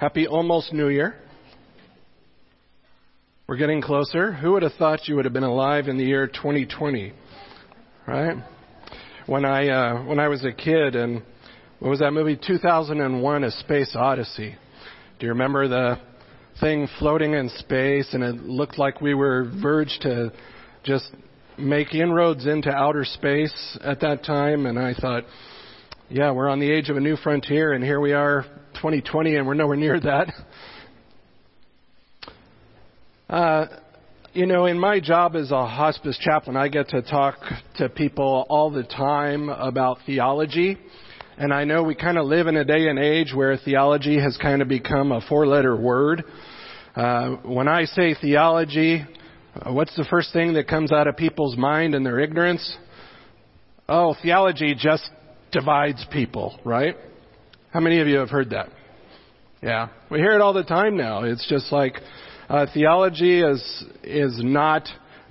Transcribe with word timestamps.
Happy 0.00 0.28
almost 0.28 0.72
New 0.72 0.90
Year. 0.90 1.16
We're 3.48 3.56
getting 3.56 3.82
closer. 3.82 4.30
Who 4.30 4.52
would 4.52 4.62
have 4.62 4.74
thought 4.74 5.08
you 5.08 5.16
would 5.16 5.24
have 5.24 5.34
been 5.34 5.42
alive 5.42 5.88
in 5.88 5.98
the 5.98 6.04
year 6.04 6.28
2020? 6.28 7.12
Right? 8.06 8.36
When 9.26 9.44
I 9.44 9.68
uh, 9.68 10.04
when 10.04 10.20
I 10.20 10.28
was 10.28 10.44
a 10.44 10.52
kid 10.52 10.94
and 10.94 11.24
what 11.80 11.88
was 11.88 11.98
that 11.98 12.12
movie 12.12 12.36
2001 12.36 13.42
A 13.42 13.50
Space 13.50 13.96
Odyssey. 13.98 14.54
Do 15.18 15.26
you 15.26 15.32
remember 15.32 15.66
the 15.66 15.98
thing 16.60 16.86
floating 17.00 17.32
in 17.32 17.48
space 17.48 18.14
and 18.14 18.22
it 18.22 18.36
looked 18.44 18.78
like 18.78 19.00
we 19.00 19.14
were 19.14 19.50
verged 19.60 20.02
to 20.02 20.32
just 20.84 21.10
make 21.58 21.92
inroads 21.92 22.46
into 22.46 22.70
outer 22.70 23.04
space 23.04 23.76
at 23.82 23.98
that 24.02 24.22
time 24.22 24.66
and 24.66 24.78
I 24.78 24.94
thought 24.94 25.24
yeah, 26.10 26.30
we're 26.30 26.48
on 26.48 26.58
the 26.58 26.70
age 26.70 26.88
of 26.88 26.96
a 26.96 27.00
new 27.00 27.16
frontier 27.16 27.74
and 27.74 27.84
here 27.84 28.00
we 28.00 28.14
are 28.14 28.44
2020 28.76 29.36
and 29.36 29.46
we're 29.46 29.52
nowhere 29.52 29.76
near 29.76 30.00
that. 30.00 30.32
Uh, 33.28 33.66
you 34.32 34.46
know, 34.46 34.64
in 34.64 34.78
my 34.78 35.00
job 35.00 35.36
as 35.36 35.50
a 35.50 35.66
hospice 35.66 36.18
chaplain, 36.18 36.56
I 36.56 36.68
get 36.68 36.88
to 36.90 37.02
talk 37.02 37.36
to 37.76 37.90
people 37.90 38.46
all 38.48 38.70
the 38.70 38.84
time 38.84 39.50
about 39.50 39.98
theology. 40.06 40.78
And 41.36 41.52
I 41.52 41.64
know 41.64 41.82
we 41.82 41.94
kind 41.94 42.16
of 42.16 42.24
live 42.24 42.46
in 42.46 42.56
a 42.56 42.64
day 42.64 42.88
and 42.88 42.98
age 42.98 43.34
where 43.34 43.58
theology 43.58 44.18
has 44.18 44.38
kind 44.38 44.62
of 44.62 44.68
become 44.68 45.12
a 45.12 45.20
four 45.28 45.46
letter 45.46 45.76
word. 45.76 46.24
Uh, 46.96 47.32
when 47.44 47.68
I 47.68 47.84
say 47.84 48.14
theology, 48.18 49.04
uh, 49.60 49.74
what's 49.74 49.94
the 49.94 50.06
first 50.08 50.32
thing 50.32 50.54
that 50.54 50.68
comes 50.68 50.90
out 50.90 51.06
of 51.06 51.18
people's 51.18 51.58
mind 51.58 51.94
and 51.94 52.06
their 52.06 52.18
ignorance? 52.18 52.78
Oh, 53.90 54.14
theology 54.22 54.74
just 54.74 55.10
divides 55.52 56.04
people, 56.12 56.58
right? 56.64 56.96
How 57.72 57.80
many 57.80 58.00
of 58.00 58.08
you 58.08 58.18
have 58.18 58.30
heard 58.30 58.50
that? 58.50 58.68
Yeah. 59.62 59.88
We 60.10 60.18
hear 60.18 60.32
it 60.32 60.40
all 60.40 60.52
the 60.52 60.64
time 60.64 60.96
now. 60.96 61.24
It's 61.24 61.46
just 61.48 61.72
like, 61.72 61.94
uh, 62.48 62.66
theology 62.72 63.42
is 63.42 63.84
is 64.02 64.38
not 64.42 64.88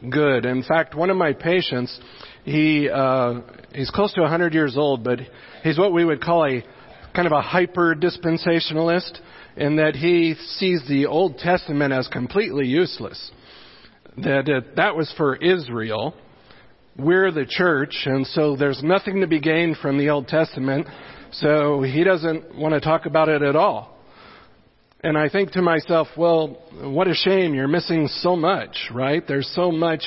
good. 0.09 0.45
In 0.45 0.63
fact, 0.63 0.95
one 0.95 1.09
of 1.09 1.17
my 1.17 1.33
patients, 1.33 1.99
he 2.43 2.89
uh, 2.89 3.41
he's 3.73 3.89
close 3.89 4.13
to 4.13 4.21
100 4.21 4.53
years 4.53 4.77
old, 4.77 5.03
but 5.03 5.19
he's 5.63 5.79
what 5.79 5.93
we 5.93 6.05
would 6.05 6.21
call 6.21 6.45
a 6.45 6.63
kind 7.15 7.25
of 7.25 7.31
a 7.31 7.41
hyper 7.41 7.95
dispensationalist, 7.95 9.19
in 9.55 9.77
that 9.77 9.95
he 9.95 10.35
sees 10.57 10.83
the 10.87 11.07
Old 11.07 11.39
Testament 11.39 11.91
as 11.91 12.07
completely 12.07 12.67
useless. 12.67 13.31
That 14.17 14.47
it, 14.47 14.75
that 14.75 14.95
was 14.95 15.11
for 15.17 15.35
Israel. 15.35 16.13
We're 16.99 17.31
the 17.31 17.45
church, 17.45 17.95
and 18.05 18.25
so 18.25 18.55
there's 18.55 18.81
nothing 18.81 19.21
to 19.21 19.27
be 19.27 19.39
gained 19.39 19.77
from 19.77 19.99
the 19.99 20.09
Old 20.09 20.27
Testament. 20.27 20.87
So 21.31 21.83
he 21.83 22.03
doesn't 22.03 22.55
want 22.55 22.73
to 22.73 22.79
talk 22.79 23.05
about 23.05 23.29
it 23.29 23.43
at 23.43 23.55
all. 23.55 23.95
And 25.03 25.15
I 25.15 25.29
think 25.29 25.51
to 25.51 25.61
myself, 25.61 26.07
well, 26.17 26.57
what 26.81 27.07
a 27.07 27.13
shame 27.13 27.53
you're 27.53 27.67
missing 27.67 28.07
so 28.07 28.35
much, 28.35 28.89
right? 28.91 29.21
There's 29.27 29.47
so 29.53 29.71
much. 29.71 30.01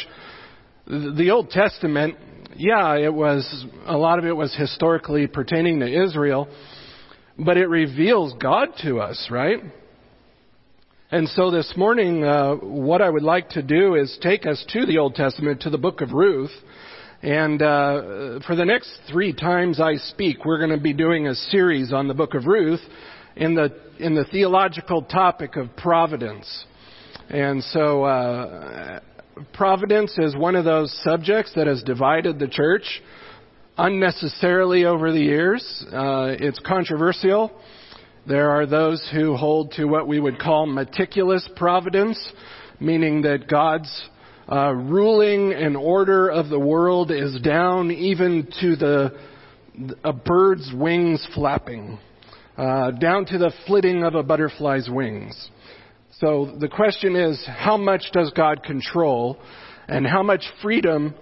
The 0.84 1.30
Old 1.30 1.50
Testament, 1.50 2.16
yeah, 2.56 2.96
it 2.96 3.14
was, 3.14 3.66
a 3.86 3.96
lot 3.96 4.18
of 4.18 4.24
it 4.24 4.34
was 4.34 4.52
historically 4.56 5.28
pertaining 5.28 5.78
to 5.80 6.04
Israel, 6.04 6.48
but 7.38 7.56
it 7.56 7.68
reveals 7.68 8.34
God 8.40 8.70
to 8.82 8.98
us, 8.98 9.28
right? 9.30 9.60
And 11.12 11.28
so 11.28 11.52
this 11.52 11.72
morning, 11.76 12.24
uh, 12.24 12.54
what 12.56 13.00
I 13.00 13.10
would 13.10 13.22
like 13.22 13.50
to 13.50 13.62
do 13.62 13.94
is 13.94 14.18
take 14.20 14.44
us 14.44 14.64
to 14.70 14.86
the 14.86 14.98
Old 14.98 15.14
Testament, 15.14 15.62
to 15.62 15.70
the 15.70 15.78
book 15.78 16.00
of 16.00 16.12
Ruth. 16.12 16.50
And 17.22 17.60
uh, 17.60 18.40
for 18.46 18.56
the 18.56 18.64
next 18.64 18.98
three 19.10 19.34
times 19.34 19.78
I 19.78 19.96
speak, 19.96 20.46
we're 20.46 20.58
going 20.58 20.70
to 20.70 20.82
be 20.82 20.94
doing 20.94 21.26
a 21.26 21.34
series 21.34 21.92
on 21.92 22.08
the 22.08 22.14
book 22.14 22.34
of 22.34 22.46
Ruth 22.46 22.80
in 23.36 23.54
the 23.54 23.68
in 23.98 24.14
the 24.14 24.24
theological 24.24 25.02
topic 25.02 25.56
of 25.56 25.76
providence. 25.76 26.64
And 27.28 27.62
so, 27.62 28.04
uh, 28.04 29.00
providence 29.52 30.16
is 30.16 30.34
one 30.34 30.56
of 30.56 30.64
those 30.64 30.90
subjects 31.04 31.52
that 31.56 31.66
has 31.66 31.82
divided 31.82 32.38
the 32.38 32.48
church 32.48 33.02
unnecessarily 33.76 34.86
over 34.86 35.12
the 35.12 35.20
years. 35.20 35.84
Uh, 35.92 36.34
it's 36.40 36.58
controversial. 36.60 37.52
There 38.26 38.50
are 38.50 38.64
those 38.64 39.06
who 39.12 39.36
hold 39.36 39.72
to 39.72 39.84
what 39.84 40.08
we 40.08 40.20
would 40.20 40.38
call 40.38 40.66
meticulous 40.66 41.46
providence, 41.56 42.18
meaning 42.80 43.22
that 43.22 43.46
God's 43.46 44.08
uh, 44.50 44.72
ruling 44.72 45.52
and 45.52 45.76
order 45.76 46.28
of 46.28 46.48
the 46.48 46.58
world 46.58 47.10
is 47.10 47.40
down 47.40 47.90
even 47.90 48.48
to 48.60 48.76
the 48.76 49.18
a 50.04 50.12
bird's 50.12 50.70
wings 50.74 51.26
flapping 51.34 51.98
uh, 52.60 52.90
down 52.90 53.24
to 53.24 53.38
the 53.38 53.52
flitting 53.66 54.04
of 54.04 54.14
a 54.14 54.22
butterfly's 54.22 54.88
wings. 54.90 55.50
So 56.18 56.54
the 56.58 56.68
question 56.68 57.16
is, 57.16 57.42
how 57.46 57.78
much 57.78 58.02
does 58.12 58.30
God 58.36 58.62
control, 58.62 59.38
and 59.88 60.06
how 60.06 60.22
much 60.22 60.44
freedom 60.60 61.14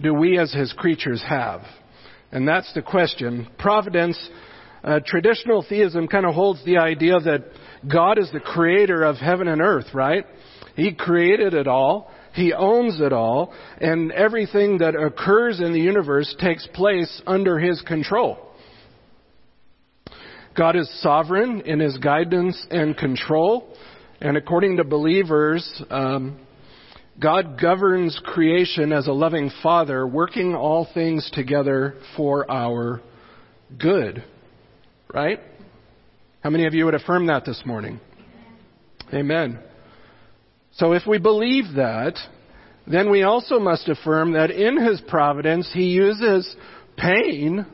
do 0.00 0.14
we 0.14 0.38
as 0.38 0.52
His 0.52 0.72
creatures 0.74 1.22
have? 1.28 1.62
And 2.30 2.46
that's 2.46 2.72
the 2.74 2.82
question. 2.82 3.48
Providence, 3.58 4.16
uh, 4.84 5.00
traditional 5.04 5.64
theism 5.68 6.06
kind 6.06 6.26
of 6.26 6.34
holds 6.34 6.64
the 6.64 6.78
idea 6.78 7.18
that 7.18 7.44
God 7.92 8.18
is 8.18 8.30
the 8.32 8.40
creator 8.40 9.02
of 9.02 9.16
heaven 9.16 9.48
and 9.48 9.60
earth, 9.60 9.86
right? 9.94 10.24
He 10.76 10.94
created 10.94 11.54
it 11.54 11.66
all. 11.66 12.10
He 12.34 12.52
owns 12.52 13.00
it 13.00 13.12
all. 13.12 13.54
And 13.80 14.12
everything 14.12 14.78
that 14.78 14.94
occurs 14.94 15.60
in 15.60 15.72
the 15.72 15.80
universe 15.80 16.34
takes 16.38 16.66
place 16.74 17.22
under 17.26 17.58
His 17.58 17.80
control. 17.82 18.38
God 20.56 20.76
is 20.76 20.88
sovereign 21.02 21.62
in 21.62 21.80
his 21.80 21.98
guidance 21.98 22.64
and 22.70 22.96
control. 22.96 23.74
And 24.20 24.36
according 24.36 24.76
to 24.76 24.84
believers, 24.84 25.82
um, 25.90 26.38
God 27.20 27.60
governs 27.60 28.20
creation 28.24 28.92
as 28.92 29.06
a 29.08 29.12
loving 29.12 29.50
father, 29.62 30.06
working 30.06 30.54
all 30.54 30.86
things 30.94 31.28
together 31.32 31.94
for 32.16 32.50
our 32.50 33.00
good. 33.78 34.24
Right? 35.12 35.40
How 36.42 36.50
many 36.50 36.66
of 36.66 36.74
you 36.74 36.84
would 36.84 36.94
affirm 36.94 37.26
that 37.26 37.44
this 37.44 37.62
morning? 37.66 38.00
Amen. 39.12 39.58
So 40.76 40.92
if 40.92 41.06
we 41.06 41.18
believe 41.18 41.74
that, 41.76 42.18
then 42.86 43.10
we 43.10 43.22
also 43.22 43.58
must 43.58 43.88
affirm 43.88 44.32
that 44.32 44.50
in 44.50 44.82
his 44.84 45.00
providence 45.02 45.70
he 45.72 45.84
uses 45.84 46.54
pain 46.96 47.66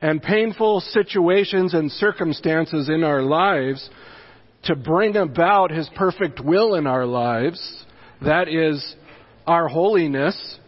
and 0.00 0.22
painful 0.22 0.80
situations 0.80 1.74
and 1.74 1.92
circumstances 1.92 2.88
in 2.88 3.04
our 3.04 3.22
lives 3.22 3.88
to 4.64 4.74
bring 4.74 5.16
about 5.16 5.70
His 5.70 5.88
perfect 5.94 6.40
will 6.40 6.74
in 6.74 6.86
our 6.86 7.06
lives. 7.06 7.84
That 8.22 8.48
is 8.48 8.94
our 9.46 9.68
holiness 9.68 10.58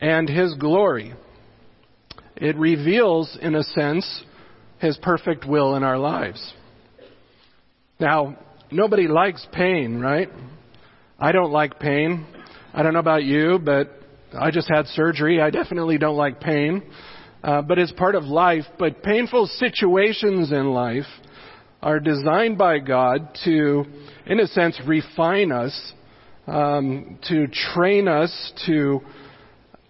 and 0.00 0.28
His 0.28 0.54
glory. 0.54 1.14
It 2.36 2.56
reveals, 2.56 3.36
in 3.40 3.54
a 3.54 3.62
sense, 3.62 4.24
His 4.78 4.96
perfect 4.98 5.46
will 5.46 5.74
in 5.74 5.82
our 5.82 5.98
lives. 5.98 6.54
Now, 7.98 8.36
nobody 8.70 9.08
likes 9.08 9.46
pain, 9.52 10.00
right? 10.00 10.28
I 11.18 11.32
don't 11.32 11.52
like 11.52 11.78
pain. 11.78 12.26
I 12.74 12.82
don't 12.82 12.92
know 12.92 13.00
about 13.00 13.24
you, 13.24 13.58
but 13.62 13.90
I 14.38 14.50
just 14.50 14.68
had 14.68 14.86
surgery. 14.88 15.40
I 15.40 15.50
definitely 15.50 15.98
don't 15.98 16.16
like 16.16 16.40
pain 16.40 16.82
uh, 17.46 17.62
but 17.62 17.78
it's 17.78 17.92
part 17.92 18.14
of 18.16 18.24
life. 18.24 18.64
But 18.78 19.02
painful 19.02 19.46
situations 19.46 20.50
in 20.50 20.72
life 20.72 21.06
are 21.80 22.00
designed 22.00 22.58
by 22.58 22.80
God 22.80 23.36
to, 23.44 23.84
in 24.26 24.40
a 24.40 24.46
sense, 24.48 24.80
refine 24.86 25.52
us, 25.52 25.92
um, 26.48 27.18
to 27.28 27.46
train 27.46 28.08
us 28.08 28.52
to 28.66 29.00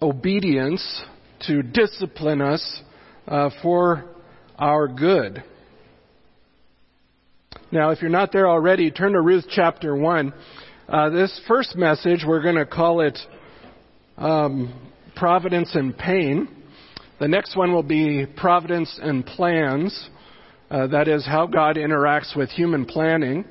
obedience, 0.01 1.01
to 1.47 1.63
discipline 1.63 2.41
us 2.41 2.81
uh, 3.27 3.49
for 3.63 4.05
our 4.59 4.87
good. 4.87 5.43
Now, 7.69 7.89
if 7.89 8.01
you're 8.01 8.09
not 8.09 8.31
there 8.31 8.47
already, 8.47 8.91
turn 8.91 9.11
to 9.11 9.19
Ruth 9.19 9.43
chapter 9.49 9.93
1. 9.93 10.33
Uh, 10.87 11.09
this 11.09 11.41
first 11.49 11.75
message, 11.75 12.23
we're 12.25 12.41
going 12.41 12.55
to 12.55 12.65
call 12.65 13.01
it 13.01 13.19
um, 14.17 14.73
Providence 15.17 15.75
and 15.75 15.97
Pain. 15.97 16.47
The 17.19 17.27
next 17.27 17.57
one 17.57 17.73
will 17.73 17.83
be 17.83 18.25
providence 18.37 18.97
and 19.01 19.25
plans. 19.25 20.09
Uh, 20.71 20.87
that 20.87 21.09
is 21.09 21.25
how 21.25 21.45
God 21.45 21.75
interacts 21.75 22.37
with 22.37 22.49
human 22.51 22.85
planning. 22.85 23.43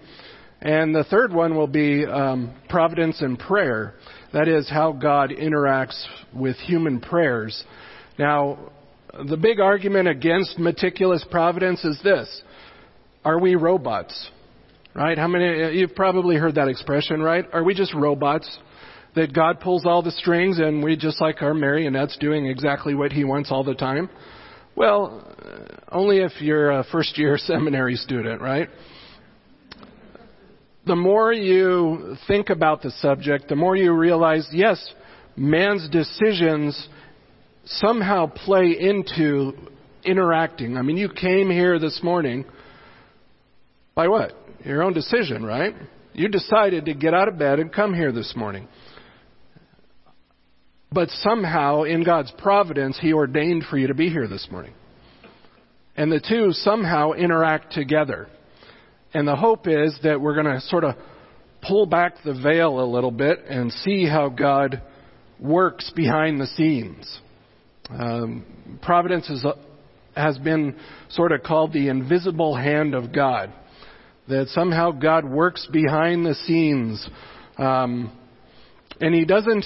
And 0.62 0.94
the 0.94 1.04
third 1.04 1.30
one 1.30 1.54
will 1.54 1.66
be 1.66 2.06
um, 2.06 2.54
providence 2.70 3.20
and 3.20 3.38
prayer. 3.38 3.96
That 4.32 4.48
is 4.48 4.66
how 4.70 4.92
God 4.92 5.28
interacts 5.28 6.02
with 6.32 6.56
human 6.56 7.00
prayers. 7.00 7.64
Now, 8.18 8.72
the 9.28 9.36
big 9.36 9.60
argument 9.60 10.08
against 10.08 10.58
meticulous 10.58 11.22
providence 11.30 11.84
is 11.84 12.00
this 12.02 12.42
Are 13.26 13.40
we 13.40 13.56
robots? 13.56 14.30
Right? 14.94 15.18
How 15.18 15.26
many, 15.26 15.76
you've 15.76 15.94
probably 15.94 16.36
heard 16.36 16.54
that 16.54 16.68
expression, 16.68 17.20
right? 17.20 17.44
Are 17.52 17.62
we 17.62 17.74
just 17.74 17.92
robots? 17.92 18.48
that 19.16 19.32
God 19.32 19.60
pulls 19.60 19.86
all 19.86 20.02
the 20.02 20.10
strings 20.10 20.58
and 20.58 20.84
we 20.84 20.94
just 20.94 21.22
like 21.22 21.40
our 21.40 21.54
marionettes 21.54 22.18
doing 22.20 22.46
exactly 22.46 22.94
what 22.94 23.12
he 23.12 23.24
wants 23.24 23.50
all 23.50 23.64
the 23.64 23.74
time? 23.74 24.10
Well, 24.76 25.26
uh, 25.42 25.74
only 25.90 26.18
if 26.18 26.32
you're 26.40 26.70
a 26.70 26.84
first 26.84 27.16
year 27.18 27.38
seminary 27.38 27.96
student, 27.96 28.42
right? 28.42 28.68
The 30.84 30.94
more 30.94 31.32
you 31.32 32.16
think 32.28 32.50
about 32.50 32.82
the 32.82 32.90
subject, 32.90 33.48
the 33.48 33.56
more 33.56 33.74
you 33.74 33.92
realize, 33.92 34.46
yes, 34.52 34.78
man's 35.34 35.88
decisions 35.88 36.88
somehow 37.64 38.26
play 38.26 38.76
into 38.78 39.52
interacting. 40.04 40.76
I 40.76 40.82
mean, 40.82 40.98
you 40.98 41.08
came 41.08 41.50
here 41.50 41.78
this 41.78 42.00
morning 42.02 42.44
by 43.96 44.08
what? 44.08 44.34
Your 44.62 44.82
own 44.82 44.92
decision, 44.92 45.44
right? 45.44 45.74
You 46.12 46.28
decided 46.28 46.84
to 46.84 46.94
get 46.94 47.14
out 47.14 47.28
of 47.28 47.38
bed 47.38 47.58
and 47.58 47.72
come 47.72 47.94
here 47.94 48.12
this 48.12 48.34
morning. 48.36 48.68
But 50.92 51.08
somehow, 51.08 51.82
in 51.82 52.04
God's 52.04 52.32
providence, 52.38 52.98
He 53.00 53.12
ordained 53.12 53.64
for 53.68 53.78
you 53.78 53.88
to 53.88 53.94
be 53.94 54.10
here 54.10 54.28
this 54.28 54.46
morning. 54.50 54.74
And 55.96 56.12
the 56.12 56.20
two 56.20 56.52
somehow 56.52 57.12
interact 57.12 57.72
together. 57.72 58.28
And 59.14 59.26
the 59.26 59.34
hope 59.34 59.66
is 59.66 59.98
that 60.02 60.20
we're 60.20 60.34
going 60.34 60.54
to 60.54 60.60
sort 60.60 60.84
of 60.84 60.94
pull 61.66 61.86
back 61.86 62.16
the 62.22 62.34
veil 62.34 62.80
a 62.80 62.84
little 62.84 63.10
bit 63.10 63.44
and 63.48 63.72
see 63.72 64.06
how 64.06 64.28
God 64.28 64.82
works 65.40 65.90
behind 65.96 66.38
the 66.38 66.46
scenes. 66.48 67.20
Um, 67.88 68.78
providence 68.82 69.30
is, 69.30 69.44
has 70.14 70.36
been 70.38 70.76
sort 71.08 71.32
of 71.32 71.42
called 71.42 71.72
the 71.72 71.88
invisible 71.88 72.54
hand 72.54 72.94
of 72.94 73.10
God. 73.12 73.52
That 74.28 74.48
somehow 74.48 74.90
God 74.90 75.24
works 75.24 75.66
behind 75.70 76.26
the 76.26 76.34
scenes. 76.34 77.08
Um, 77.58 78.12
and 79.00 79.14
He 79.14 79.24
doesn't 79.24 79.64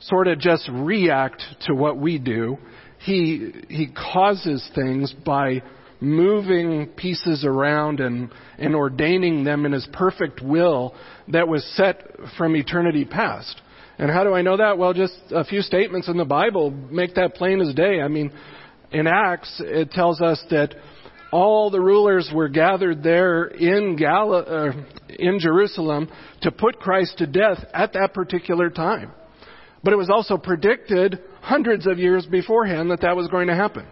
sort 0.00 0.26
of 0.28 0.38
just 0.38 0.68
react 0.72 1.42
to 1.66 1.74
what 1.74 1.96
we 1.96 2.18
do. 2.18 2.58
He, 2.98 3.52
he 3.68 3.88
causes 3.88 4.68
things 4.74 5.14
by 5.24 5.62
moving 6.00 6.88
pieces 6.96 7.44
around 7.44 8.00
and, 8.00 8.30
and 8.58 8.74
ordaining 8.74 9.44
them 9.44 9.64
in 9.64 9.72
His 9.72 9.88
perfect 9.92 10.42
will 10.42 10.94
that 11.28 11.48
was 11.48 11.64
set 11.76 12.10
from 12.36 12.56
eternity 12.56 13.04
past. 13.04 13.60
And 13.98 14.10
how 14.10 14.24
do 14.24 14.34
I 14.34 14.42
know 14.42 14.56
that? 14.56 14.76
Well, 14.76 14.92
just 14.92 15.14
a 15.30 15.44
few 15.44 15.62
statements 15.62 16.08
in 16.08 16.16
the 16.16 16.24
Bible 16.24 16.70
make 16.70 17.14
that 17.14 17.34
plain 17.34 17.60
as 17.60 17.74
day. 17.74 18.00
I 18.00 18.08
mean, 18.08 18.32
in 18.90 19.06
Acts, 19.06 19.60
it 19.64 19.90
tells 19.92 20.20
us 20.20 20.42
that 20.50 20.74
all 21.34 21.68
the 21.68 21.80
rulers 21.80 22.30
were 22.32 22.48
gathered 22.48 23.02
there 23.02 23.46
in, 23.46 23.96
Gal- 23.96 24.34
uh, 24.34 24.70
in 25.08 25.40
Jerusalem 25.40 26.08
to 26.42 26.52
put 26.52 26.78
Christ 26.78 27.18
to 27.18 27.26
death 27.26 27.58
at 27.74 27.94
that 27.94 28.14
particular 28.14 28.70
time. 28.70 29.10
But 29.82 29.92
it 29.92 29.96
was 29.96 30.10
also 30.10 30.36
predicted 30.36 31.18
hundreds 31.40 31.88
of 31.88 31.98
years 31.98 32.24
beforehand 32.24 32.92
that 32.92 33.00
that 33.00 33.16
was 33.16 33.26
going 33.26 33.48
to 33.48 33.56
happen. 33.56 33.84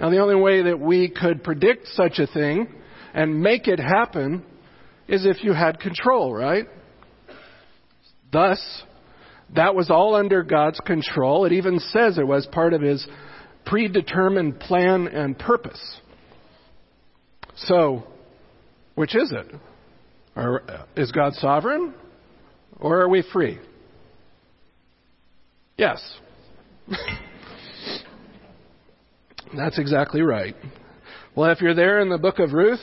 Now, 0.00 0.10
the 0.10 0.18
only 0.18 0.34
way 0.34 0.62
that 0.62 0.80
we 0.80 1.08
could 1.08 1.44
predict 1.44 1.86
such 1.86 2.18
a 2.18 2.26
thing 2.26 2.66
and 3.14 3.40
make 3.40 3.68
it 3.68 3.78
happen 3.78 4.44
is 5.06 5.24
if 5.24 5.44
you 5.44 5.52
had 5.52 5.78
control, 5.78 6.34
right? 6.34 6.66
Thus, 8.32 8.60
that 9.54 9.76
was 9.76 9.88
all 9.88 10.16
under 10.16 10.42
God's 10.42 10.80
control. 10.80 11.44
It 11.44 11.52
even 11.52 11.78
says 11.78 12.18
it 12.18 12.26
was 12.26 12.44
part 12.50 12.74
of 12.74 12.82
His 12.82 13.06
predetermined 13.66 14.58
plan 14.58 15.06
and 15.06 15.38
purpose. 15.38 15.80
So, 17.56 18.04
which 18.94 19.14
is 19.14 19.32
it? 19.32 19.46
Or, 20.34 20.62
is 20.96 21.12
God 21.12 21.34
sovereign? 21.34 21.94
Or 22.80 23.00
are 23.00 23.08
we 23.08 23.22
free? 23.32 23.58
Yes. 25.76 26.02
That's 29.56 29.78
exactly 29.78 30.22
right. 30.22 30.56
Well, 31.34 31.50
if 31.50 31.60
you're 31.60 31.74
there 31.74 32.00
in 32.00 32.08
the 32.08 32.18
book 32.18 32.38
of 32.38 32.52
Ruth, 32.52 32.80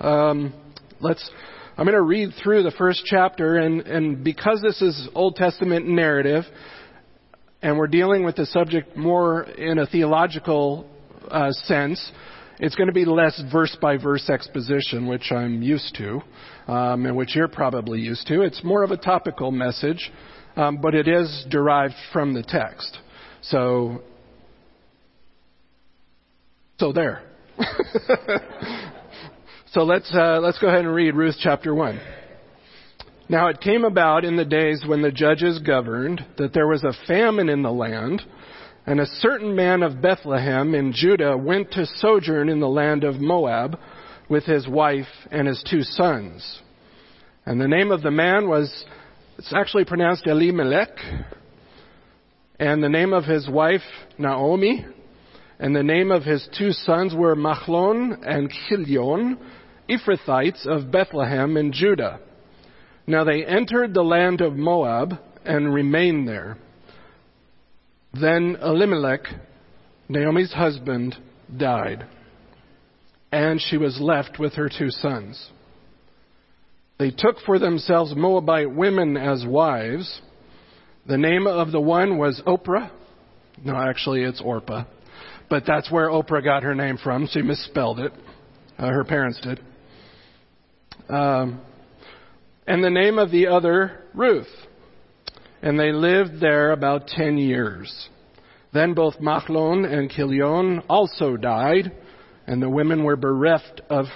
um, 0.00 0.52
let's. 1.00 1.30
I'm 1.76 1.84
going 1.84 1.94
to 1.94 2.02
read 2.02 2.32
through 2.42 2.64
the 2.64 2.72
first 2.72 3.02
chapter, 3.06 3.56
and, 3.56 3.82
and 3.82 4.24
because 4.24 4.60
this 4.60 4.82
is 4.82 5.08
Old 5.14 5.36
Testament 5.36 5.86
narrative, 5.86 6.44
and 7.62 7.78
we're 7.78 7.86
dealing 7.86 8.24
with 8.24 8.36
the 8.36 8.46
subject 8.46 8.96
more 8.96 9.42
in 9.42 9.78
a 9.78 9.86
theological 9.86 10.88
uh, 11.30 11.52
sense, 11.52 12.10
it's 12.60 12.74
going 12.74 12.88
to 12.88 12.92
be 12.92 13.04
less 13.04 13.40
verse 13.52 13.76
by 13.80 13.96
verse 13.96 14.28
exposition, 14.28 15.06
which 15.06 15.30
I'm 15.30 15.62
used 15.62 15.94
to, 15.96 16.20
um, 16.70 17.06
and 17.06 17.16
which 17.16 17.34
you're 17.36 17.48
probably 17.48 18.00
used 18.00 18.26
to. 18.28 18.42
It's 18.42 18.64
more 18.64 18.82
of 18.82 18.90
a 18.90 18.96
topical 18.96 19.50
message 19.50 20.10
um, 20.58 20.78
but 20.80 20.94
it 20.94 21.06
is 21.06 21.46
derived 21.48 21.94
from 22.12 22.34
the 22.34 22.42
text. 22.42 22.98
So, 23.42 24.02
so 26.78 26.92
there. 26.92 27.22
so 29.72 29.84
let's 29.84 30.12
uh, 30.12 30.40
let's 30.40 30.58
go 30.58 30.66
ahead 30.66 30.80
and 30.80 30.92
read 30.92 31.14
Ruth 31.14 31.36
chapter 31.40 31.74
one. 31.74 32.00
Now 33.28 33.48
it 33.48 33.60
came 33.60 33.84
about 33.84 34.24
in 34.24 34.36
the 34.36 34.44
days 34.44 34.82
when 34.86 35.02
the 35.02 35.12
judges 35.12 35.60
governed 35.60 36.24
that 36.38 36.52
there 36.52 36.66
was 36.66 36.82
a 36.82 36.92
famine 37.06 37.48
in 37.48 37.62
the 37.62 37.70
land, 37.70 38.22
and 38.88 39.00
a 39.00 39.06
certain 39.20 39.54
man 39.54 39.82
of 39.82 40.00
Bethlehem 40.00 40.74
in 40.74 40.94
Judah 40.94 41.36
went 41.36 41.72
to 41.72 41.84
sojourn 41.84 42.48
in 42.48 42.58
the 42.58 42.70
land 42.70 43.04
of 43.04 43.16
Moab 43.20 43.78
with 44.30 44.44
his 44.44 44.66
wife 44.66 45.04
and 45.30 45.46
his 45.46 45.62
two 45.70 45.82
sons. 45.82 46.62
And 47.44 47.60
the 47.60 47.68
name 47.68 47.90
of 47.90 48.00
the 48.00 48.10
man 48.10 48.48
was 48.48 48.86
it's 49.36 49.52
actually 49.54 49.84
pronounced 49.84 50.26
Elimelech. 50.26 50.88
And 52.58 52.82
the 52.82 52.88
name 52.88 53.12
of 53.12 53.26
his 53.26 53.46
wife, 53.46 53.82
Naomi. 54.16 54.86
And 55.58 55.76
the 55.76 55.82
name 55.82 56.10
of 56.10 56.22
his 56.22 56.48
two 56.56 56.72
sons 56.72 57.14
were 57.14 57.36
Machlon 57.36 58.26
and 58.26 58.50
Chilion, 58.50 59.36
Ephrathites 59.90 60.66
of 60.66 60.90
Bethlehem 60.90 61.58
in 61.58 61.72
Judah. 61.74 62.20
Now 63.06 63.24
they 63.24 63.44
entered 63.44 63.92
the 63.92 64.02
land 64.02 64.40
of 64.40 64.54
Moab 64.54 65.12
and 65.44 65.74
remained 65.74 66.26
there. 66.26 66.56
Then 68.12 68.56
Elimelech, 68.62 69.20
Naomi's 70.08 70.52
husband, 70.52 71.16
died, 71.56 72.06
and 73.30 73.60
she 73.60 73.76
was 73.76 74.00
left 74.00 74.38
with 74.38 74.54
her 74.54 74.68
two 74.68 74.90
sons. 74.90 75.50
They 76.98 77.10
took 77.10 77.36
for 77.46 77.58
themselves 77.58 78.14
Moabite 78.16 78.74
women 78.74 79.16
as 79.16 79.44
wives. 79.46 80.20
The 81.06 81.18
name 81.18 81.46
of 81.46 81.70
the 81.70 81.80
one 81.80 82.18
was 82.18 82.42
Oprah. 82.46 82.90
No, 83.64 83.76
actually, 83.76 84.22
it's 84.22 84.40
Orpah. 84.40 84.84
But 85.48 85.64
that's 85.66 85.90
where 85.90 86.08
Oprah 86.08 86.42
got 86.42 86.62
her 86.62 86.74
name 86.74 86.98
from. 86.98 87.28
She 87.30 87.42
misspelled 87.42 88.00
it. 88.00 88.12
Uh, 88.78 88.88
her 88.88 89.04
parents 89.04 89.40
did. 89.40 89.60
Um, 91.08 91.60
and 92.66 92.82
the 92.82 92.90
name 92.90 93.18
of 93.18 93.30
the 93.30 93.46
other, 93.46 94.04
Ruth. 94.14 94.48
And 95.62 95.78
they 95.78 95.92
lived 95.92 96.40
there 96.40 96.72
about 96.72 97.08
ten 97.08 97.36
years. 97.36 98.08
Then 98.72 98.94
both 98.94 99.20
Machlon 99.20 99.84
and 99.84 100.10
Chilion 100.10 100.82
also 100.88 101.36
died, 101.36 101.92
and 102.46 102.62
the 102.62 102.70
women 102.70 103.02
were 103.02 103.16
bereft 103.16 103.80
of, 103.90 104.06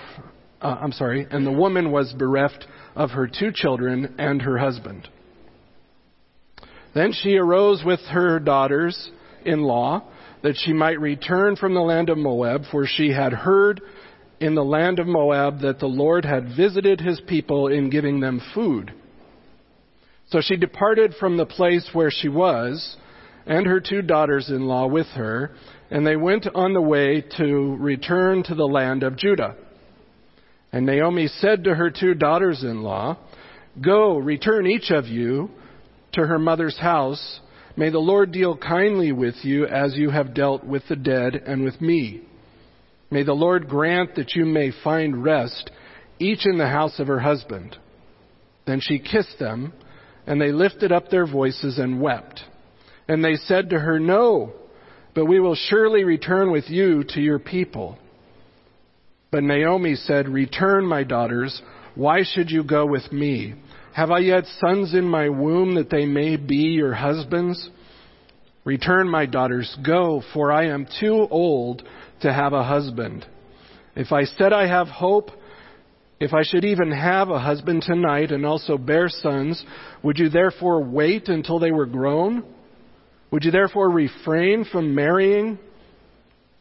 uh, 0.61 0.77
I'm 0.81 0.93
sorry, 0.93 1.27
and 1.31 1.47
the 1.47 1.53
woman 1.53 1.91
was 1.91 2.13
bereft 2.13 2.67
of 2.95 3.11
her 3.11 3.27
two 3.27 3.51
children 3.53 4.15
and 4.19 4.43
her 4.43 4.59
husband. 4.59 5.09
Then 6.95 7.13
she 7.13 7.37
arose 7.37 7.83
with 7.85 8.01
her 8.11 8.39
daughters 8.39 9.11
in 9.45 9.63
law 9.63 10.03
that 10.43 10.57
she 10.57 10.73
might 10.73 11.01
return 11.01 11.57
from 11.57 11.75
the 11.75 11.81
land 11.81 12.11
of 12.11 12.19
Moab, 12.19 12.63
for 12.71 12.87
she 12.87 13.11
had 13.11 13.33
heard 13.33 13.81
in 14.41 14.55
the 14.55 14.65
land 14.65 14.99
of 14.99 15.07
Moab 15.07 15.61
that 15.61 15.79
the 15.79 15.87
Lord 15.87 16.25
had 16.25 16.57
visited 16.57 17.01
his 17.01 17.21
people 17.27 17.69
in 17.69 17.91
giving 17.91 18.21
them 18.21 18.41
food. 18.55 18.93
So 20.33 20.41
she 20.41 20.57
departed 20.57 21.15
from 21.21 21.37
the 21.37 21.45
place 21.45 21.91
where 21.93 22.11
she 22.11 22.31
was, 22.31 22.97
and 23.45 23.67
her 23.67 23.81
two 23.81 24.01
daughters 24.01 24.49
in 24.49 24.62
law 24.62 24.87
with 24.87 25.09
her, 25.09 25.51
and 25.91 26.07
they 26.07 26.17
went 26.17 26.47
on 26.55 26.73
the 26.73 26.81
way 26.81 27.23
to 27.37 27.77
return 27.79 28.43
to 28.45 28.55
the 28.55 28.65
land 28.65 29.03
of 29.03 29.19
Judah. 29.19 29.57
And 30.73 30.87
Naomi 30.87 31.27
said 31.27 31.65
to 31.65 31.75
her 31.75 31.91
two 31.91 32.15
daughters 32.15 32.62
in 32.62 32.83
law, 32.83 33.19
Go, 33.79 34.17
return 34.17 34.67
each 34.67 34.91
of 34.91 35.07
you 35.07 35.51
to 36.12 36.27
her 36.27 36.39
mother's 36.39 36.79
house. 36.79 37.41
May 37.77 37.91
the 37.91 37.99
Lord 37.99 38.33
deal 38.33 38.57
kindly 38.57 39.12
with 39.12 39.35
you 39.43 39.67
as 39.67 39.99
you 39.99 40.09
have 40.09 40.33
dealt 40.33 40.65
with 40.65 40.85
the 40.89 40.97
dead 40.97 41.35
and 41.47 41.62
with 41.62 41.79
me. 41.83 42.23
May 43.11 43.23
the 43.23 43.35
Lord 43.35 43.69
grant 43.69 44.15
that 44.15 44.35
you 44.35 44.47
may 44.47 44.73
find 44.83 45.23
rest, 45.23 45.71
each 46.19 46.47
in 46.47 46.57
the 46.57 46.69
house 46.69 46.99
of 46.99 47.07
her 47.07 47.21
husband. 47.21 47.77
Then 48.67 48.81
she 48.81 48.99
kissed 48.99 49.39
them, 49.39 49.75
and 50.26 50.41
they 50.41 50.52
lifted 50.52 50.93
up 50.93 51.09
their 51.09 51.26
voices 51.26 51.79
and 51.79 52.00
wept. 52.00 52.41
And 53.09 53.25
they 53.25 53.35
said 53.35 53.71
to 53.71 53.79
her, 53.79 53.99
No, 53.99 54.52
but 55.14 55.26
we 55.26 55.41
will 55.41 55.55
surely 55.55 56.05
return 56.05 56.50
with 56.50 56.69
you 56.69 57.05
to 57.11 57.21
your 57.21 57.38
people. 57.38 57.99
But 59.31 59.43
Naomi 59.43 59.95
said, 59.95 60.29
Return, 60.29 60.87
my 60.87 61.05
daughters. 61.05 61.61
Why 61.95 62.23
should 62.23 62.50
you 62.50 62.64
go 62.64 62.87
with 62.87 63.11
me? 63.12 63.55
Have 63.95 64.11
I 64.11 64.21
yet 64.21 64.45
sons 64.61 64.95
in 64.95 65.05
my 65.05 65.29
womb 65.29 65.75
that 65.75 65.91
they 65.91 66.07
may 66.07 66.37
be 66.37 66.57
your 66.57 66.95
husbands? 66.95 67.69
Return, 68.64 69.09
my 69.09 69.26
daughters, 69.26 69.76
go, 69.85 70.23
for 70.33 70.52
I 70.52 70.69
am 70.69 70.87
too 71.00 71.26
old 71.31 71.83
to 72.21 72.33
have 72.33 72.52
a 72.52 72.62
husband. 72.62 73.26
If 73.97 74.12
I 74.12 74.25
said 74.25 74.52
I 74.52 74.67
have 74.69 74.88
hope, 74.88 75.31
if 76.23 76.33
I 76.33 76.45
should 76.45 76.64
even 76.64 76.93
have 76.93 77.31
a 77.31 77.41
husband 77.41 77.83
tonight 77.83 78.31
and 78.31 78.47
also 78.47 78.79
bear 78.79 79.09
sons, 79.09 79.64
would 80.05 80.21
you 80.21 80.29
therefore 80.29 80.81
wait 80.81 81.26
until 81.26 81.59
they 81.59 81.73
were 81.73 81.85
grown? 81.85 82.45
Would 83.33 83.43
you 83.43 83.50
therefore 83.50 83.91
refrain 83.91 84.64
from 84.64 84.95
marrying? 84.95 85.59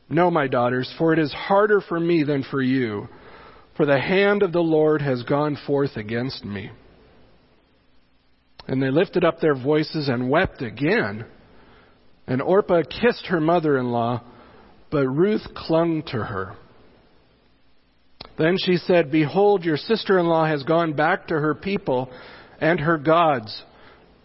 No, 0.09 0.31
my 0.31 0.47
daughters, 0.47 0.91
for 0.97 1.13
it 1.13 1.19
is 1.19 1.31
harder 1.31 1.79
for 1.79 1.99
me 1.99 2.23
than 2.23 2.43
for 2.49 2.59
you, 2.59 3.07
for 3.77 3.85
the 3.85 3.99
hand 3.99 4.41
of 4.41 4.51
the 4.51 4.61
Lord 4.61 4.99
has 5.03 5.21
gone 5.21 5.55
forth 5.67 5.95
against 5.95 6.43
me. 6.43 6.71
And 8.67 8.81
they 8.81 8.89
lifted 8.89 9.23
up 9.23 9.41
their 9.41 9.55
voices 9.55 10.09
and 10.09 10.27
wept 10.27 10.63
again. 10.63 11.25
And 12.25 12.41
Orpah 12.41 12.81
kissed 12.81 13.27
her 13.27 13.39
mother 13.39 13.77
in 13.77 13.91
law, 13.91 14.23
but 14.89 15.07
Ruth 15.07 15.53
clung 15.53 16.01
to 16.07 16.17
her. 16.17 16.55
Then 18.37 18.57
she 18.57 18.77
said, 18.77 19.11
Behold, 19.11 19.63
your 19.63 19.77
sister 19.77 20.19
in 20.19 20.25
law 20.25 20.45
has 20.45 20.63
gone 20.63 20.93
back 20.93 21.27
to 21.27 21.35
her 21.35 21.55
people 21.55 22.11
and 22.59 22.79
her 22.79 22.97
gods. 22.97 23.63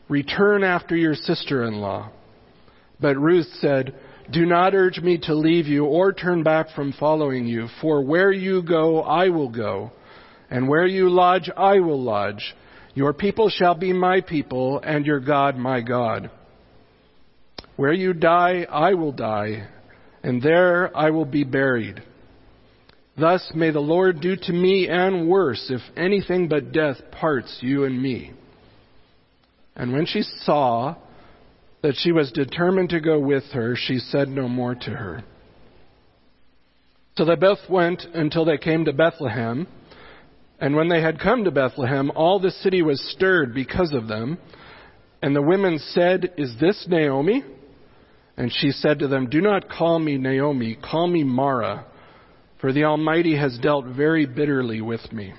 Return 0.09 0.63
after 0.63 0.97
your 0.97 1.15
sister 1.15 1.65
in 1.65 1.75
law. 1.75 2.11
But 3.01 3.17
Ruth 3.17 3.49
said, 3.61 3.95
Do 4.31 4.47
not 4.47 4.75
urge 4.75 5.01
me 5.01 5.19
to 5.25 5.35
leave 5.35 5.67
you 5.67 5.85
or 5.85 6.13
turn 6.13 6.43
back 6.43 6.71
from 6.75 6.93
following 6.93 7.47
you, 7.47 7.69
for 7.81 8.05
where 8.05 8.33
you 8.33 8.63
go, 8.63 9.03
I 9.03 9.29
will 9.29 9.51
go, 9.51 9.91
and 10.51 10.69
where 10.69 10.87
you 10.87 11.11
lodge, 11.11 11.51
I 11.57 11.81
will 11.81 12.03
lodge. 12.03 12.55
Your 12.95 13.13
people 13.13 13.51
shall 13.51 13.75
be 13.75 13.93
my 13.93 14.21
people, 14.21 14.81
and 14.83 15.05
your 15.05 15.21
God 15.21 15.57
my 15.57 15.83
God. 15.83 16.31
Where 17.77 17.93
you 17.93 18.15
die, 18.15 18.67
I 18.71 18.95
will 18.95 19.13
die, 19.13 19.69
and 20.23 20.41
there 20.41 20.97
I 20.97 21.11
will 21.11 21.27
be 21.27 21.45
buried. 21.45 22.03
Thus 23.19 23.51
may 23.55 23.71
the 23.71 23.81
Lord 23.81 24.21
do 24.21 24.37
to 24.37 24.53
me 24.53 24.89
and 24.89 25.29
worse, 25.29 25.71
if 25.71 25.81
anything 25.97 26.49
but 26.49 26.73
death 26.73 26.97
parts 27.13 27.59
you 27.63 27.85
and 27.85 28.01
me. 28.01 28.33
And 29.75 29.93
when 29.93 30.05
she 30.05 30.23
saw 30.23 30.97
that 31.83 31.95
she 31.97 32.13
was 32.13 32.31
determined 32.33 32.91
to 32.91 33.01
go 33.01 33.19
with 33.19 33.45
her, 33.53 33.75
she 33.75 33.99
said 33.99 34.29
no 34.29 34.49
more 34.49 34.75
to 34.75 34.91
her. 34.91 35.25
So 37.17 37.25
they 37.25 37.37
both 37.37 37.71
went 37.71 38.03
until 38.13 38.45
they 38.45 38.59
came 38.59 38.85
to 38.85 38.93
Bethlehem. 38.93 39.67
And 40.61 40.77
when 40.77 40.89
they 40.89 41.01
had 41.01 41.19
come 41.19 41.45
to 41.45 41.51
Bethlehem, 41.51 42.11
all 42.15 42.39
the 42.39 42.51
city 42.51 42.83
was 42.83 43.01
stirred 43.13 43.55
because 43.55 43.93
of 43.95 44.09
them. 44.09 44.37
And 45.23 45.35
the 45.35 45.43
women 45.43 45.79
said, 45.79 46.35
Is 46.37 46.55
this 46.61 46.87
Naomi? 46.87 47.43
And 48.37 48.53
she 48.53 48.71
said 48.71 48.99
to 48.99 49.09
them, 49.09 49.31
Do 49.31 49.41
not 49.41 49.71
call 49.71 49.99
me 49.99 50.19
Naomi, 50.19 50.77
call 50.83 51.07
me 51.07 51.25
Mara 51.25 51.87
for 52.61 52.73
the 52.73 52.85
Almighty 52.85 53.37
has 53.37 53.59
dealt 53.59 53.85
very 53.87 54.27
bitterly 54.27 54.81
with 54.81 55.13
me. 55.13 55.35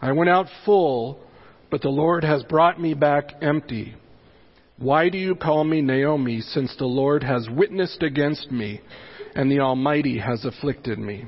I 0.00 0.12
went 0.12 0.30
out 0.30 0.46
full, 0.64 1.20
but 1.70 1.82
the 1.82 1.88
Lord 1.88 2.24
has 2.24 2.42
brought 2.44 2.80
me 2.80 2.94
back 2.94 3.32
empty. 3.42 3.94
Why 4.76 5.08
do 5.08 5.18
you 5.18 5.34
call 5.34 5.64
me 5.64 5.80
Naomi, 5.80 6.40
since 6.40 6.74
the 6.76 6.86
Lord 6.86 7.24
has 7.24 7.48
witnessed 7.50 8.02
against 8.02 8.50
me, 8.50 8.80
and 9.34 9.50
the 9.50 9.60
Almighty 9.60 10.18
has 10.18 10.44
afflicted 10.44 10.98
me? 10.98 11.26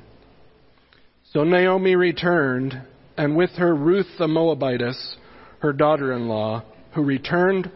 So 1.33 1.43
Naomi 1.43 1.97
returned, 1.97 2.81
and 3.17 3.37
with 3.37 3.51
her 3.53 3.75
Ruth 3.75 4.07
the 4.19 4.29
Moabitess, 4.29 5.17
her 5.61 5.73
daughter 5.73 6.13
in 6.13 6.29
law, 6.29 6.65
who 6.95 7.03
returned 7.03 7.71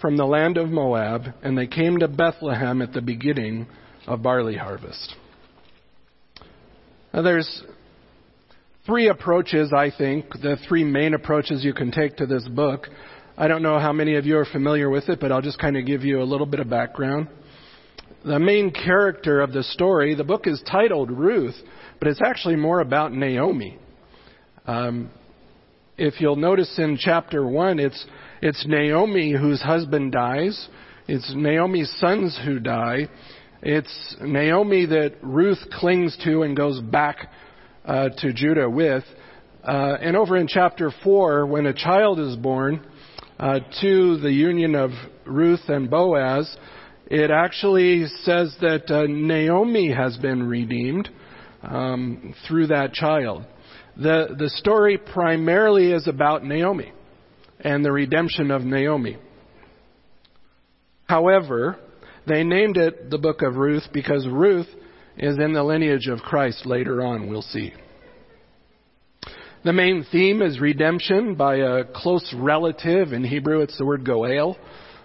from 0.00 0.16
the 0.16 0.26
land 0.26 0.56
of 0.56 0.70
Moab, 0.70 1.26
and 1.42 1.56
they 1.56 1.66
came 1.66 1.98
to 1.98 2.08
Bethlehem 2.08 2.82
at 2.82 2.92
the 2.92 3.00
beginning 3.00 3.66
of 4.06 4.22
barley 4.22 4.56
harvest. 4.56 5.14
Now, 7.12 7.20
there's 7.20 7.62
three 8.86 9.08
approaches, 9.08 9.70
I 9.70 9.90
think, 9.96 10.30
the 10.30 10.56
three 10.66 10.82
main 10.82 11.12
approaches 11.12 11.62
you 11.62 11.74
can 11.74 11.90
take 11.90 12.16
to 12.16 12.26
this 12.26 12.46
book. 12.48 12.88
I 13.36 13.48
don't 13.48 13.62
know 13.62 13.78
how 13.78 13.92
many 13.92 14.16
of 14.16 14.24
you 14.24 14.38
are 14.38 14.46
familiar 14.46 14.88
with 14.88 15.10
it, 15.10 15.20
but 15.20 15.30
I'll 15.30 15.42
just 15.42 15.58
kind 15.58 15.76
of 15.76 15.84
give 15.84 16.04
you 16.04 16.22
a 16.22 16.24
little 16.24 16.46
bit 16.46 16.60
of 16.60 16.70
background. 16.70 17.28
The 18.24 18.38
main 18.38 18.70
character 18.70 19.40
of 19.40 19.52
the 19.52 19.62
story, 19.62 20.14
the 20.14 20.24
book 20.24 20.46
is 20.46 20.62
titled 20.70 21.10
Ruth, 21.10 21.56
but 21.98 22.08
it's 22.08 22.20
actually 22.24 22.56
more 22.56 22.80
about 22.80 23.12
Naomi. 23.12 23.78
Um, 24.66 25.10
if 25.98 26.20
you'll 26.20 26.36
notice 26.36 26.78
in 26.78 26.96
chapter 26.98 27.46
1, 27.46 27.78
it's, 27.78 28.06
it's 28.40 28.64
Naomi 28.66 29.32
whose 29.32 29.60
husband 29.60 30.12
dies. 30.12 30.68
It's 31.08 31.30
Naomi's 31.36 31.92
sons 31.98 32.40
who 32.44 32.58
die. 32.58 33.08
It's 33.64 34.16
Naomi 34.20 34.86
that 34.86 35.14
Ruth 35.22 35.60
clings 35.78 36.18
to 36.24 36.42
and 36.42 36.56
goes 36.56 36.80
back 36.80 37.30
uh, 37.84 38.08
to 38.18 38.32
Judah 38.32 38.68
with. 38.68 39.04
Uh, 39.62 39.98
and 40.00 40.16
over 40.16 40.36
in 40.36 40.48
chapter 40.48 40.90
4, 41.04 41.46
when 41.46 41.66
a 41.66 41.72
child 41.72 42.18
is 42.18 42.34
born 42.34 42.84
uh, 43.38 43.60
to 43.80 44.18
the 44.18 44.32
union 44.32 44.74
of 44.74 44.90
Ruth 45.24 45.60
and 45.68 45.88
Boaz, 45.88 46.56
it 47.06 47.30
actually 47.30 48.06
says 48.24 48.52
that 48.60 48.90
uh, 48.90 49.04
Naomi 49.08 49.92
has 49.92 50.16
been 50.16 50.42
redeemed 50.42 51.08
um, 51.62 52.34
through 52.48 52.66
that 52.66 52.92
child. 52.92 53.44
The, 53.96 54.34
the 54.36 54.50
story 54.50 54.98
primarily 54.98 55.92
is 55.92 56.08
about 56.08 56.44
Naomi 56.44 56.90
and 57.60 57.84
the 57.84 57.92
redemption 57.92 58.50
of 58.50 58.62
Naomi. 58.62 59.18
However, 61.06 61.78
they 62.26 62.44
named 62.44 62.76
it 62.76 63.10
the 63.10 63.18
book 63.18 63.42
of 63.42 63.56
Ruth 63.56 63.84
because 63.92 64.26
Ruth 64.26 64.68
is 65.16 65.38
in 65.38 65.52
the 65.52 65.62
lineage 65.62 66.06
of 66.08 66.20
Christ 66.20 66.66
later 66.66 67.02
on, 67.02 67.28
we'll 67.28 67.42
see. 67.42 67.72
The 69.64 69.72
main 69.72 70.04
theme 70.10 70.42
is 70.42 70.58
redemption 70.58 71.36
by 71.36 71.56
a 71.56 71.84
close 71.84 72.34
relative. 72.36 73.12
In 73.12 73.22
Hebrew, 73.22 73.60
it's 73.60 73.78
the 73.78 73.84
word 73.84 74.04
goel. 74.04 74.56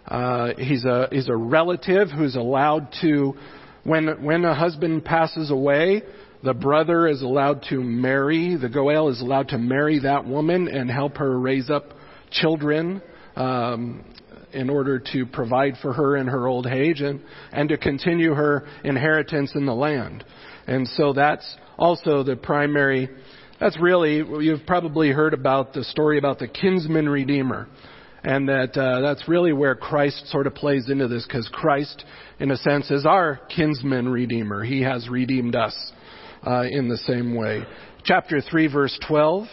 Uh, 0.08 0.54
he's 0.58 0.84
a 0.84 1.10
he's 1.12 1.30
a 1.30 1.36
relative 1.36 2.10
who's 2.10 2.36
allowed 2.36 2.88
to, 3.02 3.36
when 3.84 4.24
when 4.24 4.46
a 4.46 4.56
husband 4.56 5.06
passes 5.06 5.52
away, 5.52 6.02
the 6.44 6.54
brother 6.54 7.08
is 7.08 7.22
allowed 7.22 7.66
to 7.70 7.84
marry. 7.84 8.56
The 8.56 8.70
goel 8.70 9.10
is 9.10 9.22
allowed 9.22 9.50
to 9.50 9.60
marry 9.60 10.00
that 10.00 10.26
woman 10.26 10.68
and 10.68 10.90
help 10.90 11.18
her 11.18 11.38
raise 11.40 11.70
up 11.70 11.94
children. 12.32 13.02
Um, 13.38 14.04
in 14.54 14.70
order 14.70 15.00
to 15.00 15.26
provide 15.26 15.76
for 15.82 15.94
her 15.94 16.18
in 16.18 16.28
her 16.28 16.48
old 16.48 16.66
age 16.66 17.02
and, 17.02 17.22
and 17.52 17.70
to 17.70 17.78
continue 17.78 18.34
her 18.34 18.66
inheritance 18.84 19.52
in 19.56 19.66
the 19.66 19.74
land. 19.74 20.24
And 20.66 20.88
so 20.88 21.14
that's 21.14 21.46
also 21.78 22.24
the 22.24 22.36
primary, 22.36 23.10
that's 23.60 23.80
really, 23.80 24.16
you've 24.16 24.66
probably 24.66 25.10
heard 25.10 25.34
about 25.34 25.74
the 25.74 25.84
story 25.84 26.18
about 26.18 26.40
the 26.40 26.48
kinsman 26.48 27.08
redeemer. 27.08 27.68
And 28.24 28.50
that 28.50 28.76
uh, 28.76 29.02
that's 29.02 29.30
really 29.30 29.54
where 29.54 29.76
Christ 29.76 30.28
sort 30.30 30.48
of 30.48 30.56
plays 30.56 30.90
into 30.90 31.08
this 31.08 31.26
because 31.26 31.48
Christ, 31.54 32.04
in 32.40 32.52
a 32.52 32.58
sense, 32.58 32.90
is 32.90 33.06
our 33.06 33.40
kinsman 33.56 34.10
redeemer. 34.10 34.64
He 34.64 34.82
has 34.82 35.08
redeemed 35.08 35.56
us 35.56 35.92
uh, 36.46 36.64
in 36.64 36.90
the 36.90 36.98
same 36.98 37.36
way. 37.36 37.64
Chapter 38.04 38.42
3, 38.42 38.68
verse 38.68 39.00
12 39.08 39.48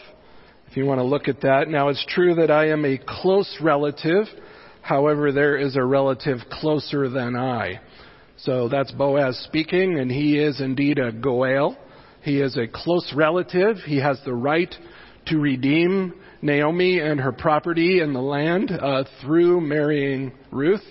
if 0.74 0.78
you 0.78 0.86
want 0.86 0.98
to 0.98 1.04
look 1.04 1.28
at 1.28 1.42
that. 1.42 1.68
Now, 1.68 1.88
it's 1.88 2.04
true 2.08 2.34
that 2.34 2.50
I 2.50 2.70
am 2.70 2.84
a 2.84 2.98
close 2.98 3.58
relative 3.62 4.26
However, 4.84 5.32
there 5.32 5.56
is 5.56 5.76
a 5.76 5.82
relative 5.82 6.40
closer 6.50 7.08
than 7.08 7.34
I. 7.36 7.80
So 8.36 8.68
that's 8.68 8.92
Boaz 8.92 9.38
speaking, 9.38 9.98
and 9.98 10.12
he 10.12 10.38
is 10.38 10.60
indeed 10.60 10.98
a 10.98 11.10
Goel. 11.10 11.78
He 12.20 12.42
is 12.42 12.58
a 12.58 12.66
close 12.66 13.10
relative. 13.16 13.78
He 13.78 13.96
has 14.00 14.20
the 14.26 14.34
right 14.34 14.72
to 15.28 15.38
redeem 15.38 16.12
Naomi 16.42 16.98
and 16.98 17.18
her 17.18 17.32
property 17.32 18.00
and 18.00 18.14
the 18.14 18.20
land 18.20 18.70
uh, 18.72 19.04
through 19.22 19.62
marrying 19.62 20.32
Ruth. 20.50 20.84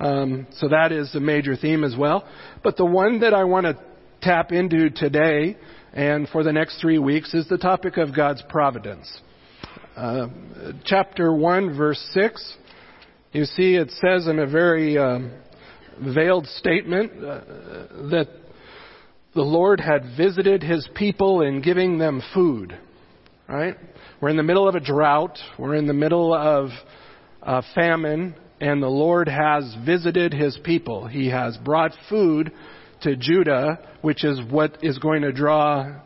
Um, 0.00 0.46
so 0.52 0.68
that 0.68 0.90
is 0.90 1.14
a 1.14 1.20
major 1.20 1.54
theme 1.54 1.84
as 1.84 1.94
well. 1.94 2.26
But 2.64 2.78
the 2.78 2.86
one 2.86 3.20
that 3.20 3.34
I 3.34 3.44
want 3.44 3.66
to 3.66 3.76
tap 4.22 4.52
into 4.52 4.88
today 4.88 5.58
and 5.92 6.28
for 6.28 6.42
the 6.42 6.52
next 6.52 6.80
three 6.80 6.98
weeks 6.98 7.34
is 7.34 7.48
the 7.48 7.58
topic 7.58 7.96
of 7.96 8.14
God's 8.14 8.42
providence. 8.48 9.20
Uh, 9.96 10.28
chapter 10.84 11.34
1, 11.34 11.76
verse 11.76 12.00
6 12.14 12.56
you 13.32 13.44
see, 13.44 13.74
it 13.74 13.90
says 14.00 14.26
in 14.26 14.38
a 14.38 14.46
very 14.46 14.96
um, 14.96 15.30
veiled 16.00 16.46
statement 16.46 17.12
uh, 17.12 17.40
that 18.10 18.28
the 19.34 19.42
Lord 19.42 19.80
had 19.80 20.16
visited 20.16 20.62
his 20.62 20.88
people 20.94 21.42
in 21.42 21.60
giving 21.60 21.98
them 21.98 22.22
food. 22.32 22.78
Right? 23.46 23.76
We're 24.20 24.30
in 24.30 24.38
the 24.38 24.42
middle 24.42 24.66
of 24.66 24.74
a 24.74 24.80
drought, 24.80 25.38
we're 25.58 25.74
in 25.74 25.86
the 25.86 25.92
middle 25.92 26.34
of 26.34 26.70
famine, 27.74 28.34
and 28.60 28.82
the 28.82 28.88
Lord 28.88 29.28
has 29.28 29.76
visited 29.84 30.32
his 30.32 30.58
people. 30.64 31.06
He 31.06 31.28
has 31.28 31.56
brought 31.58 31.92
food 32.08 32.50
to 33.02 33.16
Judah, 33.16 33.78
which 34.02 34.24
is 34.24 34.40
what 34.50 34.78
is 34.82 34.98
going 34.98 35.22
to 35.22 35.32
draw 35.32 36.00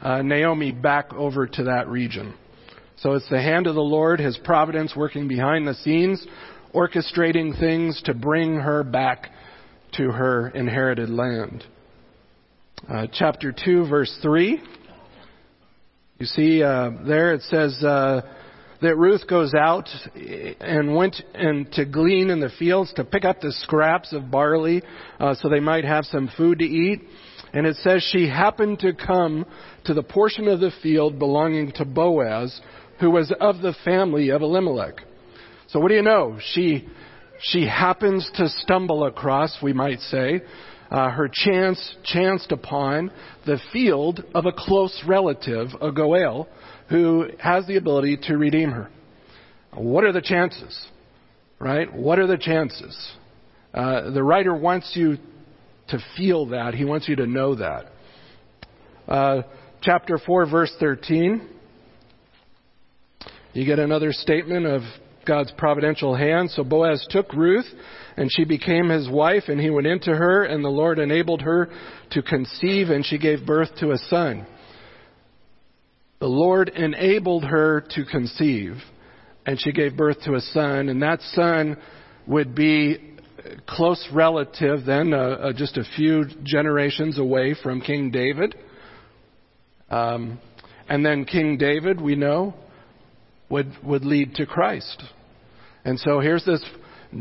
uh, 0.00 0.22
Naomi 0.22 0.72
back 0.72 1.12
over 1.12 1.46
to 1.46 1.64
that 1.64 1.88
region. 1.88 2.34
So 2.96 3.12
it's 3.12 3.28
the 3.28 3.40
hand 3.40 3.66
of 3.66 3.74
the 3.74 3.80
Lord, 3.80 4.20
his 4.20 4.36
providence 4.38 4.94
working 4.96 5.28
behind 5.28 5.66
the 5.66 5.74
scenes, 5.74 6.24
orchestrating 6.74 7.58
things 7.58 8.00
to 8.06 8.14
bring 8.14 8.56
her 8.56 8.82
back 8.82 9.30
to 9.92 10.10
her 10.10 10.48
inherited 10.48 11.08
land. 11.08 11.64
Uh, 12.88 13.06
chapter 13.12 13.52
2, 13.52 13.88
verse 13.88 14.16
3. 14.22 14.60
You 16.18 16.26
see 16.26 16.62
uh, 16.62 16.90
there 17.06 17.34
it 17.34 17.42
says 17.42 17.82
uh, 17.84 18.22
that 18.80 18.96
Ruth 18.96 19.26
goes 19.26 19.54
out 19.54 19.88
and 20.60 20.94
went 20.94 21.20
and 21.34 21.70
to 21.72 21.84
glean 21.84 22.30
in 22.30 22.40
the 22.40 22.50
fields 22.58 22.92
to 22.94 23.04
pick 23.04 23.24
up 23.24 23.40
the 23.40 23.52
scraps 23.52 24.12
of 24.12 24.30
barley 24.30 24.82
uh, 25.18 25.34
so 25.34 25.48
they 25.48 25.60
might 25.60 25.84
have 25.84 26.04
some 26.04 26.30
food 26.36 26.60
to 26.60 26.64
eat. 26.64 27.02
And 27.52 27.66
it 27.66 27.76
says 27.76 28.06
she 28.12 28.28
happened 28.28 28.80
to 28.80 28.92
come 28.92 29.46
to 29.84 29.94
the 29.94 30.02
portion 30.02 30.48
of 30.48 30.60
the 30.60 30.70
field 30.82 31.18
belonging 31.18 31.72
to 31.72 31.84
Boaz, 31.84 32.60
who 33.00 33.10
was 33.10 33.32
of 33.40 33.60
the 33.62 33.74
family 33.84 34.30
of 34.30 34.42
Elimelech. 34.42 35.02
So 35.68 35.80
what 35.80 35.88
do 35.88 35.94
you 35.94 36.02
know? 36.02 36.38
She 36.52 36.88
she 37.40 37.66
happens 37.66 38.28
to 38.34 38.48
stumble 38.48 39.04
across, 39.04 39.56
we 39.62 39.72
might 39.72 40.00
say, 40.00 40.42
uh, 40.90 41.10
her 41.10 41.28
chance 41.30 41.96
chanced 42.02 42.50
upon 42.50 43.10
the 43.46 43.58
field 43.72 44.24
of 44.34 44.46
a 44.46 44.52
close 44.52 45.02
relative, 45.06 45.68
a 45.80 45.92
Goel, 45.92 46.48
who 46.88 47.26
has 47.38 47.66
the 47.66 47.76
ability 47.76 48.18
to 48.24 48.36
redeem 48.36 48.70
her. 48.70 48.88
What 49.74 50.04
are 50.04 50.12
the 50.12 50.22
chances? 50.22 50.86
Right? 51.58 51.92
What 51.92 52.18
are 52.18 52.26
the 52.26 52.38
chances? 52.38 53.12
Uh, 53.74 54.10
the 54.10 54.22
writer 54.22 54.54
wants 54.54 54.92
you 54.94 55.18
to 55.88 55.98
feel 56.16 56.46
that. 56.46 56.74
He 56.74 56.84
wants 56.84 57.08
you 57.08 57.16
to 57.16 57.26
know 57.26 57.54
that. 57.56 57.86
Uh, 59.06 59.42
chapter 59.82 60.18
4, 60.18 60.50
verse 60.50 60.72
13. 60.78 61.48
You 63.52 63.66
get 63.66 63.78
another 63.78 64.12
statement 64.12 64.66
of 64.66 64.82
God's 65.26 65.52
providential 65.56 66.14
hand. 66.14 66.50
So 66.50 66.64
Boaz 66.64 67.06
took 67.10 67.32
Ruth, 67.34 67.66
and 68.16 68.30
she 68.30 68.44
became 68.44 68.88
his 68.88 69.08
wife, 69.08 69.44
and 69.48 69.60
he 69.60 69.70
went 69.70 69.86
into 69.86 70.14
her, 70.14 70.44
and 70.44 70.64
the 70.64 70.68
Lord 70.68 70.98
enabled 70.98 71.42
her 71.42 71.68
to 72.12 72.22
conceive, 72.22 72.88
and 72.88 73.04
she 73.04 73.18
gave 73.18 73.44
birth 73.44 73.68
to 73.80 73.90
a 73.92 73.98
son. 73.98 74.46
The 76.20 76.26
Lord 76.26 76.68
enabled 76.70 77.44
her 77.44 77.84
to 77.90 78.04
conceive, 78.04 78.76
and 79.46 79.60
she 79.60 79.72
gave 79.72 79.96
birth 79.96 80.20
to 80.22 80.34
a 80.34 80.40
son, 80.40 80.88
and 80.88 81.02
that 81.02 81.20
son 81.32 81.76
would 82.26 82.54
be 82.54 83.16
close 83.66 84.06
relative 84.12 84.84
then, 84.84 85.14
uh, 85.14 85.16
uh, 85.16 85.52
just 85.52 85.76
a 85.76 85.84
few 85.96 86.24
generations 86.42 87.18
away 87.18 87.54
from 87.62 87.80
King 87.80 88.10
David. 88.10 88.54
Um, 89.90 90.40
and 90.88 91.04
then 91.06 91.24
King 91.24 91.56
David, 91.56 92.00
we 92.00 92.16
know, 92.16 92.54
would 93.48 93.72
would 93.84 94.04
lead 94.04 94.34
to 94.34 94.46
Christ. 94.46 95.02
And 95.84 95.98
so 96.00 96.20
here's 96.20 96.44
this 96.44 96.62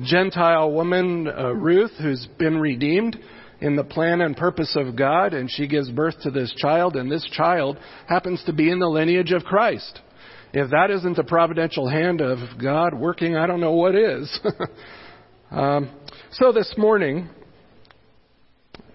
Gentile 0.04 0.72
woman, 0.72 1.28
uh, 1.28 1.54
Ruth, 1.54 1.94
who's 2.02 2.28
been 2.38 2.58
redeemed 2.60 3.18
in 3.60 3.76
the 3.76 3.84
plan 3.84 4.22
and 4.22 4.38
purpose 4.38 4.76
of 4.76 4.96
God, 4.96 5.34
and 5.34 5.50
she 5.50 5.68
gives 5.68 5.90
birth 5.90 6.20
to 6.22 6.32
this 6.32 6.54
child, 6.58 6.96
and 6.96 7.12
this 7.12 7.28
child 7.32 7.78
happens 8.08 8.44
to 8.46 8.54
be 8.54 8.70
in 8.70 8.80
the 8.80 8.88
lineage 8.88 9.32
of 9.32 9.44
Christ. 9.44 10.02
If 10.54 10.70
that 10.72 10.92
isn't 10.92 11.18
the 11.18 11.24
providential 11.24 11.90
hand 11.90 12.22
of 12.22 12.38
God 12.62 12.94
working, 12.94 13.36
I 13.36 13.48
don't 13.48 13.60
know 13.60 13.74
what 13.74 13.96
is. 13.96 14.40
um, 15.52 15.90
so 16.32 16.52
this 16.52 16.74
morning, 16.78 17.30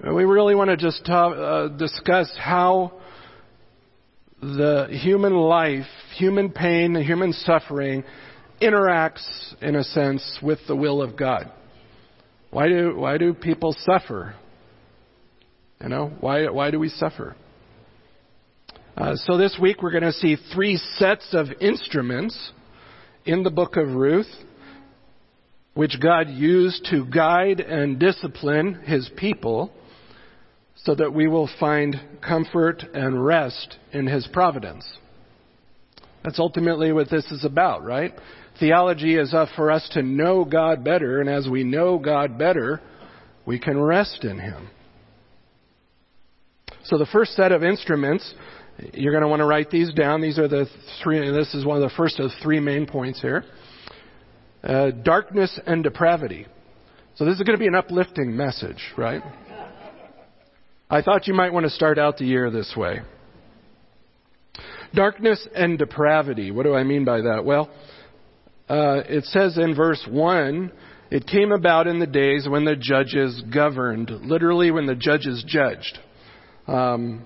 we 0.02 0.25
really 0.25 0.54
want 0.54 0.71
to 0.71 0.76
just 0.76 1.04
talk, 1.04 1.37
uh, 1.37 1.76
discuss 1.76 2.33
how 2.38 2.92
the 4.40 4.88
human 4.90 5.35
life, 5.35 5.87
human 6.16 6.50
pain, 6.50 6.95
human 6.95 7.33
suffering 7.33 8.02
interacts, 8.61 9.54
in 9.61 9.76
a 9.76 9.85
sense, 9.85 10.38
with 10.42 10.59
the 10.66 10.75
will 10.75 11.02
of 11.02 11.16
God. 11.16 11.50
Why 12.50 12.69
do, 12.69 12.97
why 12.97 13.19
do 13.19 13.35
people 13.35 13.75
suffer? 13.78 14.35
You 15.82 15.88
know, 15.88 16.12
why, 16.20 16.48
why 16.48 16.70
do 16.70 16.78
we 16.78 16.88
suffer? 16.88 17.34
Uh, 18.96 19.16
so 19.16 19.36
this 19.36 19.58
week 19.60 19.82
we're 19.82 19.90
going 19.90 20.04
to 20.04 20.12
see 20.12 20.36
three 20.54 20.76
sets 20.76 21.30
of 21.32 21.48
instruments 21.60 22.52
in 23.24 23.42
the 23.42 23.50
book 23.50 23.76
of 23.76 23.88
Ruth, 23.88 24.30
which 25.74 25.98
God 26.00 26.28
used 26.28 26.87
to 26.90 27.04
guide 27.04 27.59
and 27.59 27.98
discipline 27.98 28.83
his 28.85 29.11
people 29.16 29.72
so 30.76 30.94
that 30.94 31.12
we 31.12 31.26
will 31.26 31.50
find 31.59 31.96
comfort 32.20 32.85
and 32.94 33.24
rest 33.24 33.76
in 33.92 34.07
his 34.07 34.28
providence. 34.33 34.87
That's 36.22 36.38
ultimately 36.38 36.92
what 36.92 37.11
this 37.11 37.26
is 37.33 37.44
about, 37.44 37.85
right? 37.85 38.12
Theology 38.61 39.16
is 39.16 39.35
up 39.35 39.48
for 39.57 39.72
us 39.72 39.88
to 39.94 40.02
know 40.02 40.44
God 40.44 40.85
better, 40.85 41.20
and 41.20 41.28
as 41.28 41.48
we 41.48 41.64
know 41.64 41.98
God 41.98 42.38
better, 42.38 42.80
we 43.44 43.59
can 43.59 43.80
rest 43.80 44.22
in 44.22 44.38
him. 44.38 44.68
So 46.85 46.99
the 46.99 47.07
first 47.07 47.35
set 47.35 47.53
of 47.53 47.62
instruments, 47.62 48.35
you're 48.95 49.12
going 49.12 49.23
to 49.23 49.29
want 49.29 49.40
to 49.40 49.47
write 49.47 49.71
these 49.71 49.92
down. 49.92 50.21
These 50.21 50.38
are 50.38 50.49
the 50.49 50.66
three, 51.03 51.31
this 51.31 51.55
is 51.55 51.64
one 51.64 51.81
of 51.81 51.88
the 51.88 51.95
first 51.97 52.18
of 52.18 52.31
three 52.42 52.59
main 52.59 52.87
points 52.87 53.21
here. 53.21 53.45
Uh, 54.64 54.90
darkness 54.90 55.59
and 55.66 55.85
depravity. 55.85 56.47
So 57.16 57.25
this 57.25 57.37
is 57.37 57.42
going 57.42 57.57
to 57.57 57.61
be 57.61 57.66
an 57.66 57.75
uplifting 57.75 58.37
message, 58.37 58.83
right? 58.97 59.23
I 60.90 61.03
thought 61.03 61.27
you 61.27 61.35
might 61.35 61.53
want 61.53 61.64
to 61.64 61.71
start 61.71 61.99
out 61.99 62.18
the 62.18 62.25
year 62.25 62.51
this 62.51 62.75
way. 62.77 63.01
Darkness 64.95 65.47
and 65.55 65.79
depravity. 65.79 66.51
What 66.51 66.64
do 66.64 66.75
I 66.75 66.85
mean 66.85 67.05
by 67.05 67.23
that? 67.23 67.45
Well, 67.45 67.71
uh, 68.68 69.03
it 69.09 69.25
says 69.25 69.57
in 69.57 69.75
verse 69.75 70.05
1 70.09 70.73
it 71.11 71.27
came 71.27 71.53
about 71.53 71.87
in 71.87 71.99
the 71.99 72.07
days 72.07 72.49
when 72.49 72.64
the 72.64 72.77
judges 72.77 73.42
governed, 73.53 74.11
literally, 74.11 74.71
when 74.71 74.87
the 74.87 74.95
judges 74.95 75.45
judged. 75.47 75.99
Um, 76.66 77.25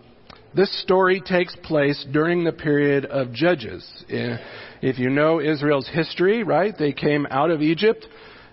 this 0.55 0.72
story 0.83 1.20
takes 1.20 1.55
place 1.64 2.03
during 2.12 2.42
the 2.42 2.53
period 2.53 3.05
of 3.05 3.33
Judges. 3.33 3.87
If 4.09 4.99
you 4.99 5.11
know 5.11 5.40
Israel's 5.40 5.88
history, 5.88 6.42
right, 6.42 6.75
they 6.79 6.92
came 6.92 7.27
out 7.31 7.51
of 7.51 7.61
Egypt. 7.61 8.07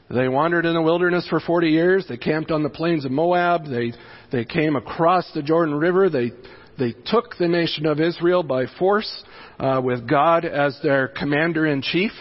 They 0.10 0.28
wandered 0.28 0.66
in 0.66 0.74
the 0.74 0.82
wilderness 0.82 1.26
for 1.30 1.40
40 1.40 1.70
years. 1.70 2.06
They 2.08 2.18
camped 2.18 2.52
on 2.52 2.62
the 2.62 2.70
plains 2.70 3.06
of 3.06 3.12
Moab. 3.12 3.66
They, 3.66 3.94
they 4.34 4.44
came 4.44 4.76
across 4.76 5.32
the 5.34 5.42
Jordan 5.42 5.76
River. 5.76 6.10
They, 6.10 6.32
they 6.78 6.94
took 7.06 7.38
the 7.38 7.48
nation 7.48 7.86
of 7.86 8.02
Israel 8.02 8.44
by 8.44 8.66
force 8.78 9.24
uh, 9.58 9.80
with 9.82 10.08
God 10.08 10.44
as 10.44 10.78
their 10.84 11.08
commander 11.08 11.66
in 11.66 11.82
chief. 11.82 12.12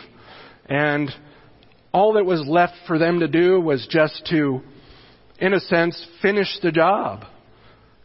And 0.66 1.10
all 1.92 2.12
that 2.12 2.24
was 2.24 2.46
left 2.46 2.74
for 2.86 3.00
them 3.00 3.18
to 3.18 3.26
do 3.26 3.60
was 3.60 3.86
just 3.90 4.26
to, 4.30 4.62
in 5.40 5.54
a 5.54 5.60
sense, 5.60 6.06
finish 6.22 6.56
the 6.62 6.70
job 6.70 7.24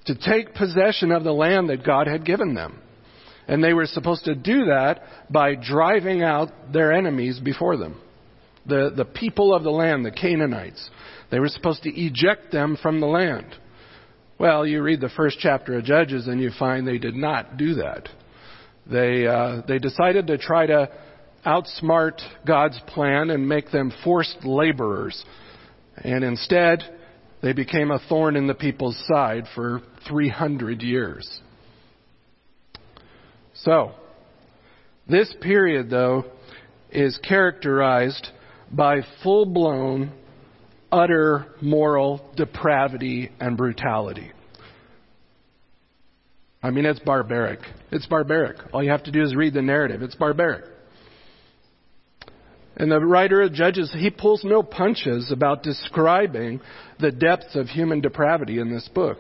to 0.08 0.16
take 0.16 0.56
possession 0.56 1.12
of 1.12 1.24
the 1.24 1.32
land 1.32 1.70
that 1.70 1.86
God 1.86 2.08
had 2.08 2.26
given 2.26 2.56
them. 2.56 2.80
And 3.48 3.64
they 3.64 3.74
were 3.74 3.86
supposed 3.86 4.26
to 4.26 4.36
do 4.36 4.66
that 4.66 5.02
by 5.30 5.56
driving 5.56 6.22
out 6.22 6.52
their 6.74 6.92
enemies 6.92 7.40
before 7.40 7.78
them. 7.78 8.02
The, 8.66 8.92
the 8.96 9.06
people 9.06 9.56
of 9.56 9.64
the 9.64 9.72
land, 9.72 10.06
the 10.06 10.12
Canaanites. 10.12 10.90
They 11.32 11.40
were 11.40 11.48
supposed 11.48 11.84
to 11.84 11.90
eject 11.90 12.52
them 12.52 12.78
from 12.82 13.00
the 13.00 13.08
land. 13.08 13.56
Well, 14.38 14.68
you 14.68 14.82
read 14.84 15.00
the 15.00 15.10
first 15.10 15.38
chapter 15.40 15.78
of 15.78 15.86
Judges 15.86 16.28
and 16.28 16.42
you 16.42 16.52
find 16.60 16.86
they 16.86 16.98
did 16.98 17.16
not 17.16 17.58
do 17.58 17.76
that. 17.76 18.10
They, 18.90 19.26
uh, 19.26 19.62
they 19.68 19.80
decided 19.80 20.28
to 20.28 20.38
try 20.38 20.66
to 20.66 20.90
outsmart 21.46 22.20
God's 22.46 22.80
plan 22.88 23.30
and 23.30 23.48
make 23.48 23.72
them 23.72 23.92
forced 24.04 24.44
laborers. 24.44 25.24
And 25.96 26.24
instead, 26.24 26.84
they 27.42 27.54
became 27.54 27.92
a 27.92 28.00
thorn 28.10 28.36
in 28.36 28.48
the 28.48 28.54
people's 28.54 29.02
side 29.08 29.46
for 29.56 29.82
300 30.08 30.82
years. 30.82 31.42
So, 33.54 33.92
this 35.10 35.34
period, 35.42 35.90
though, 35.90 36.26
is 36.92 37.18
characterized 37.28 38.28
by 38.72 39.02
full 39.24 39.46
blown, 39.46 40.12
utter 40.92 41.48
moral 41.62 42.30
depravity 42.36 43.32
and 43.40 43.58
brutality. 43.58 44.32
I 46.62 46.72
mean, 46.72 46.86
it's 46.86 47.00
barbaric. 47.00 47.60
It's 47.92 48.06
barbaric. 48.08 48.58
All 48.74 48.84
you 48.84 48.92
have 48.92 49.04
to 49.04 49.12
do 49.12 49.24
is 49.24 49.36
read 49.36 49.54
the 49.54 49.62
narrative. 49.62 50.02
It's 50.02 50.16
barbaric. 50.16 50.66
And 52.76 52.92
the 52.92 53.00
writer 53.00 53.42
of 53.42 53.54
Judges, 53.54 53.92
he 53.92 54.10
pulls 54.10 54.44
no 54.44 54.62
punches 54.62 55.32
about 55.32 55.64
describing 55.64 56.62
the 57.00 57.12
depths 57.12 57.56
of 57.56 57.68
human 57.68 58.02
depravity 58.02 58.60
in 58.60 58.72
this 58.72 58.88
book. 58.94 59.18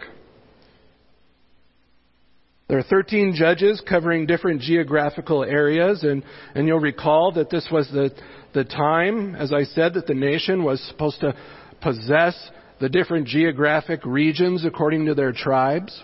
There 2.67 2.77
are 2.77 2.83
13 2.83 3.33
judges 3.33 3.81
covering 3.87 4.25
different 4.25 4.61
geographical 4.61 5.43
areas, 5.43 6.03
and, 6.03 6.21
and 6.53 6.67
you'll 6.67 6.79
recall 6.79 7.31
that 7.33 7.49
this 7.49 7.67
was 7.71 7.89
the, 7.91 8.11
the 8.53 8.65
time, 8.65 9.35
as 9.35 9.53
I 9.53 9.63
said, 9.63 9.93
that 9.93 10.05
the 10.05 10.13
nation 10.13 10.65
was 10.65 10.81
supposed 10.89 11.21
to 11.21 11.33
possess 11.81 12.35
the 12.81 12.89
different 12.89 13.25
geographic 13.27 14.05
regions 14.05 14.65
according 14.65 15.05
to 15.05 15.15
their 15.15 15.31
tribes. 15.31 15.97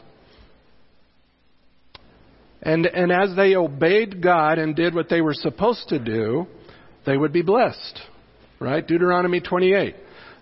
And, 2.62 2.86
and 2.86 3.12
as 3.12 3.36
they 3.36 3.56
obeyed 3.56 4.24
God 4.24 4.58
and 4.58 4.74
did 4.74 4.96
what 4.96 5.10
they 5.10 5.20
were 5.20 5.34
supposed 5.34 5.90
to 5.90 6.00
do, 6.00 6.48
they 7.06 7.18
would 7.18 7.34
be 7.34 7.42
blessed. 7.42 8.00
right? 8.62 8.88
Deuteronomy 8.88 9.42
28. 9.42 9.96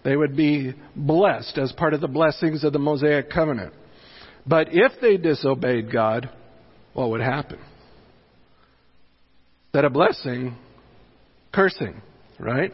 They 0.04 0.16
would 0.16 0.38
be 0.38 0.76
blessed 0.96 1.58
as 1.58 1.72
part 1.72 1.96
of 1.96 2.02
the 2.02 2.08
blessings 2.08 2.64
of 2.64 2.74
the 2.74 2.80
Mosaic 2.80 3.32
covenant. 3.32 3.74
But 4.46 4.70
if 4.72 4.94
they 5.02 5.18
disobeyed 5.18 5.92
God, 5.92 6.30
what 6.94 7.10
would 7.10 7.22
happen? 7.22 7.60
That 9.74 9.86
a 9.86 9.90
blessing, 9.90 10.56
cursing, 11.54 12.02
right? 12.40 12.74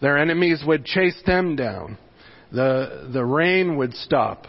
Their 0.00 0.18
enemies 0.18 0.62
would 0.66 0.84
chase 0.84 1.18
them 1.26 1.56
down. 1.56 1.96
The, 2.52 3.10
the 3.12 3.24
rain 3.24 3.76
would 3.76 3.94
stop. 3.94 4.46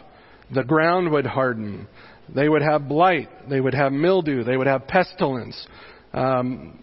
The 0.54 0.64
ground 0.64 1.12
would 1.12 1.26
harden. 1.26 1.88
They 2.34 2.50
would 2.50 2.62
have 2.62 2.88
blight. 2.88 3.30
They 3.50 3.62
would 3.62 3.74
have 3.74 3.92
mildew. 3.92 4.44
They 4.44 4.58
would 4.58 4.68
have 4.68 4.88
pestilence. 4.88 5.68
Um, 6.14 6.80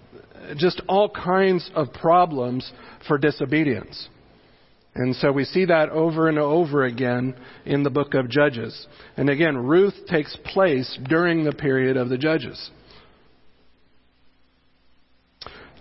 just 0.57 0.83
all 0.89 1.09
kinds 1.09 1.71
of 1.75 1.93
problems 1.93 2.71
for 3.07 3.19
disobedience. 3.19 4.09
And 4.95 5.17
so 5.17 5.33
we 5.33 5.45
see 5.45 5.65
that 5.67 5.89
over 5.89 6.29
and 6.29 6.39
over 6.39 6.85
again 6.85 7.35
in 7.65 7.83
the 7.83 7.91
book 7.91 8.13
of 8.13 8.29
Judges. 8.29 8.87
And 9.17 9.31
again, 9.31 9.57
Ruth 9.57 9.95
takes 10.09 10.37
place 10.53 10.99
during 11.09 11.45
the 11.45 11.53
period 11.53 11.97
of 11.97 12.11
the 12.11 12.19
Judges. 12.19 12.71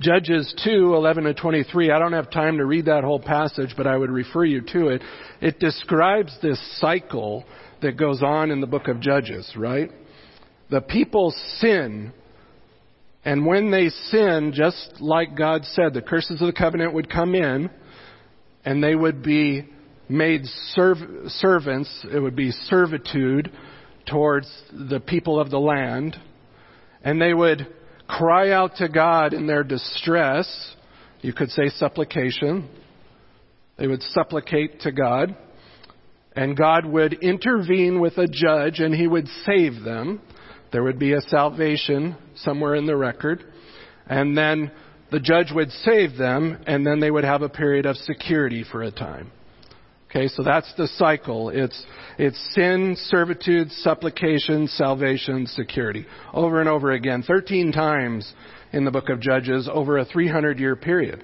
Judges 0.01 0.53
2, 0.63 0.95
11 0.95 1.25
to 1.25 1.33
23. 1.33 1.91
I 1.91 1.99
don't 1.99 2.13
have 2.13 2.31
time 2.31 2.57
to 2.57 2.65
read 2.65 2.85
that 2.85 3.03
whole 3.03 3.19
passage, 3.19 3.75
but 3.77 3.85
I 3.85 3.97
would 3.97 4.09
refer 4.09 4.45
you 4.45 4.61
to 4.73 4.87
it. 4.87 5.01
It 5.41 5.59
describes 5.59 6.35
this 6.41 6.59
cycle 6.79 7.43
that 7.81 7.97
goes 7.97 8.23
on 8.23 8.49
in 8.49 8.61
the 8.61 8.67
book 8.67 8.87
of 8.87 8.99
Judges, 8.99 9.51
right? 9.55 9.91
The 10.71 10.81
people 10.81 11.31
sin, 11.57 12.13
and 13.25 13.45
when 13.45 13.69
they 13.69 13.89
sin, 13.89 14.53
just 14.55 15.01
like 15.01 15.37
God 15.37 15.65
said, 15.65 15.93
the 15.93 16.01
curses 16.01 16.41
of 16.41 16.47
the 16.47 16.53
covenant 16.53 16.93
would 16.93 17.11
come 17.11 17.35
in, 17.35 17.69
and 18.65 18.83
they 18.83 18.95
would 18.95 19.23
be 19.23 19.67
made 20.07 20.45
serv- 20.73 21.27
servants. 21.27 22.05
It 22.11 22.19
would 22.19 22.35
be 22.35 22.51
servitude 22.51 23.51
towards 24.09 24.47
the 24.71 24.99
people 24.99 25.39
of 25.39 25.49
the 25.49 25.59
land. 25.59 26.17
And 27.03 27.21
they 27.21 27.33
would 27.33 27.67
cry 28.07 28.51
out 28.51 28.75
to 28.77 28.89
God 28.89 29.33
in 29.33 29.47
their 29.47 29.63
distress. 29.63 30.75
You 31.21 31.33
could 31.33 31.49
say 31.49 31.69
supplication. 31.69 32.69
They 33.77 33.87
would 33.87 34.03
supplicate 34.03 34.81
to 34.81 34.91
God. 34.91 35.35
And 36.35 36.55
God 36.55 36.85
would 36.85 37.13
intervene 37.13 37.99
with 37.99 38.17
a 38.17 38.27
judge 38.27 38.79
and 38.79 38.93
he 38.93 39.07
would 39.07 39.27
save 39.45 39.83
them. 39.83 40.21
There 40.71 40.83
would 40.83 40.99
be 40.99 41.13
a 41.13 41.21
salvation 41.21 42.15
somewhere 42.35 42.75
in 42.75 42.85
the 42.85 42.95
record. 42.95 43.43
And 44.07 44.37
then 44.37 44.71
the 45.11 45.19
judge 45.19 45.51
would 45.53 45.71
save 45.71 46.17
them, 46.17 46.63
and 46.65 46.87
then 46.87 46.99
they 46.99 47.11
would 47.11 47.25
have 47.25 47.41
a 47.41 47.49
period 47.49 47.85
of 47.85 47.97
security 47.97 48.63
for 48.69 48.83
a 48.83 48.91
time. 48.91 49.31
Okay, 50.09 50.27
so 50.27 50.43
that's 50.43 50.71
the 50.75 50.87
cycle. 50.87 51.49
It's, 51.49 51.85
it's 52.17 52.37
sin, 52.53 52.97
servitude, 52.97 53.71
supplication, 53.71 54.67
salvation, 54.67 55.47
security. 55.47 56.05
Over 56.33 56.59
and 56.59 56.67
over 56.67 56.91
again. 56.91 57.23
13 57.23 57.71
times 57.71 58.31
in 58.73 58.83
the 58.83 58.91
book 58.91 59.09
of 59.09 59.21
Judges 59.21 59.69
over 59.71 59.97
a 59.97 60.05
300 60.05 60.59
year 60.59 60.75
period. 60.75 61.23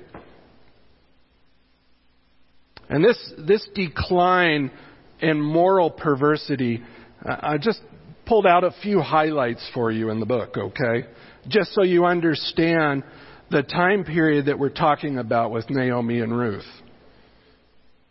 And 2.90 3.04
this, 3.04 3.34
this 3.46 3.68
decline 3.76 4.72
in 5.20 5.42
moral 5.42 5.92
perversity, 5.92 6.82
I 7.26 7.58
just 7.58 7.82
pulled 8.26 8.46
out 8.46 8.64
a 8.64 8.72
few 8.82 9.02
highlights 9.02 9.70
for 9.74 9.92
you 9.92 10.10
in 10.12 10.22
the 10.22 10.26
book, 10.26 10.56
okay? 10.58 11.08
Just 11.50 11.74
so 11.74 11.84
you 11.84 12.06
understand 12.06 13.04
the 13.50 13.64
time 13.64 14.04
period 14.04 14.48
that 14.48 14.60
we're 14.60 14.70
talking 14.70 15.18
about 15.18 15.52
with 15.52 15.70
Naomi 15.70 16.20
and 16.20 16.38
Ruth. 16.38 16.66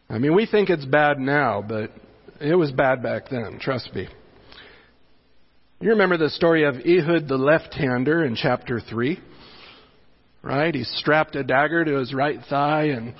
I 0.09 0.19
mean, 0.19 0.35
we 0.35 0.47
think 0.47 0.71
it's 0.71 0.85
bad 0.85 1.19
now, 1.19 1.63
but 1.67 1.91
it 2.41 2.55
was 2.55 2.71
bad 2.73 3.03
back 3.03 3.29
then, 3.31 3.59
trust 3.61 3.95
me. 3.95 4.09
You 5.81 5.91
remember 5.91 6.17
the 6.17 6.31
story 6.31 6.65
of 6.65 6.77
Ehud 6.77 7.29
the 7.29 7.37
left 7.37 7.75
hander 7.75 8.25
in 8.25 8.35
chapter 8.35 8.81
3? 8.81 9.21
Right? 10.43 10.75
He 10.75 10.85
strapped 10.85 11.35
a 11.37 11.43
dagger 11.43 11.85
to 11.85 11.99
his 11.99 12.15
right 12.15 12.39
thigh 12.49 12.85
and, 12.85 13.15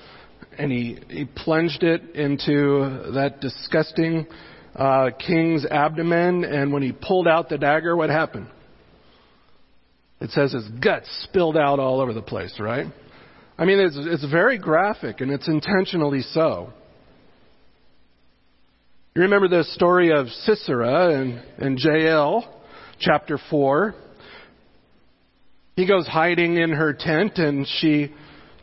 and 0.57 0.71
he, 0.71 0.97
he 1.09 1.25
plunged 1.25 1.83
it 1.83 2.15
into 2.15 3.11
that 3.13 3.41
disgusting 3.41 4.25
uh, 4.75 5.09
king's 5.19 5.65
abdomen. 5.65 6.45
And 6.45 6.73
when 6.73 6.81
he 6.81 6.93
pulled 6.93 7.27
out 7.27 7.49
the 7.49 7.57
dagger, 7.57 7.95
what 7.95 8.09
happened? 8.09 8.47
It 10.19 10.31
says 10.31 10.53
his 10.53 10.67
guts 10.83 11.07
spilled 11.23 11.57
out 11.57 11.79
all 11.79 12.01
over 12.01 12.13
the 12.13 12.21
place, 12.21 12.53
right? 12.59 12.87
I 13.57 13.65
mean, 13.65 13.79
it's, 13.79 13.97
it's 13.99 14.25
very 14.29 14.57
graphic 14.57 15.21
and 15.21 15.31
it's 15.31 15.47
intentionally 15.47 16.21
so. 16.21 16.73
You 19.15 19.23
remember 19.23 19.47
the 19.47 19.63
story 19.63 20.11
of 20.11 20.27
Sisera 20.27 21.15
and, 21.19 21.43
and 21.57 21.79
Jael, 21.79 22.61
chapter 22.99 23.39
4. 23.49 23.95
He 25.75 25.87
goes 25.87 26.07
hiding 26.07 26.57
in 26.57 26.71
her 26.71 26.93
tent 26.93 27.37
and 27.37 27.67
she 27.67 28.13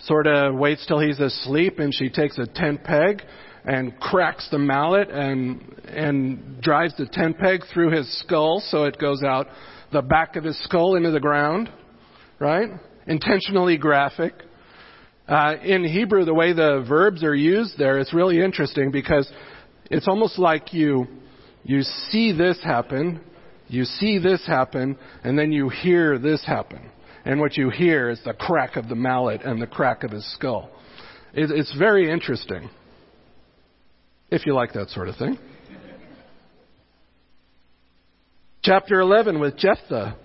sort 0.00 0.26
of 0.26 0.54
waits 0.54 0.84
till 0.86 1.00
he's 1.00 1.18
asleep 1.18 1.78
and 1.78 1.94
she 1.94 2.08
takes 2.08 2.38
a 2.38 2.46
tent 2.46 2.84
peg 2.84 3.22
and 3.64 3.98
cracks 3.98 4.48
the 4.50 4.58
mallet 4.58 5.08
and, 5.10 5.60
and 5.88 6.60
drives 6.60 6.96
the 6.98 7.06
tent 7.06 7.38
peg 7.38 7.62
through 7.72 7.90
his 7.90 8.20
skull 8.20 8.62
so 8.68 8.84
it 8.84 8.98
goes 8.98 9.22
out 9.22 9.46
the 9.94 10.02
back 10.02 10.36
of 10.36 10.44
his 10.44 10.62
skull 10.64 10.96
into 10.96 11.12
the 11.12 11.20
ground, 11.20 11.70
right? 12.40 12.68
Intentionally 13.06 13.78
graphic. 13.78 14.34
Uh, 15.26 15.54
in 15.62 15.84
Hebrew, 15.84 16.24
the 16.24 16.34
way 16.34 16.52
the 16.52 16.84
verbs 16.86 17.22
are 17.22 17.34
used 17.34 17.78
there, 17.78 17.98
it's 17.98 18.12
really 18.12 18.42
interesting 18.42 18.90
because 18.90 19.30
it's 19.90 20.08
almost 20.08 20.38
like 20.38 20.74
you, 20.74 21.06
you 21.62 21.82
see 22.10 22.32
this 22.32 22.58
happen, 22.62 23.20
you 23.68 23.84
see 23.84 24.18
this 24.18 24.44
happen, 24.46 24.98
and 25.22 25.38
then 25.38 25.52
you 25.52 25.68
hear 25.68 26.18
this 26.18 26.44
happen. 26.44 26.90
And 27.24 27.40
what 27.40 27.56
you 27.56 27.70
hear 27.70 28.10
is 28.10 28.20
the 28.24 28.34
crack 28.34 28.76
of 28.76 28.88
the 28.88 28.96
mallet 28.96 29.42
and 29.42 29.62
the 29.62 29.66
crack 29.66 30.02
of 30.02 30.10
his 30.10 30.30
skull. 30.34 30.70
It, 31.32 31.50
it's 31.50 31.74
very 31.78 32.10
interesting. 32.10 32.68
If 34.28 34.44
you 34.44 34.54
like 34.54 34.72
that 34.72 34.90
sort 34.90 35.08
of 35.08 35.16
thing. 35.16 35.38
Chapter 38.64 39.00
11 39.00 39.40
with 39.40 39.58
Jephthah. 39.58 40.16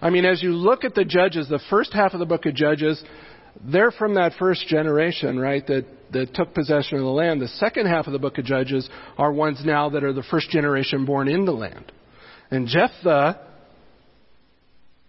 I 0.00 0.08
mean, 0.08 0.24
as 0.24 0.42
you 0.42 0.52
look 0.52 0.84
at 0.84 0.94
the 0.94 1.04
judges, 1.04 1.50
the 1.50 1.60
first 1.68 1.92
half 1.92 2.14
of 2.14 2.18
the 2.18 2.24
book 2.24 2.46
of 2.46 2.54
Judges, 2.54 3.04
they're 3.62 3.90
from 3.90 4.14
that 4.14 4.32
first 4.38 4.66
generation, 4.66 5.38
right, 5.38 5.66
that, 5.66 5.84
that 6.12 6.32
took 6.32 6.54
possession 6.54 6.96
of 6.96 7.04
the 7.04 7.10
land. 7.10 7.42
The 7.42 7.48
second 7.48 7.88
half 7.88 8.06
of 8.06 8.14
the 8.14 8.18
book 8.18 8.38
of 8.38 8.46
Judges 8.46 8.88
are 9.18 9.30
ones 9.30 9.60
now 9.62 9.90
that 9.90 10.02
are 10.02 10.14
the 10.14 10.22
first 10.30 10.48
generation 10.48 11.04
born 11.04 11.28
in 11.28 11.44
the 11.44 11.52
land. 11.52 11.92
And 12.50 12.66
Jephthah 12.66 13.38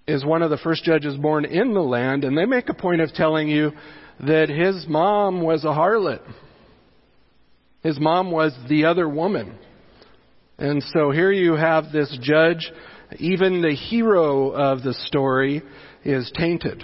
is 0.05 0.25
one 0.25 0.41
of 0.41 0.49
the 0.49 0.57
first 0.57 0.83
judges 0.83 1.15
born 1.15 1.45
in 1.45 1.73
the 1.73 1.79
land, 1.79 2.25
and 2.25 2.37
they 2.37 2.45
make 2.45 2.67
a 2.67 2.73
point 2.73 2.99
of 2.99 3.13
telling 3.13 3.47
you 3.47 3.71
that 4.19 4.49
his 4.49 4.85
mom 4.85 5.41
was 5.41 5.63
a 5.63 5.67
harlot. 5.67 6.21
His 7.83 7.97
mom 8.01 8.31
was 8.31 8.53
the 8.67 8.83
other 8.83 9.07
woman. 9.07 9.57
And 10.61 10.83
so 10.93 11.09
here 11.09 11.31
you 11.31 11.53
have 11.53 11.91
this 11.91 12.15
judge, 12.21 12.71
even 13.17 13.63
the 13.63 13.73
hero 13.73 14.51
of 14.51 14.83
the 14.83 14.93
story 14.93 15.63
is 16.05 16.31
tainted. 16.37 16.83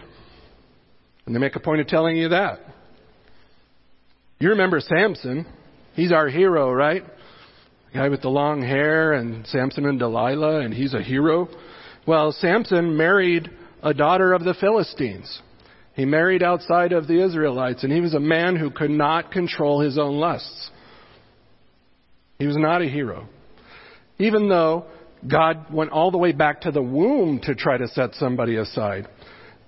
And 1.28 1.36
they 1.36 1.40
make 1.40 1.56
a 1.56 1.60
point 1.60 1.82
of 1.82 1.88
telling 1.88 2.18
you 2.18 2.30
that. 2.30 2.60
You 4.40 4.50
remember 4.50 4.80
Samson. 4.80 5.46
He's 5.94 6.12
our 6.12 6.28
hero, 6.28 6.74
right? 6.74 7.04
The 7.92 8.00
guy 8.00 8.10
with 8.10 8.24
the 8.24 8.30
long 8.30 8.64
hair 8.64 9.14
and 9.14 9.46
Samson 9.46 9.86
and 9.86 10.00
Delilah, 10.00 10.62
and 10.62 10.74
he's 10.74 10.96
a 10.96 11.04
hero. 11.04 11.48
Well, 12.08 12.32
Samson 12.32 12.98
married 12.98 13.48
a 13.84 13.94
daughter 13.94 14.34
of 14.34 14.44
the 14.44 14.56
Philistines. 14.56 15.40
He 15.94 16.06
married 16.06 16.42
outside 16.42 16.94
of 16.94 17.06
the 17.06 17.24
Israelites, 17.24 17.84
and 17.84 17.94
he 17.94 18.02
was 18.02 18.16
a 18.16 18.20
man 18.20 18.56
who 18.56 18.72
could 18.72 18.90
not 18.90 19.32
control 19.32 19.82
his 19.82 20.00
own 20.00 20.16
lusts. 20.16 20.72
He 22.40 22.48
was 22.48 22.58
not 22.58 22.82
a 22.82 22.90
hero. 22.90 23.30
Even 24.20 24.50
though 24.50 24.86
God 25.26 25.74
went 25.74 25.92
all 25.92 26.12
the 26.12 26.18
way 26.18 26.32
back 26.32 26.62
to 26.62 26.72
the 26.72 26.82
womb 26.82 27.40
to 27.44 27.56
try 27.56 27.78
to 27.78 27.88
set 27.88 28.14
somebody 28.16 28.58
aside. 28.58 29.08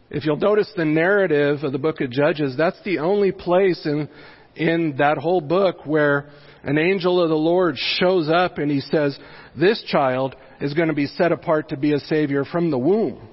If 0.09 0.25
you'll 0.25 0.37
notice 0.37 0.71
the 0.75 0.85
narrative 0.85 1.63
of 1.63 1.71
the 1.71 1.77
book 1.77 2.01
of 2.01 2.11
Judges, 2.11 2.55
that's 2.57 2.81
the 2.83 2.99
only 2.99 3.31
place 3.31 3.85
in, 3.85 4.09
in 4.55 4.95
that 4.97 5.17
whole 5.17 5.41
book 5.41 5.85
where 5.85 6.29
an 6.63 6.77
angel 6.77 7.21
of 7.21 7.29
the 7.29 7.35
Lord 7.35 7.75
shows 7.77 8.29
up 8.29 8.57
and 8.57 8.69
he 8.69 8.81
says, 8.81 9.17
This 9.57 9.83
child 9.87 10.35
is 10.59 10.73
going 10.73 10.89
to 10.89 10.93
be 10.93 11.07
set 11.07 11.31
apart 11.31 11.69
to 11.69 11.77
be 11.77 11.93
a 11.93 11.99
Savior 11.99 12.43
from 12.43 12.69
the 12.71 12.77
womb. 12.77 13.27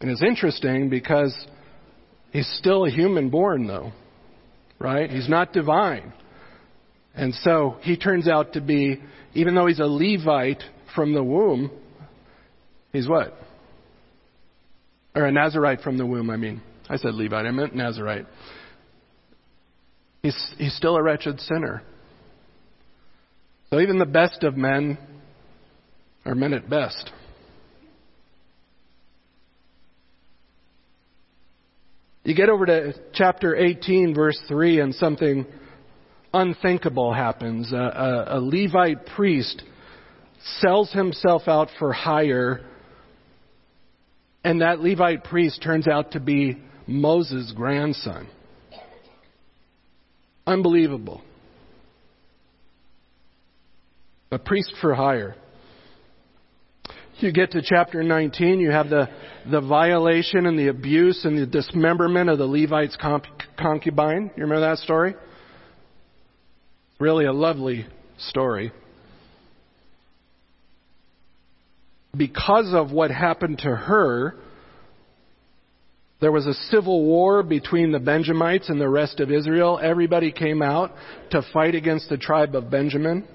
And 0.00 0.10
it's 0.10 0.22
interesting 0.22 0.90
because 0.90 1.34
he's 2.30 2.48
still 2.58 2.84
a 2.84 2.90
human 2.90 3.30
born, 3.30 3.66
though, 3.66 3.92
right? 4.78 5.10
He's 5.10 5.28
not 5.28 5.52
divine. 5.52 6.12
And 7.14 7.34
so 7.34 7.78
he 7.80 7.96
turns 7.96 8.28
out 8.28 8.52
to 8.52 8.60
be, 8.60 9.00
even 9.36 9.54
though 9.54 9.66
he's 9.66 9.80
a 9.80 9.86
Levite 9.86 10.62
from 10.94 11.14
the 11.14 11.22
womb, 11.22 11.70
he's 12.92 13.08
what? 13.08 13.36
or 15.16 15.24
a 15.24 15.32
Nazarite 15.32 15.80
from 15.80 15.96
the 15.96 16.04
womb, 16.04 16.28
I 16.28 16.36
mean. 16.36 16.60
I 16.90 16.96
said 16.98 17.14
Levite, 17.14 17.46
I 17.46 17.50
meant 17.50 17.74
Nazarite. 17.74 18.26
He's, 20.22 20.54
he's 20.58 20.76
still 20.76 20.94
a 20.96 21.02
wretched 21.02 21.40
sinner. 21.40 21.82
So 23.70 23.80
even 23.80 23.98
the 23.98 24.04
best 24.04 24.44
of 24.44 24.56
men 24.56 24.98
are 26.26 26.34
men 26.34 26.52
at 26.52 26.68
best. 26.68 27.10
You 32.24 32.34
get 32.34 32.50
over 32.50 32.66
to 32.66 32.92
chapter 33.14 33.56
18, 33.56 34.14
verse 34.14 34.38
3, 34.48 34.80
and 34.80 34.94
something 34.94 35.46
unthinkable 36.36 37.12
happens. 37.12 37.72
A, 37.72 37.76
a, 37.76 38.38
a 38.38 38.40
Levite 38.40 39.06
priest 39.06 39.62
sells 40.60 40.92
himself 40.92 41.42
out 41.46 41.68
for 41.78 41.92
hire, 41.92 42.60
and 44.44 44.60
that 44.60 44.80
Levite 44.80 45.24
priest 45.24 45.62
turns 45.62 45.88
out 45.88 46.12
to 46.12 46.20
be 46.20 46.58
Moses' 46.86 47.52
grandson. 47.56 48.28
Unbelievable. 50.46 51.22
A 54.30 54.38
priest 54.38 54.72
for 54.80 54.94
hire. 54.94 55.34
You 57.18 57.32
get 57.32 57.52
to 57.52 57.62
chapter 57.64 58.02
19, 58.02 58.60
you 58.60 58.70
have 58.70 58.90
the, 58.90 59.08
the 59.50 59.62
violation 59.62 60.44
and 60.44 60.58
the 60.58 60.68
abuse 60.68 61.24
and 61.24 61.38
the 61.38 61.46
dismemberment 61.46 62.28
of 62.28 62.36
the 62.36 62.44
Levite's 62.44 62.96
concubine. 63.56 64.30
You 64.36 64.42
remember 64.42 64.60
that 64.60 64.78
story? 64.78 65.14
Really 66.98 67.26
a 67.26 67.32
lovely 67.32 67.86
story. 68.18 68.72
Because 72.16 72.72
of 72.72 72.90
what 72.90 73.10
happened 73.10 73.58
to 73.58 73.76
her, 73.76 74.34
there 76.20 76.32
was 76.32 76.46
a 76.46 76.54
civil 76.54 77.04
war 77.04 77.42
between 77.42 77.92
the 77.92 77.98
Benjamites 77.98 78.70
and 78.70 78.80
the 78.80 78.88
rest 78.88 79.20
of 79.20 79.30
Israel. 79.30 79.78
Everybody 79.82 80.32
came 80.32 80.62
out 80.62 80.92
to 81.32 81.42
fight 81.52 81.74
against 81.74 82.08
the 82.08 82.16
tribe 82.16 82.54
of 82.54 82.70
Benjamin. 82.70 83.28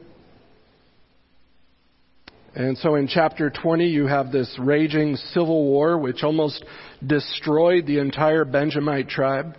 And 2.55 2.75
so 2.79 2.95
in 2.95 3.07
chapter 3.07 3.51
20, 3.51 3.85
you 3.85 4.07
have 4.07 4.31
this 4.31 4.57
raging 4.59 5.15
civil 5.15 5.65
war 5.65 5.99
which 5.99 6.23
almost 6.23 6.65
destroyed 7.05 7.85
the 7.85 7.99
entire 7.99 8.43
Benjamite 8.43 9.07
tribe. 9.07 9.55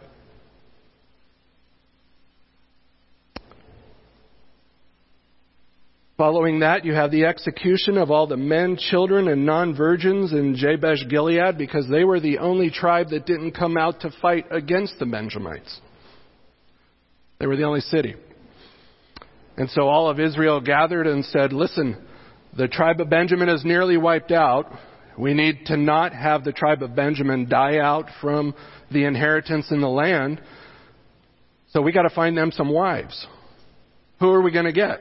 Following 6.22 6.60
that, 6.60 6.84
you 6.84 6.94
have 6.94 7.10
the 7.10 7.24
execution 7.24 7.98
of 7.98 8.12
all 8.12 8.28
the 8.28 8.36
men, 8.36 8.76
children, 8.76 9.26
and 9.26 9.44
non 9.44 9.74
virgins 9.74 10.30
in 10.30 10.54
Jabesh 10.54 11.08
Gilead 11.08 11.58
because 11.58 11.88
they 11.88 12.04
were 12.04 12.20
the 12.20 12.38
only 12.38 12.70
tribe 12.70 13.08
that 13.08 13.26
didn't 13.26 13.58
come 13.58 13.76
out 13.76 14.02
to 14.02 14.12
fight 14.22 14.46
against 14.52 15.00
the 15.00 15.04
Benjamites. 15.04 15.80
They 17.40 17.48
were 17.48 17.56
the 17.56 17.64
only 17.64 17.80
city. 17.80 18.14
And 19.56 19.68
so 19.70 19.88
all 19.88 20.08
of 20.08 20.20
Israel 20.20 20.60
gathered 20.60 21.08
and 21.08 21.24
said, 21.24 21.52
Listen, 21.52 22.00
the 22.56 22.68
tribe 22.68 23.00
of 23.00 23.10
Benjamin 23.10 23.48
is 23.48 23.64
nearly 23.64 23.96
wiped 23.96 24.30
out. 24.30 24.70
We 25.18 25.34
need 25.34 25.66
to 25.66 25.76
not 25.76 26.12
have 26.12 26.44
the 26.44 26.52
tribe 26.52 26.84
of 26.84 26.94
Benjamin 26.94 27.48
die 27.48 27.78
out 27.78 28.06
from 28.20 28.54
the 28.92 29.06
inheritance 29.06 29.72
in 29.72 29.80
the 29.80 29.88
land. 29.88 30.40
So 31.70 31.82
we 31.82 31.90
got 31.90 32.02
to 32.02 32.14
find 32.14 32.38
them 32.38 32.52
some 32.52 32.72
wives. 32.72 33.26
Who 34.20 34.30
are 34.30 34.40
we 34.40 34.52
going 34.52 34.66
to 34.66 34.72
get? 34.72 35.00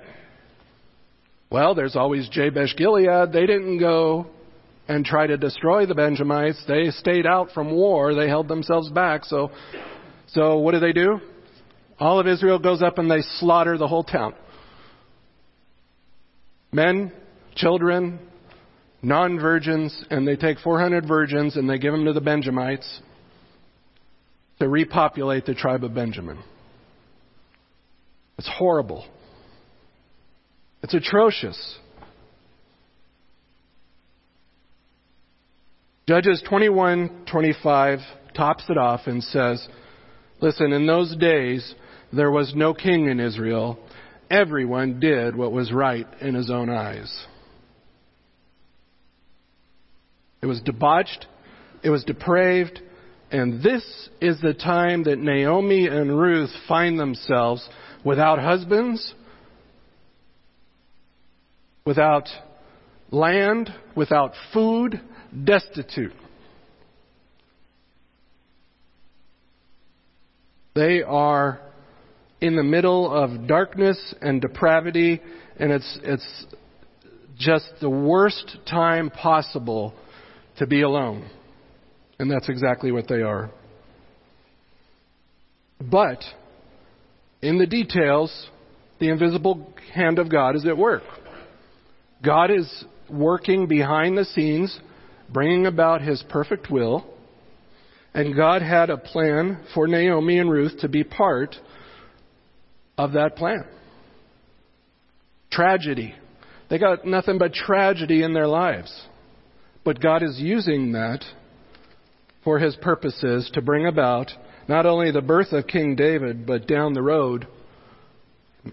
Well, 1.52 1.76
there's 1.76 1.98
always 1.98 2.30
Jabesh 2.30 2.78
Gilead. 2.78 3.34
They 3.34 3.46
didn't 3.46 3.80
go 3.80 4.28
and 4.88 5.04
try 5.04 5.28
to 5.28 5.36
destroy 5.36 5.86
the 5.86 5.94
Benjamites. 5.94 6.64
They 6.66 6.92
stayed 6.92 7.26
out 7.26 7.52
from 7.52 7.72
war. 7.72 8.16
They 8.16 8.30
held 8.30 8.48
themselves 8.48 8.90
back. 8.90 9.26
So, 9.26 9.52
so 10.28 10.60
what 10.60 10.72
do 10.72 10.80
they 10.80 10.94
do? 10.94 11.20
All 12.00 12.22
of 12.22 12.28
Israel 12.28 12.58
goes 12.58 12.82
up 12.82 12.98
and 12.98 13.12
they 13.12 13.22
slaughter 13.40 13.78
the 13.78 13.88
whole 13.88 14.06
town. 14.06 14.34
Men, 16.72 17.12
children, 17.54 18.20
non 19.02 19.38
virgins, 19.38 20.06
and 20.10 20.26
they 20.26 20.38
take 20.38 20.58
400 20.60 21.06
virgins 21.06 21.58
and 21.58 21.70
they 21.70 21.78
give 21.78 21.92
them 21.92 22.06
to 22.06 22.14
the 22.14 22.22
Benjamites 22.22 23.02
to 24.60 24.70
repopulate 24.70 25.46
the 25.46 25.54
tribe 25.54 25.84
of 25.84 25.94
Benjamin. 25.94 26.42
It's 28.38 28.50
horrible. 28.58 29.06
It's 30.84 30.94
atrocious. 30.94 31.78
Judges 36.08 36.44
21:25 36.50 38.02
tops 38.34 38.64
it 38.70 38.78
off 38.78 39.08
and 39.08 39.24
says, 39.24 39.68
"Listen, 40.40 40.74
in 40.74 40.86
those 40.88 41.16
days 41.16 41.76
there 42.12 42.32
was 42.32 42.56
no 42.56 42.74
king 42.74 43.06
in 43.06 43.20
Israel. 43.20 43.80
Everyone 44.30 45.00
did 45.00 45.36
what 45.36 45.52
was 45.52 45.72
right 45.72 46.08
in 46.20 46.34
his 46.34 46.50
own 46.50 46.70
eyes." 46.70 47.28
It 50.42 50.48
was 50.48 50.60
debauched, 50.62 51.28
it 51.84 51.92
was 51.92 52.04
depraved, 52.04 52.82
and 53.32 53.62
this 53.62 54.10
is 54.20 54.42
the 54.42 54.56
time 54.56 55.04
that 55.04 55.20
Naomi 55.20 55.88
and 55.88 56.20
Ruth 56.20 56.52
find 56.68 57.00
themselves 57.00 57.70
without 58.04 58.40
husbands, 58.40 59.14
without 61.86 62.28
land, 63.12 63.70
without 63.96 64.34
food, 64.54 65.02
destitute. 65.44 66.14
They 70.74 71.02
are 71.02 71.60
in 72.40 72.56
the 72.56 72.64
middle 72.64 73.12
of 73.12 73.48
darkness 73.48 74.16
and 74.22 74.42
depravity, 74.42 75.22
and 75.60 75.72
it's, 75.72 76.00
it's 76.04 76.46
just 77.38 77.70
the 77.82 77.90
worst 77.90 78.58
time 78.70 79.10
possible 79.10 79.94
to 80.58 80.66
be 80.66 80.82
alone. 80.82 81.30
And 82.20 82.32
that's 82.32 82.50
exactly 82.50 82.92
what 82.92 83.08
they 83.08 83.22
are. 83.22 83.52
But, 85.80 86.24
in 87.42 87.58
the 87.58 87.66
details, 87.66 88.48
the 89.00 89.10
invisible 89.10 89.74
hand 89.94 90.20
of 90.20 90.30
God 90.30 90.56
is 90.56 90.66
at 90.66 90.78
work. 90.78 91.04
God 92.24 92.52
is 92.52 92.86
working 93.10 93.68
behind 93.68 94.18
the 94.18 94.26
scenes, 94.26 94.80
bringing 95.32 95.66
about 95.66 96.02
his 96.02 96.24
perfect 96.30 96.70
will. 96.70 97.06
And 98.14 98.36
God 98.36 98.62
had 98.62 98.90
a 98.90 98.98
plan 98.98 99.64
for 99.74 99.88
Naomi 99.88 100.38
and 100.38 100.52
Ruth 100.52 100.80
to 100.80 100.90
be 100.90 101.04
part 101.04 101.56
of 102.98 103.14
that 103.14 103.36
plan. 103.36 103.66
Tragedy. 105.52 106.14
They 106.70 106.78
got 106.78 107.06
nothing 107.06 107.38
but 107.38 107.54
tragedy 107.54 108.24
in 108.24 108.34
their 108.34 108.48
lives. 108.48 109.08
But 109.84 110.00
God 110.00 110.24
is 110.24 110.40
using 110.40 110.92
that 110.92 111.24
for 112.44 112.60
his 112.60 112.76
purposes 112.76 113.50
to 113.54 113.62
bring 113.62 113.88
about 113.88 114.32
not 114.68 114.86
only 114.86 115.12
the 115.12 115.22
birth 115.22 115.52
of 115.52 115.68
King 115.68 115.96
David, 115.96 116.46
but 116.46 116.68
down 116.68 116.94
the 116.94 117.02
road 117.02 117.48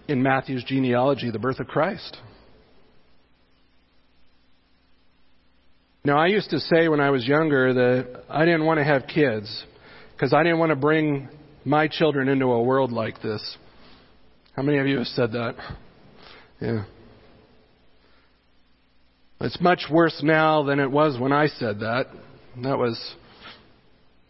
in 0.07 0.21
Matthew's 0.21 0.63
genealogy, 0.63 1.31
the 1.31 1.39
birth 1.39 1.59
of 1.59 1.67
Christ. 1.67 2.17
Now, 6.09 6.17
I 6.17 6.25
used 6.25 6.49
to 6.49 6.59
say 6.59 6.87
when 6.87 6.99
I 6.99 7.11
was 7.11 7.23
younger 7.27 7.71
that 7.71 8.23
I 8.27 8.43
didn't 8.43 8.65
want 8.65 8.79
to 8.79 8.83
have 8.83 9.05
kids 9.05 9.63
because 10.13 10.33
I 10.33 10.41
didn't 10.41 10.57
want 10.57 10.71
to 10.71 10.75
bring 10.75 11.29
my 11.63 11.87
children 11.87 12.29
into 12.29 12.45
a 12.47 12.63
world 12.63 12.91
like 12.91 13.21
this. 13.21 13.57
How 14.55 14.63
many 14.63 14.79
of 14.79 14.87
you 14.87 14.97
have 14.97 15.05
said 15.05 15.33
that? 15.33 15.53
Yeah. 16.59 16.85
It's 19.41 19.61
much 19.61 19.83
worse 19.91 20.19
now 20.23 20.63
than 20.63 20.79
it 20.79 20.89
was 20.89 21.19
when 21.19 21.31
I 21.31 21.45
said 21.45 21.81
that. 21.81 22.07
That 22.63 22.79
was, 22.79 22.99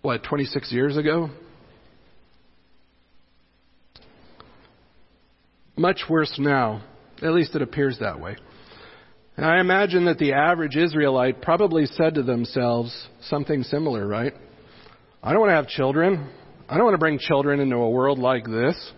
what, 0.01 0.21
26 0.25 0.73
years 0.73 0.97
ago? 0.97 1.29
Much 5.77 6.01
worse 6.09 6.35
now. 6.37 6.83
At 7.21 7.31
least 7.31 7.55
it 7.55 7.61
appears 7.61 7.99
that 8.01 8.19
way. 8.19 8.35
And 9.39 9.47
I 9.47 9.61
imagine 9.61 10.03
that 10.03 10.17
the 10.17 10.33
average 10.33 10.75
Israelite 10.75 11.41
probably 11.41 11.85
said 11.85 12.15
to 12.15 12.23
themselves 12.23 13.07
something 13.21 13.63
similar, 13.63 14.05
right? 14.05 14.33
I 15.23 15.31
don't 15.31 15.39
want 15.39 15.51
to 15.51 15.55
have 15.55 15.69
children. 15.69 16.29
I 16.67 16.75
don't 16.75 16.83
want 16.83 16.95
to 16.95 16.99
bring 16.99 17.19
children 17.19 17.61
into 17.61 17.77
a 17.77 17.89
world 17.89 18.19
like 18.19 18.43
this. 18.43 18.91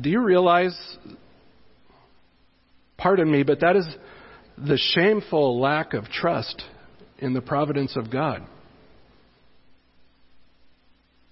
Do 0.00 0.08
you 0.08 0.20
realize, 0.20 0.78
pardon 2.98 3.28
me, 3.28 3.42
but 3.42 3.58
that 3.62 3.74
is 3.74 3.84
the 4.56 4.78
shameful 4.94 5.60
lack 5.60 5.92
of 5.92 6.04
trust 6.04 6.62
in 7.18 7.32
the 7.32 7.40
providence 7.40 7.96
of 7.96 8.12
God. 8.12 8.46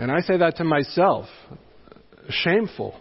And 0.01 0.11
I 0.11 0.19
say 0.23 0.39
that 0.39 0.57
to 0.57 0.65
myself. 0.65 1.27
Shameful. 2.29 2.99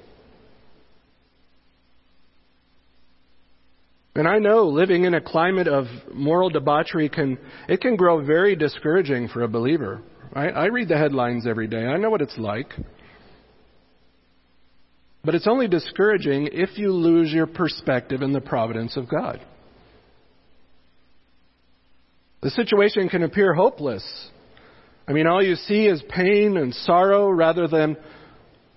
And 4.19 4.27
I 4.27 4.37
know 4.37 4.65
living 4.65 5.05
in 5.05 5.13
a 5.13 5.21
climate 5.21 5.69
of 5.69 5.85
moral 6.13 6.49
debauchery 6.49 7.07
can 7.07 7.37
it 7.69 7.79
can 7.79 7.95
grow 7.95 8.21
very 8.21 8.53
discouraging 8.53 9.29
for 9.29 9.43
a 9.43 9.47
believer. 9.47 10.01
Right? 10.35 10.53
I 10.53 10.65
read 10.65 10.89
the 10.89 10.97
headlines 10.97 11.47
every 11.47 11.67
day. 11.67 11.85
I 11.85 11.95
know 11.95 12.09
what 12.09 12.21
it's 12.21 12.37
like. 12.37 12.73
But 15.23 15.35
it's 15.35 15.47
only 15.47 15.69
discouraging 15.69 16.49
if 16.51 16.77
you 16.77 16.91
lose 16.91 17.31
your 17.31 17.47
perspective 17.47 18.21
in 18.21 18.33
the 18.33 18.41
providence 18.41 18.97
of 18.97 19.07
God. 19.07 19.39
The 22.41 22.49
situation 22.49 23.07
can 23.07 23.23
appear 23.23 23.53
hopeless. 23.53 24.03
I 25.07 25.13
mean, 25.13 25.27
all 25.27 25.41
you 25.41 25.55
see 25.55 25.87
is 25.87 26.03
pain 26.09 26.57
and 26.57 26.75
sorrow 26.75 27.29
rather 27.29 27.69
than 27.69 27.95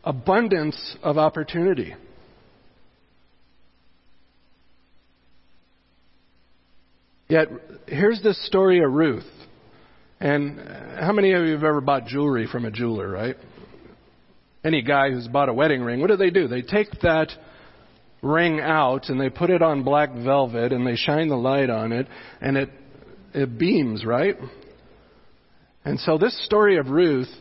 abundance 0.04 0.96
of 1.02 1.18
opportunity. 1.18 1.96
Yet, 7.32 7.48
here's 7.86 8.20
this 8.20 8.36
story 8.46 8.84
of 8.84 8.92
Ruth. 8.92 9.24
And 10.20 10.60
how 11.00 11.12
many 11.12 11.32
of 11.32 11.46
you 11.46 11.52
have 11.52 11.64
ever 11.64 11.80
bought 11.80 12.04
jewelry 12.04 12.46
from 12.46 12.66
a 12.66 12.70
jeweler, 12.70 13.08
right? 13.08 13.36
Any 14.62 14.82
guy 14.82 15.08
who's 15.10 15.28
bought 15.28 15.48
a 15.48 15.54
wedding 15.54 15.80
ring, 15.80 16.02
what 16.02 16.08
do 16.08 16.16
they 16.16 16.28
do? 16.28 16.46
They 16.46 16.60
take 16.60 16.90
that 17.00 17.30
ring 18.20 18.60
out 18.60 19.08
and 19.08 19.18
they 19.18 19.30
put 19.30 19.48
it 19.48 19.62
on 19.62 19.82
black 19.82 20.12
velvet 20.12 20.74
and 20.74 20.86
they 20.86 20.94
shine 20.94 21.28
the 21.28 21.36
light 21.36 21.70
on 21.70 21.92
it 21.92 22.06
and 22.42 22.58
it 22.58 22.68
it 23.32 23.58
beams, 23.58 24.04
right? 24.04 24.36
And 25.86 25.98
so 26.00 26.18
this 26.18 26.38
story 26.44 26.76
of 26.76 26.88
Ruth 26.88 27.32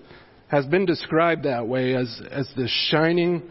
has 0.48 0.66
been 0.68 0.86
described 0.86 1.44
that 1.44 1.68
way 1.68 1.96
as 1.96 2.22
as 2.32 2.50
this 2.56 2.72
shining 2.92 3.44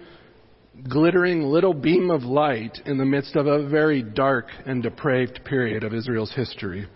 glittering 0.88 1.42
little 1.42 1.74
beam 1.74 2.10
of 2.10 2.22
light 2.22 2.78
in 2.86 2.98
the 2.98 3.04
midst 3.04 3.36
of 3.36 3.46
a 3.46 3.68
very 3.68 4.02
dark 4.02 4.46
and 4.66 4.82
depraved 4.82 5.40
period 5.44 5.84
of 5.84 5.92
Israel's 5.92 6.32
history. 6.32 6.86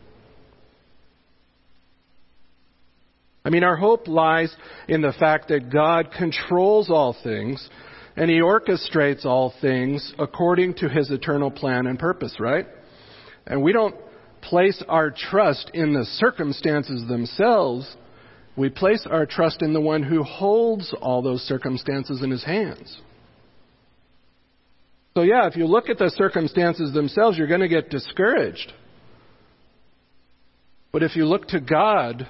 I 3.45 3.51
mean, 3.51 3.63
our 3.63 3.77
hope 3.77 4.09
lies 4.09 4.55
in 4.89 5.03
the 5.03 5.13
fact 5.13 5.49
that 5.49 5.71
God 5.71 6.11
controls 6.17 6.89
all 6.89 7.15
things 7.23 7.69
and 8.17 8.31
He 8.31 8.41
orchestrates 8.41 9.25
all 9.25 9.53
things 9.61 10.15
according 10.19 10.75
to 10.75 10.89
His 10.89 11.11
eternal 11.11 11.51
plan 11.51 11.87
and 11.87 11.99
purpose, 11.99 12.37
right? 12.39 12.67
And 13.47 13.63
we 13.63 13.73
don't 13.73 13.97
place 14.41 14.83
our 14.89 15.11
trust 15.11 15.71
in 15.75 15.93
the 15.93 16.05
circumstances 16.05 17.07
themselves. 17.07 17.97
We 18.57 18.71
place 18.71 19.07
our 19.11 19.27
trust 19.27 19.63
in 19.63 19.73
the 19.75 19.81
one 19.81 20.03
who 20.03 20.23
holds 20.23 20.95
all 21.03 21.21
those 21.21 21.43
circumstances 21.43 22.23
in 22.23 22.31
His 22.31 22.45
hands. 22.45 23.01
So, 25.17 25.23
yeah, 25.23 25.47
if 25.47 25.55
you 25.55 25.67
look 25.67 25.89
at 25.89 25.99
the 25.99 26.11
circumstances 26.17 26.93
themselves, 26.93 27.39
you're 27.39 27.47
going 27.47 27.61
to 27.61 27.69
get 27.69 27.89
discouraged. 27.89 28.73
But 30.93 31.05
if 31.05 31.15
you 31.15 31.25
look 31.25 31.47
to 31.49 31.61
God 31.61 32.29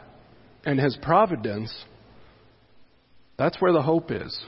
and 0.67 0.79
His 0.79 0.97
providence, 1.01 1.75
that's 3.39 3.59
where 3.61 3.73
the 3.73 3.81
hope 3.81 4.11
is. 4.11 4.39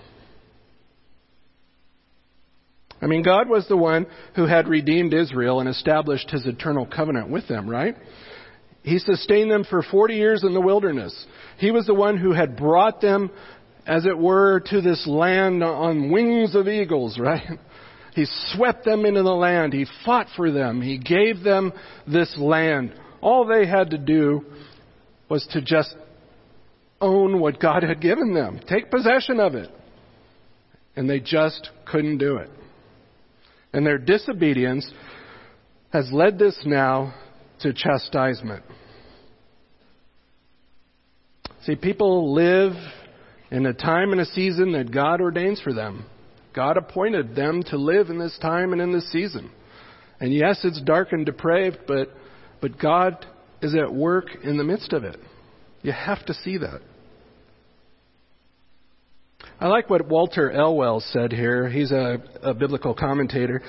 I 3.01 3.07
mean, 3.07 3.23
God 3.23 3.49
was 3.49 3.67
the 3.69 3.77
one 3.77 4.07
who 4.35 4.47
had 4.47 4.69
redeemed 4.69 5.15
Israel 5.15 5.61
and 5.61 5.69
established 5.69 6.31
His 6.31 6.47
eternal 6.47 6.87
covenant 6.87 7.31
with 7.31 7.49
them, 7.49 7.69
right? 7.69 7.97
He 8.83 8.99
sustained 8.99 9.51
them 9.51 9.65
for 9.65 9.83
40 9.83 10.15
years 10.15 10.45
in 10.45 10.53
the 10.53 10.61
wilderness. 10.61 11.27
He 11.59 11.71
was 11.71 11.87
the 11.87 11.95
one 11.95 12.19
who 12.19 12.33
had 12.33 12.57
brought 12.57 13.01
them, 13.01 13.31
as 13.87 14.05
it 14.05 14.17
were, 14.17 14.61
to 14.67 14.81
this 14.83 15.07
land 15.07 15.65
on 15.65 16.11
wings 16.11 16.55
of 16.55 16.69
eagles, 16.69 17.19
right? 17.21 17.59
He 18.17 18.25
swept 18.55 18.87
them 18.87 19.05
into 19.05 19.23
the 19.23 19.35
land. 19.35 19.75
He 19.75 19.85
fought 20.07 20.29
for 20.37 20.51
them. 20.51 20.81
He 20.81 20.97
gave 20.97 21.45
them 21.45 21.71
this 22.09 22.35
land. 22.39 22.95
All 23.21 23.45
they 23.45 23.67
had 23.67 23.91
to 23.91 23.99
do 23.99 24.43
was 25.29 25.47
to 25.53 25.61
just 25.61 25.95
own 26.99 27.41
what 27.41 27.61
God 27.61 27.83
had 27.83 28.01
given 28.01 28.33
them, 28.33 28.59
take 28.67 28.91
possession 28.91 29.39
of 29.39 29.55
it. 29.55 29.69
And 30.97 31.11
they 31.11 31.21
just 31.21 31.69
couldn't 31.85 32.17
do 32.17 32.39
it. 32.39 32.49
And 33.75 33.87
their 33.87 33.99
disobedience 33.99 34.91
has 35.93 36.11
led 36.11 36.39
this 36.39 36.59
now 36.65 37.13
to 37.61 37.75
chastisement. 37.75 38.65
See, 41.65 41.77
people 41.77 42.33
live 42.33 42.73
in 43.51 43.67
a 43.67 43.75
time 43.75 44.13
and 44.13 44.23
a 44.23 44.27
season 44.27 44.73
that 44.73 44.91
God 44.91 45.21
ordains 45.21 45.61
for 45.61 45.75
them. 45.75 46.07
God 46.57 46.79
appointed 46.79 47.37
them 47.37 47.63
to 47.65 47.77
live 47.77 48.09
in 48.09 48.19
this 48.19 48.37
time 48.41 48.73
and 48.73 48.81
in 48.81 48.91
this 48.91 49.13
season. 49.13 49.51
And 50.19 50.33
yes, 50.33 50.61
it's 50.65 50.81
dark 50.81 51.13
and 51.13 51.27
depraved, 51.27 51.81
but, 51.87 52.09
but 52.63 52.79
God 52.81 53.27
is 53.61 53.75
at 53.75 53.93
work 53.93 54.29
in 54.43 54.57
the 54.57 54.65
midst 54.65 54.95
of 54.95 55.05
it. 55.05 55.21
You 55.83 55.93
have 55.93 56.25
to 56.27 56.35
see 56.35 56.57
that. 56.57 56.81
I 59.61 59.69
like 59.69 59.91
what 59.91 60.09
Walter 60.09 60.51
Elwell 60.51 61.01
said 61.01 61.31
here. 61.31 61.69
He's 61.69 61.93
a, 61.93 62.23
a 62.43 62.55
biblical 62.55 62.95
commentator. 62.95 63.63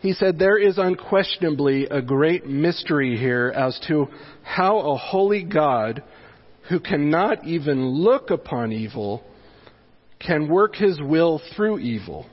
He 0.00 0.14
said, 0.14 0.38
There 0.38 0.58
is 0.58 0.78
unquestionably 0.78 1.84
a 1.86 2.00
great 2.00 2.46
mystery 2.46 3.18
here 3.18 3.52
as 3.54 3.78
to 3.88 4.08
how 4.42 4.78
a 4.78 4.96
holy 4.96 5.42
God 5.42 6.02
who 6.70 6.80
cannot 6.80 7.44
even 7.44 7.86
look 7.86 8.30
upon 8.30 8.72
evil 8.72 9.24
can 10.24 10.48
work 10.48 10.76
his 10.76 11.00
will 11.00 11.40
through 11.56 11.78
evil. 11.78 12.26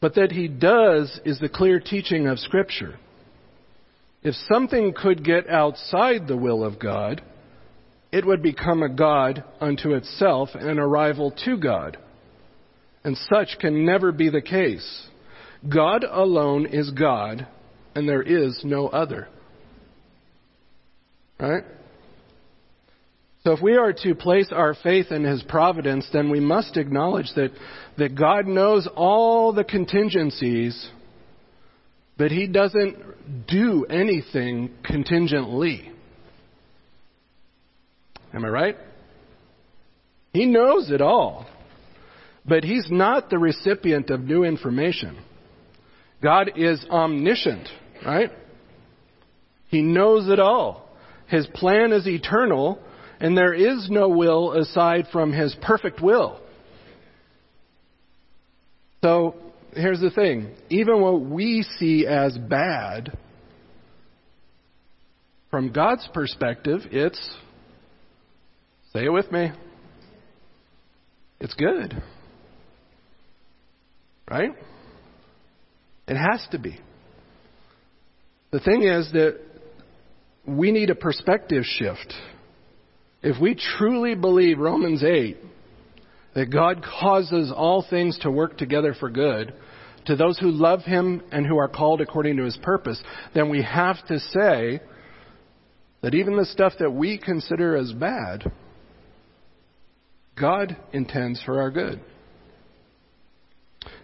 But 0.00 0.14
that 0.14 0.32
he 0.32 0.48
does 0.48 1.20
is 1.24 1.38
the 1.40 1.48
clear 1.48 1.80
teaching 1.80 2.28
of 2.28 2.38
Scripture. 2.38 2.98
If 4.22 4.34
something 4.48 4.92
could 4.92 5.24
get 5.24 5.48
outside 5.48 6.26
the 6.26 6.36
will 6.36 6.64
of 6.64 6.78
God, 6.78 7.22
it 8.12 8.24
would 8.24 8.42
become 8.42 8.82
a 8.82 8.88
God 8.88 9.44
unto 9.60 9.94
itself 9.94 10.50
and 10.54 10.78
a 10.78 10.86
rival 10.86 11.32
to 11.44 11.56
God. 11.56 11.98
And 13.04 13.16
such 13.16 13.58
can 13.60 13.84
never 13.84 14.12
be 14.12 14.30
the 14.30 14.42
case. 14.42 15.08
God 15.68 16.04
alone 16.04 16.66
is 16.66 16.90
God, 16.90 17.46
and 17.94 18.08
there 18.08 18.22
is 18.22 18.60
no 18.64 18.88
other. 18.88 19.28
Right? 21.38 21.64
So 23.46 23.52
if 23.52 23.62
we 23.62 23.76
are 23.76 23.92
to 23.92 24.16
place 24.16 24.48
our 24.50 24.74
faith 24.74 25.12
in 25.12 25.22
His 25.22 25.40
providence, 25.44 26.08
then 26.12 26.30
we 26.30 26.40
must 26.40 26.76
acknowledge 26.76 27.30
that, 27.36 27.52
that 27.96 28.16
God 28.16 28.48
knows 28.48 28.88
all 28.96 29.52
the 29.52 29.62
contingencies, 29.62 30.90
but 32.18 32.32
He 32.32 32.48
doesn't 32.48 33.46
do 33.46 33.84
anything 33.84 34.72
contingently. 34.82 35.92
Am 38.34 38.44
I 38.44 38.48
right? 38.48 38.76
He 40.32 40.46
knows 40.46 40.90
it 40.90 41.00
all, 41.00 41.46
but 42.44 42.64
He's 42.64 42.88
not 42.90 43.30
the 43.30 43.38
recipient 43.38 44.10
of 44.10 44.22
new 44.22 44.42
information. 44.42 45.22
God 46.20 46.50
is 46.56 46.84
omniscient, 46.90 47.68
right? 48.04 48.32
He 49.68 49.82
knows 49.82 50.28
it 50.28 50.40
all. 50.40 50.88
His 51.28 51.46
plan 51.54 51.92
is 51.92 52.08
eternal, 52.08 52.80
and 53.20 53.36
there 53.36 53.54
is 53.54 53.88
no 53.90 54.08
will 54.08 54.52
aside 54.52 55.06
from 55.12 55.32
His 55.32 55.56
perfect 55.62 56.00
will. 56.00 56.40
So, 59.02 59.36
here's 59.72 60.00
the 60.00 60.10
thing. 60.10 60.54
Even 60.70 61.00
what 61.00 61.20
we 61.20 61.64
see 61.78 62.06
as 62.06 62.36
bad, 62.36 63.16
from 65.50 65.72
God's 65.72 66.08
perspective, 66.12 66.80
it's, 66.90 67.20
say 68.92 69.04
it 69.04 69.10
with 69.10 69.30
me, 69.30 69.52
it's 71.40 71.54
good. 71.54 72.02
Right? 74.28 74.50
It 76.08 76.16
has 76.16 76.46
to 76.50 76.58
be. 76.58 76.78
The 78.50 78.60
thing 78.60 78.82
is 78.82 79.10
that 79.12 79.38
we 80.46 80.72
need 80.72 80.90
a 80.90 80.94
perspective 80.94 81.64
shift. 81.64 82.12
If 83.22 83.40
we 83.40 83.54
truly 83.54 84.14
believe 84.14 84.58
Romans 84.58 85.02
8, 85.02 85.36
that 86.34 86.52
God 86.52 86.84
causes 86.84 87.52
all 87.54 87.84
things 87.88 88.18
to 88.18 88.30
work 88.30 88.58
together 88.58 88.94
for 88.98 89.10
good 89.10 89.54
to 90.06 90.16
those 90.16 90.38
who 90.38 90.50
love 90.50 90.82
Him 90.82 91.22
and 91.32 91.46
who 91.46 91.56
are 91.56 91.68
called 91.68 92.00
according 92.00 92.36
to 92.36 92.44
His 92.44 92.56
purpose, 92.58 93.02
then 93.34 93.48
we 93.48 93.62
have 93.62 94.04
to 94.06 94.20
say 94.20 94.80
that 96.02 96.14
even 96.14 96.36
the 96.36 96.44
stuff 96.44 96.74
that 96.78 96.92
we 96.92 97.18
consider 97.18 97.76
as 97.76 97.92
bad, 97.92 98.52
God 100.38 100.76
intends 100.92 101.42
for 101.42 101.60
our 101.60 101.70
good. 101.70 102.00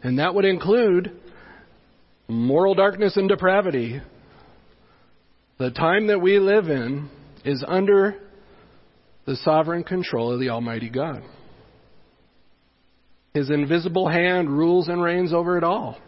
And 0.03 0.18
that 0.18 0.34
would 0.34 0.45
include 0.45 1.12
moral 2.28 2.74
darkness 2.74 3.16
and 3.16 3.28
depravity. 3.28 4.01
The 5.59 5.70
time 5.70 6.09
that 6.09 6.20
we 6.20 6.39
live 6.39 6.68
in 6.68 7.11
is 7.45 7.62
under 7.66 8.16
the 9.27 9.37
sovereign 9.37 9.85
control 9.85 10.33
of 10.33 10.41
the 10.41 10.51
Almighty 10.51 10.91
God. 10.91 11.23
His 13.35 13.51
invisible 13.51 14.09
hand 14.09 14.51
rules 14.51 14.89
and 14.89 15.03
reigns 15.03 15.33
over 15.33 15.57
it 15.57 15.64
all. 15.64 15.99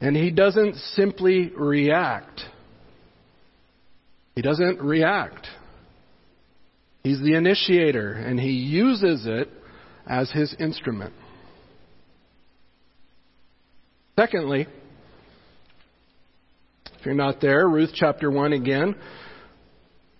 And 0.00 0.16
he 0.16 0.30
doesn't 0.30 0.76
simply 0.94 1.50
react. 1.54 2.40
He 4.34 4.42
doesn't 4.42 4.80
react. 4.80 5.46
He's 7.02 7.20
the 7.20 7.34
initiator, 7.34 8.12
and 8.12 8.38
he 8.38 8.50
uses 8.50 9.26
it 9.26 9.48
as 10.06 10.30
his 10.30 10.54
instrument. 10.58 11.12
Secondly, 14.18 14.66
if 16.98 17.06
you're 17.06 17.14
not 17.14 17.40
there, 17.40 17.68
Ruth 17.68 17.90
chapter 17.94 18.30
1 18.30 18.52
again. 18.52 18.96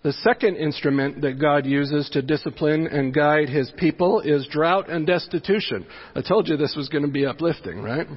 The 0.01 0.13
second 0.13 0.55
instrument 0.55 1.21
that 1.21 1.39
God 1.39 1.65
uses 1.65 2.09
to 2.11 2.21
discipline 2.21 2.87
and 2.87 3.13
guide 3.13 3.49
his 3.49 3.71
people 3.77 4.21
is 4.21 4.47
drought 4.49 4.89
and 4.89 5.05
destitution. 5.05 5.85
I 6.15 6.21
told 6.21 6.47
you 6.47 6.55
this 6.55 6.75
was 6.77 6.87
going 6.87 7.05
to 7.05 7.11
be 7.11 7.25
uplifting, 7.25 7.81
right? 7.81 8.07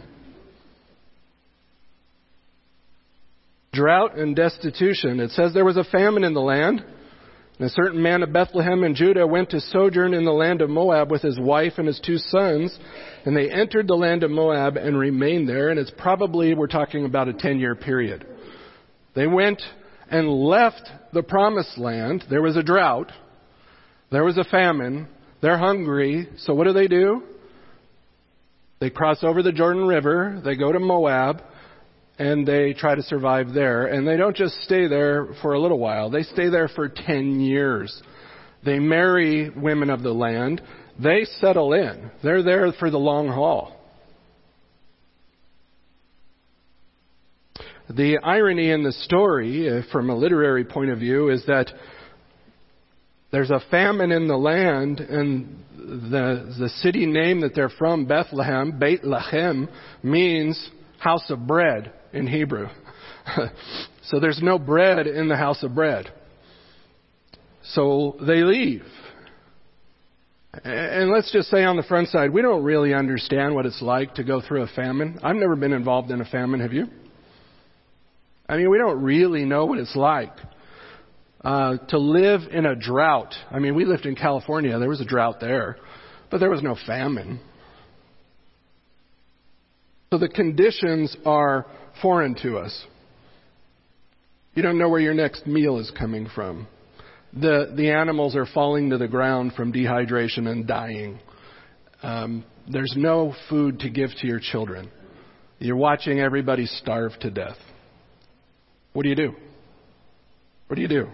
Drought 3.73 4.17
and 4.17 4.37
destitution. 4.37 5.19
It 5.19 5.31
says 5.31 5.55
there 5.55 5.65
was 5.65 5.77
a 5.77 5.85
famine 5.85 6.23
in 6.23 6.35
the 6.35 6.41
land. 6.41 6.85
And 7.59 7.67
a 7.67 7.75
certain 7.75 8.01
man 8.01 8.23
of 8.23 8.33
Bethlehem 8.33 8.83
in 8.85 8.95
Judah 8.95 9.27
went 9.27 9.51
to 9.51 9.61
sojourn 9.61 10.15
in 10.15 10.25
the 10.25 10.33
land 10.33 10.63
of 10.63 10.71
Moab 10.71 11.11
with 11.11 11.23
his 11.23 11.39
wife 11.39 11.75
and 11.77 11.87
his 11.87 12.01
two 12.05 12.17
sons, 12.17 12.77
and 13.25 13.37
they 13.37 13.51
entered 13.51 13.87
the 13.87 13.95
land 13.95 14.23
of 14.23 14.31
Moab 14.31 14.77
and 14.77 14.99
remained 14.99 15.49
there, 15.49 15.69
and 15.69 15.79
it's 15.79 15.93
probably, 15.97 16.55
we're 16.55 16.67
talking 16.67 17.05
about 17.05 17.29
a 17.29 17.33
10 17.33 17.59
year 17.59 17.75
period. 17.75 18.27
They 19.15 19.27
went 19.27 19.63
and 20.13 20.29
left 20.29 20.89
the 21.15 21.23
promised 21.23 21.79
land. 21.79 22.25
There 22.29 22.43
was 22.43 22.57
a 22.57 22.63
drought. 22.63 23.11
There 24.11 24.23
was 24.23 24.37
a 24.37 24.45
famine. 24.45 25.09
They're 25.41 25.59
hungry. 25.59 26.29
So 26.37 26.55
what 26.55 26.67
do 26.67 26.75
they 26.75 26.87
do? 26.87 27.23
They 28.79 28.91
cross 28.91 29.25
over 29.25 29.43
the 29.43 29.53
Jordan 29.53 29.87
River. 29.87 30.41
They 30.45 30.55
go 30.55 30.71
to 30.71 30.79
Moab 30.79 31.43
and 32.19 32.47
they 32.47 32.75
try 32.75 32.95
to 32.95 33.03
survive 33.03 33.55
there. 33.55 33.87
And 33.87 34.07
they 34.07 34.19
don't 34.19 34.37
just 34.37 34.55
stay 34.63 34.87
there 34.87 35.29
for 35.41 35.55
a 35.55 35.59
little 35.59 35.79
while. 35.79 36.11
They 36.11 36.25
stay 36.25 36.51
there 36.51 36.69
for 36.69 36.91
10 36.91 37.41
years. 37.41 38.03
They 38.65 38.79
marry 38.79 39.49
women 39.49 39.89
of 39.89 40.03
the 40.03 40.13
land. 40.13 40.61
They 41.03 41.25
settle 41.41 41.73
in. 41.73 42.11
They're 42.23 42.43
there 42.43 42.71
for 42.79 42.91
the 42.91 42.99
long 42.99 43.29
haul. 43.29 43.82
The 47.95 48.19
irony 48.23 48.71
in 48.71 48.83
the 48.83 48.93
story, 48.93 49.69
uh, 49.69 49.83
from 49.91 50.09
a 50.09 50.17
literary 50.17 50.65
point 50.65 50.91
of 50.91 50.99
view, 50.99 51.29
is 51.31 51.45
that 51.47 51.71
there's 53.31 53.51
a 53.51 53.61
famine 53.71 54.13
in 54.13 54.29
the 54.29 54.37
land, 54.37 55.01
and 55.01 55.63
the, 55.77 56.55
the 56.59 56.69
city 56.69 57.07
name 57.07 57.41
that 57.41 57.55
they're 57.55 57.69
from, 57.69 58.07
Bethlehem, 58.07 58.79
Beit 58.79 59.03
Lahem, 59.03 59.69
means 60.03 60.71
house 60.99 61.29
of 61.31 61.47
bread 61.47 61.93
in 62.13 62.27
Hebrew. 62.27 62.69
so 64.05 64.21
there's 64.21 64.41
no 64.43 64.59
bread 64.59 65.07
in 65.07 65.29
the 65.29 65.37
house 65.37 65.63
of 65.63 65.75
bread. 65.75 66.13
So 67.65 68.17
they 68.21 68.43
leave. 68.43 68.85
And 70.65 71.11
let's 71.11 71.33
just 71.33 71.49
say 71.49 71.65
on 71.65 71.77
the 71.77 71.83
front 71.83 72.09
side, 72.09 72.33
we 72.33 72.43
don't 72.43 72.63
really 72.63 72.93
understand 72.93 73.55
what 73.55 73.65
it's 73.65 73.81
like 73.81 74.15
to 74.17 74.25
go 74.25 74.41
through 74.41 74.63
a 74.63 74.67
famine. 74.69 75.19
I've 75.23 75.37
never 75.37 75.57
been 75.57 75.73
involved 75.73 76.11
in 76.11 76.21
a 76.21 76.27
famine, 76.27 76.61
have 76.61 76.73
you? 76.73 76.87
I 78.53 78.59
mean, 78.59 78.69
we 78.69 78.77
don't 78.77 79.03
really 79.03 79.47
know 79.47 79.65
what 79.65 79.79
it's 79.79 79.97
like 79.97 80.35
uh, 81.43 81.79
to 81.89 81.97
live 81.97 82.43
in 82.53 82.67
a 82.67 82.77
drought. 82.77 83.33
I 83.51 83.59
mean, 83.59 83.75
we 83.75 83.87
lived 83.87 84.05
in 84.05 84.15
California, 84.15 84.79
there 84.79 84.91
was 84.91 85.01
a 85.01 85.07
drought 85.07 85.41
there, 85.41 85.79
but 86.31 86.37
there 86.37 86.51
was 86.51 86.63
no 86.63 86.77
famine. 86.87 87.41
So 90.11 90.19
the 90.19 90.29
conditions 90.29 91.17
are 91.25 91.65
foreign 92.03 92.35
to 92.43 92.59
us. 92.59 92.85
You 94.53 94.63
don't 94.63 94.77
know 94.77 94.91
where 94.91 95.01
your 95.01 95.15
next 95.15 95.47
meal 95.47 95.79
is 95.79 95.91
coming 95.99 96.29
from. 96.35 96.67
The, 97.33 97.73
the 97.75 97.91
animals 97.91 98.37
are 98.37 98.45
falling 98.45 98.91
to 98.91 98.99
the 98.99 99.09
ground 99.09 99.55
from 99.55 99.73
dehydration 99.73 100.47
and 100.47 100.67
dying. 100.67 101.21
Um, 102.03 102.45
there's 102.71 102.93
no 102.99 103.35
food 103.49 103.79
to 103.79 103.89
give 103.89 104.11
to 104.21 104.27
your 104.27 104.41
children. 104.41 104.91
You're 105.59 105.75
watching 105.75 106.21
everybody 106.21 106.67
starve 106.67 107.13
to 107.21 107.31
death. 107.31 107.57
What 108.93 109.03
do 109.03 109.09
you 109.09 109.17
do? 109.17 109.35
What 110.67 110.77
do 110.77 110.83
you 110.83 110.89
do? 110.89 111.09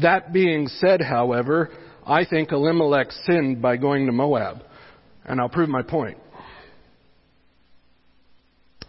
That 0.00 0.32
being 0.32 0.68
said, 0.68 1.00
however, 1.00 1.70
I 2.06 2.24
think 2.24 2.52
Elimelech 2.52 3.10
sinned 3.24 3.62
by 3.62 3.76
going 3.76 4.06
to 4.06 4.12
Moab. 4.12 4.62
And 5.24 5.40
I'll 5.40 5.48
prove 5.48 5.68
my 5.68 5.82
point. 5.82 6.18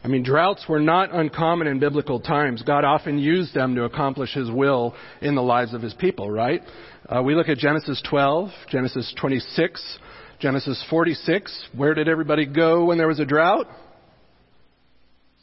I 0.04 0.10
mean, 0.10 0.24
droughts 0.24 0.66
were 0.70 0.80
not 0.80 1.14
uncommon 1.14 1.68
in 1.68 1.80
biblical 1.80 2.20
times. 2.20 2.62
God 2.62 2.86
often 2.86 3.18
used 3.18 3.54
them 3.54 3.76
to 3.76 3.84
accomplish 3.84 4.34
His 4.34 4.50
will 4.50 4.96
in 5.22 5.36
the 5.36 5.42
lives 5.42 5.74
of 5.74 5.82
His 5.82 5.94
people, 5.96 6.30
right? 6.30 6.62
Uh, 7.10 7.24
we 7.24 7.36
look 7.36 7.50
at 7.50 7.58
Genesis 7.58 8.02
12, 8.10 8.50
Genesis 8.70 9.14
26, 9.20 9.98
Genesis 10.40 10.86
46. 10.90 11.70
Where 11.76 11.94
did 11.94 12.08
everybody 12.08 12.46
go 12.46 12.86
when 12.86 12.98
there 12.98 13.08
was 13.08 13.20
a 13.20 13.26
drought? 13.26 13.68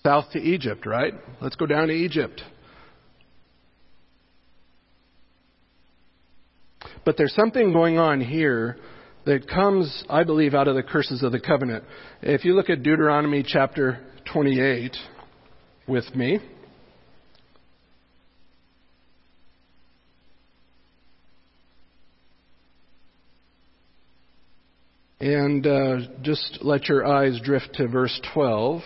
South 0.06 0.30
to 0.32 0.38
Egypt, 0.38 0.84
right? 0.84 1.14
Let's 1.40 1.56
go 1.56 1.64
down 1.64 1.88
to 1.88 1.94
Egypt. 1.94 2.42
But 7.06 7.16
there's 7.16 7.34
something 7.34 7.72
going 7.72 7.96
on 7.96 8.20
here 8.20 8.76
that 9.24 9.48
comes, 9.48 10.04
I 10.10 10.24
believe, 10.24 10.52
out 10.52 10.68
of 10.68 10.74
the 10.74 10.82
curses 10.82 11.22
of 11.22 11.32
the 11.32 11.40
covenant. 11.40 11.84
If 12.20 12.44
you 12.44 12.54
look 12.54 12.68
at 12.68 12.82
Deuteronomy 12.82 13.42
chapter 13.46 13.98
28 14.30 14.94
with 15.88 16.14
me. 16.14 16.38
And 25.18 25.66
uh, 25.66 25.96
just 26.20 26.58
let 26.60 26.88
your 26.88 27.06
eyes 27.06 27.40
drift 27.42 27.70
to 27.76 27.88
verse 27.88 28.20
12. 28.34 28.82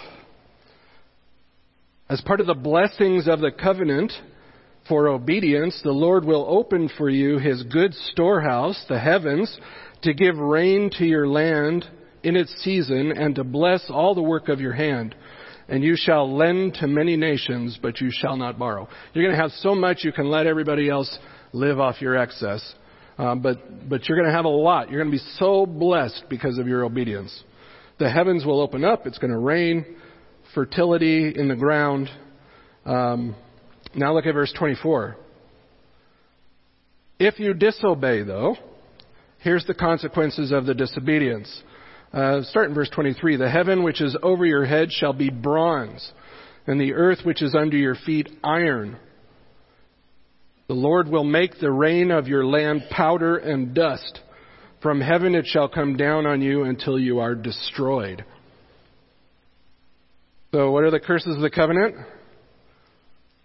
As 2.11 2.23
part 2.23 2.41
of 2.41 2.47
the 2.47 2.55
blessings 2.55 3.29
of 3.29 3.41
the 3.41 3.51
covenant 3.51 4.13
for 4.89 5.09
obedience, 5.09 5.79
the 5.85 5.93
Lord 5.93 6.25
will 6.25 6.47
open 6.49 6.89
for 6.97 7.11
you 7.11 7.37
his 7.39 7.63
good 7.65 7.93
storehouse, 7.93 8.83
the 8.89 8.99
heavens, 8.99 9.55
to 10.03 10.15
give 10.15 10.39
rain 10.39 10.91
to 10.97 11.05
your 11.05 11.29
land 11.29 11.85
in 12.23 12.35
its 12.35 12.51
season 12.63 13.13
and 13.13 13.35
to 13.35 13.45
bless 13.45 13.85
all 13.91 14.15
the 14.15 14.23
work 14.23 14.49
of 14.49 14.59
your 14.59 14.73
hand. 14.73 15.15
And 15.69 15.85
you 15.85 15.97
shall 15.99 16.35
lend 16.35 16.75
to 16.81 16.87
many 16.87 17.15
nations, 17.15 17.79
but 17.83 18.01
you 18.01 18.09
shall 18.11 18.39
not 18.39 18.59
borrow. 18.59 18.89
You're 19.13 19.25
going 19.25 19.37
to 19.37 19.43
have 19.43 19.53
so 19.59 19.75
much 19.75 20.03
you 20.03 20.13
can 20.13 20.31
let 20.31 20.47
everybody 20.47 20.89
else 20.89 21.19
live 21.53 21.79
off 21.79 22.01
your 22.01 22.17
excess. 22.17 22.75
Um, 23.19 23.43
but, 23.43 23.87
but 23.87 24.09
you're 24.09 24.17
going 24.17 24.31
to 24.31 24.35
have 24.35 24.47
a 24.47 24.49
lot. 24.49 24.91
You're 24.91 25.03
going 25.03 25.13
to 25.13 25.19
be 25.19 25.31
so 25.37 25.67
blessed 25.67 26.25
because 26.31 26.57
of 26.57 26.67
your 26.67 26.85
obedience. 26.85 27.43
The 27.99 28.11
heavens 28.11 28.47
will 28.47 28.63
open 28.63 28.83
up. 28.83 29.07
It's 29.07 29.19
going 29.19 29.33
to 29.33 29.39
rain 29.39 29.85
fertility 30.55 31.33
in 31.35 31.49
the 31.49 31.57
ground. 31.57 32.09
Um, 32.85 33.35
now 33.95 34.15
look 34.15 34.27
at 34.27 34.35
verse 34.35 34.53
24. 34.57 35.17
If 37.19 37.39
you 37.39 37.55
disobey, 37.55 38.23
though, 38.23 38.57
here's 39.41 39.67
the 39.67 39.75
consequences 39.75 40.53
of 40.53 40.67
the 40.67 40.75
disobedience. 40.75 41.63
Uh, 42.13 42.43
start 42.43 42.69
in 42.69 42.75
verse 42.75 42.91
23. 42.91 43.37
The 43.37 43.51
heaven 43.51 43.83
which 43.83 44.01
is 44.01 44.17
over 44.23 44.47
your 44.47 44.65
head 44.65 44.91
shall 44.91 45.13
be 45.13 45.31
bronze, 45.31 46.13
and 46.67 46.81
the 46.81 46.95
earth 46.95 47.19
which 47.25 47.43
is 47.43 47.55
under 47.55 47.77
your 47.77 47.97
feet 48.07 48.29
iron. 48.43 48.97
The 50.69 50.75
Lord 50.75 51.09
will 51.09 51.25
make 51.25 51.59
the 51.59 51.73
rain 51.73 52.11
of 52.11 52.29
your 52.29 52.45
land 52.45 52.83
powder 52.91 53.37
and 53.37 53.75
dust. 53.75 54.21
From 54.83 55.01
heaven 55.01 55.35
it 55.35 55.47
shall 55.47 55.69
come 55.69 55.97
down 55.97 56.27
on 56.27 56.41
you 56.41 56.63
until 56.63 56.99
you 56.99 57.19
are 57.19 57.35
destroyed. 57.35 58.25
So, 60.51 60.71
what 60.71 60.83
are 60.83 60.91
the 60.91 61.01
curses 61.01 61.37
of 61.37 61.43
the 61.43 61.51
covenant? 61.51 61.95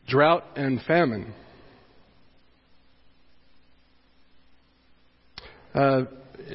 Drought 0.08 0.46
and 0.56 0.82
famine. 0.84 1.34
Uh, 5.76 6.04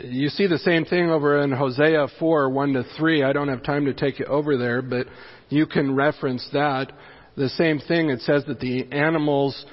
you 0.04 0.30
see 0.30 0.46
the 0.46 0.58
same 0.58 0.86
thing 0.86 1.10
over 1.10 1.42
in 1.42 1.52
Hosea 1.52 2.06
4, 2.18 2.48
1 2.48 2.72
to 2.72 2.84
3. 2.96 3.24
I 3.24 3.34
don't 3.34 3.48
have 3.48 3.62
time 3.62 3.84
to 3.84 3.92
take 3.92 4.18
you 4.18 4.24
over 4.24 4.56
there, 4.56 4.80
but 4.80 5.06
you 5.50 5.66
can 5.66 5.94
reference 5.94 6.48
that. 6.54 6.92
The 7.36 7.50
same 7.50 7.78
thing, 7.78 8.08
it 8.08 8.20
says 8.22 8.44
that 8.46 8.58
the 8.58 8.90
animals 8.90 9.66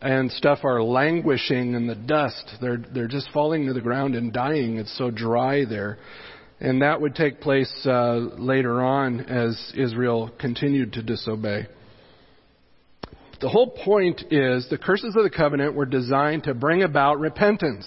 and 0.00 0.32
stuff 0.32 0.60
are 0.64 0.82
languishing 0.82 1.74
in 1.74 1.86
the 1.86 1.94
dust. 1.94 2.52
They're, 2.58 2.78
they're 2.78 3.06
just 3.06 3.30
falling 3.32 3.66
to 3.66 3.74
the 3.74 3.82
ground 3.82 4.14
and 4.14 4.32
dying. 4.32 4.78
It's 4.78 4.96
so 4.96 5.10
dry 5.10 5.66
there. 5.66 5.98
And 6.62 6.80
that 6.82 7.00
would 7.00 7.16
take 7.16 7.40
place 7.40 7.72
uh, 7.84 8.14
later 8.38 8.80
on 8.80 9.22
as 9.22 9.72
Israel 9.76 10.30
continued 10.38 10.92
to 10.92 11.02
disobey. 11.02 11.66
The 13.40 13.48
whole 13.48 13.68
point 13.68 14.22
is 14.30 14.68
the 14.70 14.78
curses 14.78 15.16
of 15.16 15.24
the 15.24 15.30
covenant 15.30 15.74
were 15.74 15.86
designed 15.86 16.44
to 16.44 16.54
bring 16.54 16.84
about 16.84 17.18
repentance. 17.18 17.84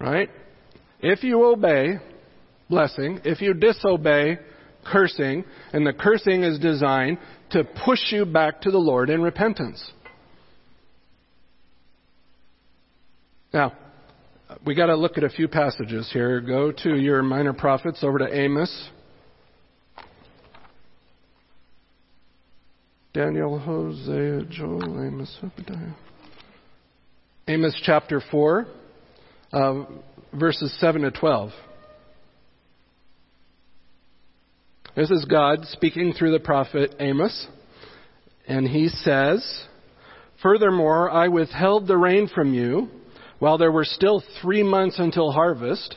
Right? 0.00 0.30
If 0.98 1.22
you 1.22 1.44
obey, 1.44 2.00
blessing. 2.68 3.20
If 3.24 3.40
you 3.40 3.54
disobey, 3.54 4.40
cursing, 4.84 5.44
and 5.72 5.86
the 5.86 5.92
cursing 5.92 6.42
is 6.42 6.58
designed 6.58 7.18
to 7.50 7.62
push 7.84 8.00
you 8.10 8.26
back 8.26 8.62
to 8.62 8.72
the 8.72 8.78
Lord 8.78 9.10
in 9.10 9.22
repentance. 9.22 9.92
Now, 13.52 13.74
we 14.64 14.74
got 14.74 14.86
to 14.86 14.96
look 14.96 15.16
at 15.16 15.24
a 15.24 15.28
few 15.28 15.48
passages 15.48 16.10
here. 16.12 16.40
Go 16.40 16.72
to 16.72 16.96
your 16.96 17.22
minor 17.22 17.52
prophets 17.52 18.02
over 18.02 18.18
to 18.18 18.32
Amos. 18.32 18.88
Daniel, 23.12 23.58
Hosea, 23.58 24.44
Joel, 24.50 25.04
Amos, 25.04 25.36
Obadiah. 25.42 25.94
Amos 27.48 27.80
chapter 27.84 28.22
4, 28.30 28.66
uh, 29.52 29.84
verses 30.32 30.76
7 30.80 31.02
to 31.02 31.10
12. 31.10 31.50
This 34.96 35.10
is 35.10 35.24
God 35.24 35.64
speaking 35.66 36.12
through 36.12 36.32
the 36.32 36.40
prophet 36.40 36.94
Amos, 37.00 37.46
and 38.46 38.66
he 38.66 38.88
says, 38.88 39.64
Furthermore, 40.42 41.10
I 41.10 41.28
withheld 41.28 41.86
the 41.86 41.96
rain 41.96 42.28
from 42.32 42.54
you 42.54 42.88
while 43.40 43.58
there 43.58 43.72
were 43.72 43.84
still 43.84 44.22
three 44.40 44.62
months 44.62 45.00
until 45.00 45.32
harvest. 45.32 45.96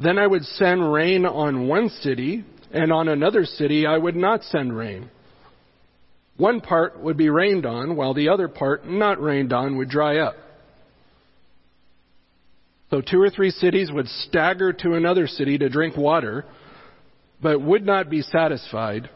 Then 0.00 0.18
I 0.18 0.26
would 0.26 0.44
send 0.44 0.92
rain 0.92 1.26
on 1.26 1.66
one 1.66 1.88
city, 1.88 2.44
and 2.72 2.92
on 2.92 3.08
another 3.08 3.44
city 3.44 3.86
I 3.86 3.98
would 3.98 4.16
not 4.16 4.44
send 4.44 4.76
rain. 4.76 5.10
One 6.36 6.60
part 6.60 7.00
would 7.00 7.16
be 7.16 7.30
rained 7.30 7.64
on, 7.64 7.96
while 7.96 8.12
the 8.12 8.28
other 8.28 8.48
part, 8.48 8.86
not 8.86 9.20
rained 9.20 9.52
on, 9.52 9.76
would 9.78 9.88
dry 9.88 10.18
up. 10.18 10.34
So 12.90 13.00
two 13.00 13.20
or 13.20 13.30
three 13.30 13.50
cities 13.50 13.90
would 13.90 14.08
stagger 14.08 14.72
to 14.72 14.94
another 14.94 15.26
city 15.26 15.58
to 15.58 15.68
drink 15.68 15.96
water, 15.96 16.44
but 17.40 17.60
would 17.60 17.84
not 17.84 18.10
be 18.10 18.22
satisfied. 18.22 19.08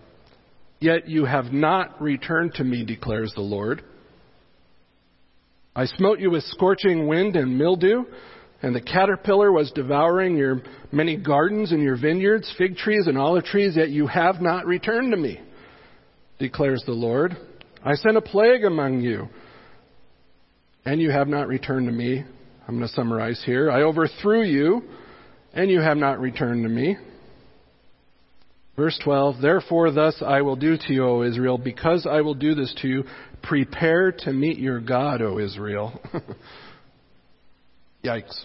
Yet 0.81 1.09
you 1.09 1.25
have 1.25 1.53
not 1.53 2.01
returned 2.01 2.55
to 2.55 2.65
me, 2.65 2.85
declares 2.85 3.33
the 3.35 3.43
Lord. 3.43 3.83
I 5.75 5.87
smote 5.87 6.19
you 6.19 6.31
with 6.31 6.45
scorching 6.45 7.07
wind 7.07 7.37
and 7.37 7.57
mildew, 7.57 8.05
and 8.63 8.75
the 8.75 8.81
caterpillar 8.81 9.53
was 9.53 9.71
devouring 9.73 10.37
your 10.37 10.63
many 10.91 11.17
gardens 11.17 11.71
and 11.71 11.83
your 11.83 11.97
vineyards, 11.97 12.53
fig 12.59 12.77
trees 12.77 13.07
and 13.07 13.17
olive 13.17 13.45
trees, 13.45 13.77
yet 13.77 13.91
you 13.91 14.07
have 14.07 14.41
not 14.41 14.67
returned 14.67 15.13
to 15.13 15.17
me, 15.17 15.41
declares 16.39 16.83
the 16.85 16.93
Lord. 16.93 17.37
I 17.85 17.95
sent 17.95 18.17
a 18.17 18.21
plague 18.21 18.65
among 18.65 19.03
you, 19.03 19.29
and 20.85 21.01
you 21.01 21.11
have 21.11 21.29
not 21.29 21.47
returned 21.47 21.87
to 21.87 21.93
me. 21.93 22.25
I'm 22.67 22.77
going 22.77 22.89
to 22.89 22.95
summarize 22.95 23.41
here. 23.47 23.71
I 23.71 23.83
overthrew 23.83 24.43
you, 24.43 24.83
and 25.55 25.71
you 25.71 25.81
have 25.81 25.97
not 25.97 26.21
returned 26.21 26.65
to 26.65 26.69
me. 26.69 26.97
Verse 28.77 28.99
12, 29.03 29.41
Therefore, 29.41 29.91
thus 29.91 30.23
I 30.25 30.41
will 30.43 30.55
do 30.55 30.77
to 30.77 30.93
you, 30.93 31.05
O 31.05 31.23
Israel, 31.23 31.59
because 31.59 32.07
I 32.09 32.21
will 32.21 32.35
do 32.35 32.55
this 32.55 32.73
to 32.83 32.89
you, 32.89 33.05
prepare 33.49 34.13
to 34.13 34.33
meet 34.33 34.59
your 34.59 34.79
God, 34.79 35.23
O 35.23 35.39
Israel. 35.39 35.99
Yikes. 38.05 38.45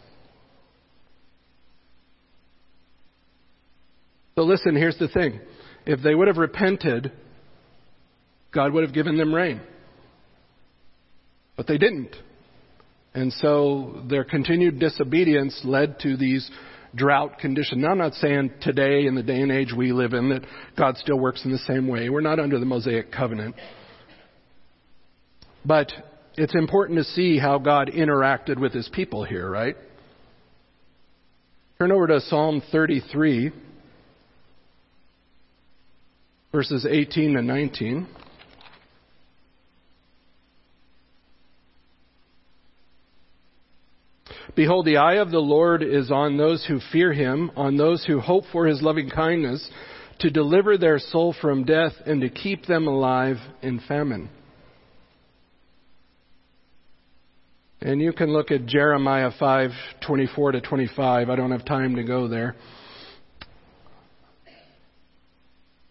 So 4.36 4.44
listen, 4.44 4.76
here's 4.76 4.98
the 4.98 5.10
thing. 5.10 5.42
If 5.86 6.02
they 6.02 6.16
would 6.16 6.28
have 6.28 6.38
repented, 6.38 7.12
God 8.54 8.72
would 8.74 8.84
have 8.84 8.94
given 8.94 9.18
them 9.18 9.36
rain. 9.36 9.62
But 11.58 11.68
they 11.68 11.78
didn't. 11.78 12.16
And 13.14 13.32
so 13.34 14.02
their 14.10 14.24
continued 14.24 14.80
disobedience 14.80 15.62
led 15.66 16.00
to 16.00 16.18
these 16.18 16.50
drought 16.96 17.40
conditions. 17.40 17.82
Now, 17.84 17.92
I'm 17.92 17.98
not 17.98 18.14
saying 18.14 18.54
today, 18.62 19.06
in 19.06 19.16
the 19.16 19.22
day 19.22 19.42
and 19.42 19.52
age 19.52 19.74
we 19.76 19.92
live 19.92 20.14
in, 20.14 20.30
that 20.30 20.46
God 20.78 20.98
still 20.98 21.20
works 21.20 21.44
in 21.46 21.52
the 21.52 21.58
same 21.60 21.88
way. 21.88 22.10
We're 22.10 22.22
not 22.22 22.40
under 22.40 22.58
the 22.58 22.66
Mosaic 22.66 23.12
covenant. 23.12 23.56
But 25.66 25.92
it's 26.36 26.56
important 26.56 26.98
to 27.00 27.04
see 27.04 27.38
how 27.38 27.60
God 27.60 27.90
interacted 27.90 28.60
with 28.60 28.74
his 28.74 28.90
people 28.90 29.24
here, 29.24 29.50
right? 29.50 29.76
Turn 31.80 31.92
over 31.92 32.08
to 32.08 32.22
Psalm 32.22 32.62
33, 32.72 33.52
verses 36.52 36.86
18 36.90 37.38
and 37.38 37.48
19. 37.48 38.08
Behold, 44.56 44.86
the 44.86 44.98
eye 44.98 45.16
of 45.16 45.32
the 45.32 45.40
Lord 45.40 45.82
is 45.82 46.12
on 46.12 46.38
those 46.38 46.64
who 46.66 46.80
fear 46.92 47.12
him, 47.12 47.52
on 47.56 47.76
those 47.76 48.06
who 48.06 48.20
hope 48.20 48.44
for 48.52 48.68
his 48.68 48.82
loving 48.84 49.10
kindness, 49.10 49.68
to 50.20 50.30
deliver 50.30 50.78
their 50.78 51.00
soul 51.00 51.34
from 51.42 51.64
death 51.64 51.94
and 52.06 52.22
to 52.22 52.30
keep 52.30 52.66
them 52.66 52.88
alive 52.88 53.38
in 53.64 53.80
famine. 53.88 54.30
And 57.84 58.02
you 58.02 58.14
can 58.14 58.32
look 58.32 58.50
at 58.50 58.66
Jeremiah 58.66 59.30
5:24 59.38 60.54
to 60.54 60.62
25. 60.62 61.30
I 61.30 61.36
don't 61.36 61.52
have 61.52 61.66
time 61.66 61.98
to 61.98 62.04
go 62.04 62.30
there. 62.30 62.56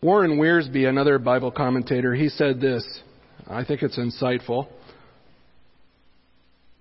Warren 0.00 0.38
Wiersbe, 0.38 0.88
another 0.88 1.18
Bible 1.18 1.50
commentator, 1.50 2.14
he 2.14 2.30
said 2.30 2.62
this. 2.62 2.82
I 3.46 3.62
think 3.64 3.82
it's 3.82 3.98
insightful. 3.98 4.68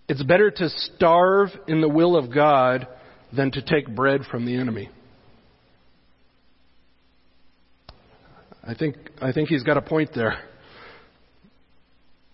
It's 0.07 0.23
better 0.23 0.49
to 0.49 0.69
starve 0.69 1.49
in 1.67 1.81
the 1.81 1.89
will 1.89 2.15
of 2.15 2.33
God 2.33 2.87
than 3.33 3.51
to 3.51 3.61
take 3.61 3.93
bread 3.93 4.21
from 4.31 4.45
the 4.45 4.55
enemy. 4.55 4.89
I 8.63 8.75
think, 8.75 8.95
I 9.21 9.33
think 9.33 9.49
he's 9.49 9.63
got 9.63 9.75
a 9.75 9.81
point 9.81 10.11
there. 10.15 10.39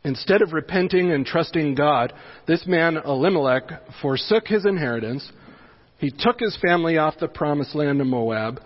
Instead 0.08 0.42
of 0.42 0.54
repenting 0.54 1.12
and 1.12 1.26
trusting 1.26 1.76
God, 1.76 2.14
this 2.48 2.66
man 2.66 2.96
Elimelech 2.96 3.70
forsook 4.02 4.48
his 4.48 4.66
inheritance. 4.66 5.30
He 5.98 6.12
took 6.18 6.40
his 6.40 6.58
family 6.66 6.98
off 6.98 7.16
the 7.20 7.28
promised 7.28 7.76
land 7.76 8.00
of 8.00 8.08
Moab. 8.08 8.62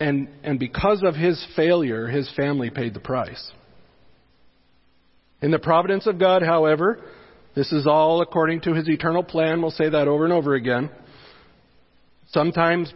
And, 0.00 0.28
and 0.42 0.58
because 0.58 1.04
of 1.04 1.14
his 1.14 1.46
failure, 1.54 2.08
his 2.08 2.28
family 2.34 2.70
paid 2.70 2.92
the 2.92 2.98
price. 2.98 3.52
In 5.40 5.52
the 5.52 5.60
providence 5.60 6.08
of 6.08 6.18
God, 6.18 6.42
however, 6.42 6.98
this 7.54 7.70
is 7.70 7.86
all 7.86 8.20
according 8.20 8.62
to 8.62 8.74
his 8.74 8.88
eternal 8.88 9.22
plan. 9.22 9.62
We'll 9.62 9.70
say 9.70 9.88
that 9.88 10.08
over 10.08 10.24
and 10.24 10.32
over 10.32 10.56
again. 10.56 10.90
Sometimes 12.30 12.92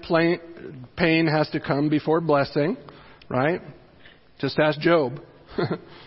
pain 0.96 1.28
has 1.28 1.48
to 1.50 1.60
come 1.60 1.88
before 1.88 2.20
blessing, 2.20 2.76
right? 3.28 3.60
Just 4.40 4.58
ask 4.58 4.80
Job. 4.80 5.20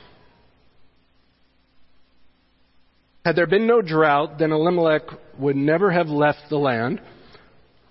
Had 3.25 3.35
there 3.35 3.47
been 3.47 3.67
no 3.67 3.81
drought, 3.81 4.39
then 4.39 4.51
Elimelech 4.51 5.03
would 5.37 5.55
never 5.55 5.91
have 5.91 6.07
left 6.07 6.39
the 6.49 6.57
land. 6.57 7.01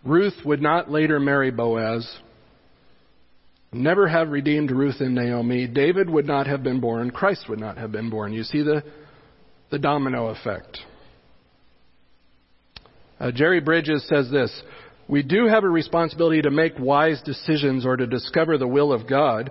Ruth 0.05 0.35
would 0.45 0.63
not 0.63 0.91
later 0.91 1.21
marry 1.21 1.51
Boaz. 1.51 2.19
Never 3.73 4.09
have 4.09 4.31
redeemed 4.31 4.71
Ruth 4.71 5.01
and 5.01 5.15
Naomi. 5.15 5.67
David 5.67 6.09
would 6.09 6.27
not 6.27 6.47
have 6.47 6.63
been 6.63 6.81
born. 6.81 7.11
Christ 7.11 7.49
would 7.49 7.61
not 7.61 7.77
have 7.77 7.93
been 7.93 8.09
born. 8.09 8.33
You 8.33 8.43
see 8.43 8.63
the 8.63 8.83
the 9.71 9.79
domino 9.79 10.29
effect. 10.29 10.79
Uh, 13.21 13.31
Jerry 13.31 13.61
Bridges 13.61 14.07
says 14.09 14.31
this 14.31 14.63
We 15.09 15.23
do 15.23 15.47
have 15.47 15.65
a 15.65 15.69
responsibility 15.69 16.43
to 16.43 16.51
make 16.51 16.79
wise 16.79 17.21
decisions 17.23 17.85
or 17.85 17.97
to 17.97 18.07
discover 18.07 18.59
the 18.59 18.69
will 18.69 18.93
of 18.93 19.09
God, 19.09 19.51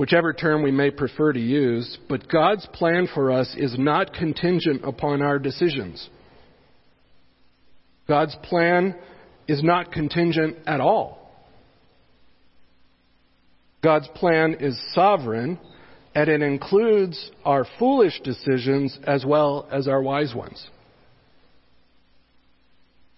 whichever 0.00 0.32
term 0.32 0.62
we 0.62 0.70
may 0.70 0.90
prefer 0.90 1.30
to 1.30 1.38
use, 1.38 1.98
but 2.08 2.26
God's 2.26 2.66
plan 2.72 3.06
for 3.12 3.30
us 3.30 3.54
is 3.58 3.78
not 3.78 4.14
contingent 4.14 4.80
upon 4.82 5.20
our 5.20 5.38
decisions. 5.38 6.08
God's 8.08 8.34
plan 8.44 8.96
is 9.46 9.62
not 9.62 9.92
contingent 9.92 10.56
at 10.66 10.80
all. 10.80 11.30
God's 13.84 14.08
plan 14.14 14.56
is 14.60 14.74
sovereign 14.94 15.60
and 16.14 16.30
it 16.30 16.40
includes 16.40 17.30
our 17.44 17.66
foolish 17.78 18.22
decisions 18.24 18.98
as 19.06 19.26
well 19.26 19.68
as 19.70 19.86
our 19.86 20.00
wise 20.00 20.34
ones. 20.34 20.66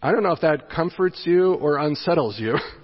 I 0.03 0.11
don't 0.11 0.25
know 0.25 0.33
if 0.33 0.41
that 0.41 0.69
comforts 0.69 1.23
you 1.25 1.55
or 1.55 1.79
unsettles 1.79 2.41
you. 2.41 2.59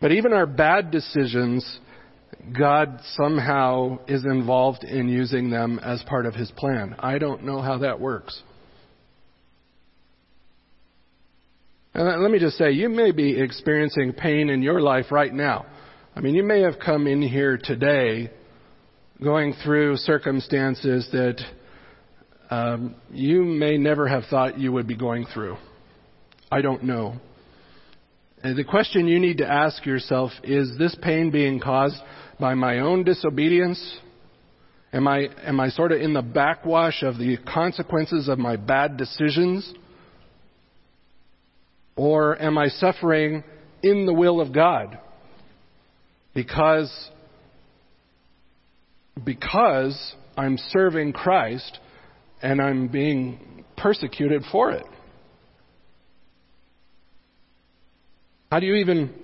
but 0.00 0.12
even 0.12 0.32
our 0.32 0.46
bad 0.46 0.90
decisions, 0.90 1.80
God 2.56 3.00
somehow 3.16 3.98
is 4.06 4.24
involved 4.24 4.84
in 4.84 5.08
using 5.08 5.50
them 5.50 5.78
as 5.78 6.02
part 6.04 6.26
of 6.26 6.34
His 6.34 6.50
plan. 6.52 6.94
I 6.98 7.18
don't 7.18 7.44
know 7.44 7.60
how 7.60 7.78
that 7.78 8.00
works. 8.00 8.40
And 11.94 12.22
let 12.22 12.30
me 12.30 12.38
just 12.38 12.56
say, 12.56 12.70
you 12.70 12.88
may 12.88 13.10
be 13.10 13.40
experiencing 13.40 14.12
pain 14.12 14.50
in 14.50 14.62
your 14.62 14.80
life 14.80 15.06
right 15.10 15.34
now. 15.34 15.66
I 16.14 16.20
mean, 16.20 16.34
you 16.34 16.44
may 16.44 16.60
have 16.60 16.78
come 16.78 17.06
in 17.08 17.20
here 17.22 17.58
today 17.58 18.30
going 19.22 19.54
through 19.64 19.96
circumstances 19.96 21.08
that 21.10 21.40
um, 22.50 22.94
you 23.10 23.42
may 23.42 23.78
never 23.78 24.06
have 24.06 24.24
thought 24.30 24.58
you 24.58 24.70
would 24.72 24.86
be 24.86 24.96
going 24.96 25.26
through. 25.34 25.56
I 26.52 26.62
don't 26.62 26.84
know. 26.84 27.16
And 28.42 28.56
the 28.56 28.64
question 28.64 29.08
you 29.08 29.18
need 29.18 29.38
to 29.38 29.46
ask 29.46 29.84
yourself 29.84 30.30
is 30.44 30.76
this 30.78 30.94
pain 31.02 31.30
being 31.30 31.58
caused 31.58 31.96
by 32.38 32.54
my 32.54 32.78
own 32.78 33.04
disobedience? 33.04 33.98
Am 34.92 35.06
I, 35.06 35.28
am 35.44 35.60
I 35.60 35.68
sort 35.70 35.92
of 35.92 36.00
in 36.00 36.14
the 36.14 36.22
backwash 36.22 37.02
of 37.02 37.18
the 37.18 37.36
consequences 37.52 38.28
of 38.28 38.38
my 38.38 38.56
bad 38.56 38.96
decisions? 38.96 39.70
Or 41.96 42.40
am 42.40 42.56
I 42.56 42.68
suffering 42.68 43.42
in 43.82 44.06
the 44.06 44.14
will 44.14 44.40
of 44.40 44.52
God? 44.54 44.98
Because, 46.32 47.10
because 49.24 50.14
I'm 50.36 50.56
serving 50.70 51.12
Christ 51.12 51.80
and 52.40 52.62
I'm 52.62 52.86
being 52.86 53.64
persecuted 53.76 54.44
for 54.52 54.70
it. 54.70 54.86
How 58.50 58.60
do 58.60 58.66
you 58.66 58.76
even 58.76 59.14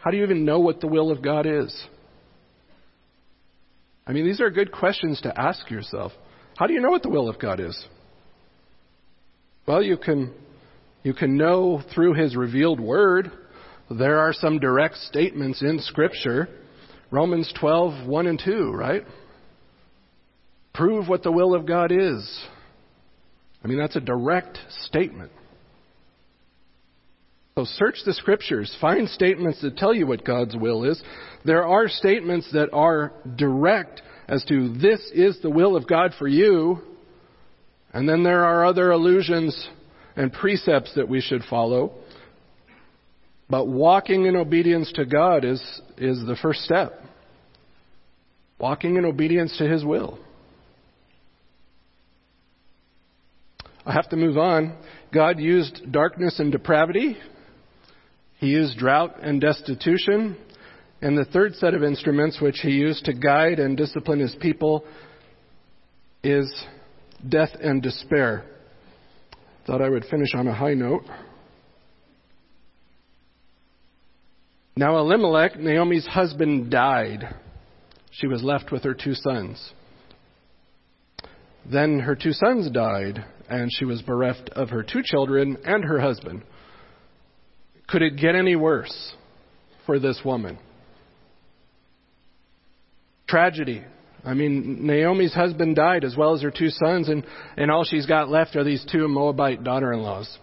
how 0.00 0.10
do 0.10 0.16
you 0.16 0.22
even 0.22 0.44
know 0.44 0.60
what 0.60 0.80
the 0.80 0.86
will 0.86 1.10
of 1.10 1.22
God 1.22 1.46
is? 1.46 1.86
I 4.06 4.12
mean, 4.12 4.24
these 4.24 4.40
are 4.40 4.50
good 4.50 4.72
questions 4.72 5.20
to 5.22 5.40
ask 5.40 5.70
yourself. 5.70 6.12
How 6.56 6.66
do 6.66 6.72
you 6.72 6.80
know 6.80 6.90
what 6.90 7.02
the 7.02 7.10
will 7.10 7.28
of 7.28 7.38
God 7.38 7.60
is? 7.60 7.86
Well, 9.66 9.82
you 9.82 9.96
can 9.96 10.32
you 11.02 11.14
can 11.14 11.36
know 11.36 11.82
through 11.94 12.14
his 12.14 12.36
revealed 12.36 12.80
word. 12.80 13.30
There 13.90 14.18
are 14.18 14.32
some 14.32 14.58
direct 14.58 14.96
statements 14.96 15.62
in 15.62 15.80
scripture. 15.80 16.48
Romans 17.10 17.52
12, 17.58 18.06
1 18.06 18.26
and 18.26 18.40
2, 18.44 18.70
right? 18.72 19.02
Prove 20.72 21.08
what 21.08 21.24
the 21.24 21.32
will 21.32 21.54
of 21.54 21.66
God 21.66 21.90
is. 21.90 22.44
I 23.64 23.68
mean, 23.68 23.78
that's 23.78 23.96
a 23.96 24.00
direct 24.00 24.58
statement. 24.84 25.32
So 27.56 27.64
search 27.64 27.96
the 28.06 28.14
scriptures, 28.14 28.74
find 28.80 29.08
statements 29.08 29.60
that 29.62 29.76
tell 29.76 29.92
you 29.92 30.06
what 30.06 30.24
God's 30.24 30.56
will 30.56 30.84
is. 30.84 31.02
There 31.44 31.66
are 31.66 31.88
statements 31.88 32.48
that 32.52 32.70
are 32.72 33.12
direct 33.36 34.02
as 34.28 34.44
to 34.44 34.72
this 34.74 35.00
is 35.12 35.40
the 35.42 35.50
will 35.50 35.76
of 35.76 35.88
God 35.88 36.12
for 36.18 36.28
you. 36.28 36.78
And 37.92 38.08
then 38.08 38.22
there 38.22 38.44
are 38.44 38.64
other 38.64 38.92
allusions 38.92 39.68
and 40.14 40.32
precepts 40.32 40.94
that 40.94 41.08
we 41.08 41.20
should 41.20 41.42
follow. 41.50 41.92
But 43.48 43.66
walking 43.66 44.26
in 44.26 44.36
obedience 44.36 44.92
to 44.94 45.04
God 45.04 45.44
is, 45.44 45.60
is 45.98 46.24
the 46.24 46.36
first 46.40 46.60
step. 46.60 46.92
Walking 48.60 48.96
in 48.96 49.04
obedience 49.04 49.56
to 49.58 49.68
His 49.68 49.84
will. 49.84 50.20
I 53.84 53.92
have 53.92 54.08
to 54.10 54.16
move 54.16 54.38
on. 54.38 54.76
God 55.12 55.40
used 55.40 55.90
darkness 55.90 56.38
and 56.38 56.52
depravity 56.52 57.16
he 58.40 58.46
used 58.48 58.78
drought 58.78 59.16
and 59.22 59.38
destitution. 59.38 60.36
And 61.02 61.16
the 61.16 61.26
third 61.26 61.54
set 61.56 61.74
of 61.74 61.82
instruments 61.82 62.40
which 62.40 62.60
he 62.60 62.70
used 62.70 63.04
to 63.04 63.12
guide 63.12 63.58
and 63.58 63.76
discipline 63.76 64.18
his 64.18 64.34
people 64.40 64.84
is 66.24 66.50
death 67.28 67.50
and 67.60 67.82
despair. 67.82 68.44
Thought 69.66 69.82
I 69.82 69.90
would 69.90 70.06
finish 70.06 70.34
on 70.34 70.48
a 70.48 70.54
high 70.54 70.72
note. 70.72 71.02
Now, 74.74 74.98
Elimelech, 74.98 75.58
Naomi's 75.58 76.06
husband, 76.06 76.70
died. 76.70 77.34
She 78.10 78.26
was 78.26 78.42
left 78.42 78.72
with 78.72 78.84
her 78.84 78.94
two 78.94 79.14
sons. 79.14 79.72
Then 81.70 82.00
her 82.00 82.16
two 82.16 82.32
sons 82.32 82.70
died, 82.70 83.22
and 83.50 83.70
she 83.70 83.84
was 83.84 84.00
bereft 84.00 84.48
of 84.50 84.70
her 84.70 84.82
two 84.82 85.02
children 85.04 85.58
and 85.64 85.84
her 85.84 86.00
husband. 86.00 86.42
Could 87.90 88.02
it 88.02 88.16
get 88.16 88.36
any 88.36 88.54
worse 88.54 89.14
for 89.84 89.98
this 89.98 90.20
woman? 90.24 90.58
Tragedy. 93.26 93.82
I 94.24 94.34
mean, 94.34 94.86
Naomi's 94.86 95.34
husband 95.34 95.76
died 95.76 96.04
as 96.04 96.16
well 96.16 96.34
as 96.34 96.42
her 96.42 96.50
two 96.50 96.68
sons, 96.68 97.08
and, 97.08 97.24
and 97.56 97.70
all 97.70 97.84
she's 97.84 98.06
got 98.06 98.28
left 98.28 98.54
are 98.54 98.64
these 98.64 98.84
two 98.90 99.08
Moabite 99.08 99.64
daughter 99.64 99.92
in 99.92 100.02
laws. 100.02 100.38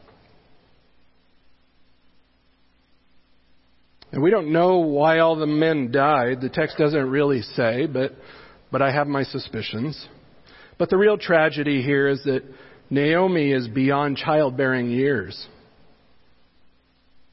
And 4.11 4.21
we 4.23 4.31
don't 4.31 4.51
know 4.51 4.79
why 4.79 5.19
all 5.19 5.35
the 5.35 5.45
men 5.45 5.91
died. 5.91 6.41
The 6.41 6.49
text 6.49 6.77
doesn't 6.77 7.09
really 7.09 7.41
say, 7.41 7.85
but, 7.85 8.13
but 8.71 8.81
I 8.81 8.91
have 8.91 9.07
my 9.07 9.23
suspicions. 9.23 10.07
But 10.77 10.89
the 10.89 10.97
real 10.97 11.17
tragedy 11.17 11.81
here 11.81 12.07
is 12.07 12.23
that 12.23 12.43
Naomi 12.89 13.51
is 13.51 13.67
beyond 13.67 14.17
childbearing 14.17 14.89
years. 14.89 15.47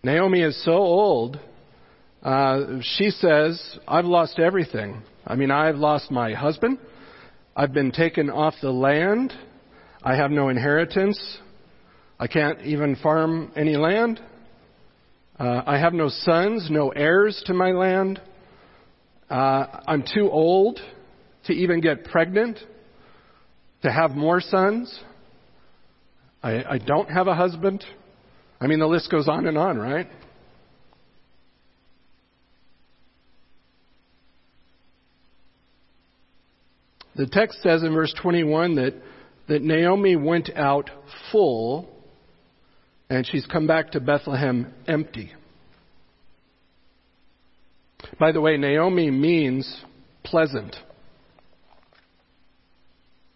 Naomi 0.04 0.42
is 0.42 0.62
so 0.66 0.72
old, 0.72 1.40
uh, 2.22 2.78
she 2.82 3.08
says, 3.08 3.78
I've 3.88 4.04
lost 4.04 4.38
everything. 4.38 5.02
I 5.26 5.34
mean, 5.34 5.50
I've 5.50 5.76
lost 5.76 6.10
my 6.10 6.34
husband. 6.34 6.78
I've 7.56 7.72
been 7.72 7.90
taken 7.90 8.28
off 8.28 8.52
the 8.60 8.70
land. 8.70 9.32
I 10.02 10.14
have 10.14 10.30
no 10.30 10.50
inheritance. 10.50 11.18
I 12.20 12.26
can't 12.26 12.60
even 12.66 12.96
farm 12.96 13.50
any 13.56 13.78
land. 13.78 14.20
Uh, 15.40 15.62
I 15.64 15.78
have 15.78 15.94
no 15.94 16.10
sons, 16.10 16.68
no 16.70 16.90
heirs 16.90 17.42
to 17.46 17.54
my 17.54 17.70
land. 17.70 18.20
Uh, 19.30 19.80
I'm 19.88 20.02
too 20.02 20.30
old 20.30 20.80
to 21.46 21.54
even 21.54 21.80
get 21.80 22.04
pregnant, 22.04 22.58
to 23.80 23.90
have 23.90 24.10
more 24.10 24.42
sons. 24.42 25.00
I, 26.42 26.62
I 26.74 26.78
don't 26.78 27.08
have 27.08 27.26
a 27.26 27.34
husband. 27.34 27.82
I 28.64 28.66
mean, 28.66 28.78
the 28.78 28.86
list 28.86 29.10
goes 29.10 29.28
on 29.28 29.46
and 29.46 29.58
on, 29.58 29.76
right? 29.76 30.06
The 37.14 37.26
text 37.26 37.60
says 37.60 37.82
in 37.82 37.92
verse 37.92 38.14
21 38.22 38.76
that, 38.76 38.94
that 39.48 39.60
Naomi 39.60 40.16
went 40.16 40.48
out 40.56 40.88
full 41.30 41.90
and 43.10 43.26
she's 43.26 43.44
come 43.44 43.66
back 43.66 43.90
to 43.90 44.00
Bethlehem 44.00 44.72
empty. 44.88 45.30
By 48.18 48.32
the 48.32 48.40
way, 48.40 48.56
Naomi 48.56 49.10
means 49.10 49.82
pleasant. 50.22 50.74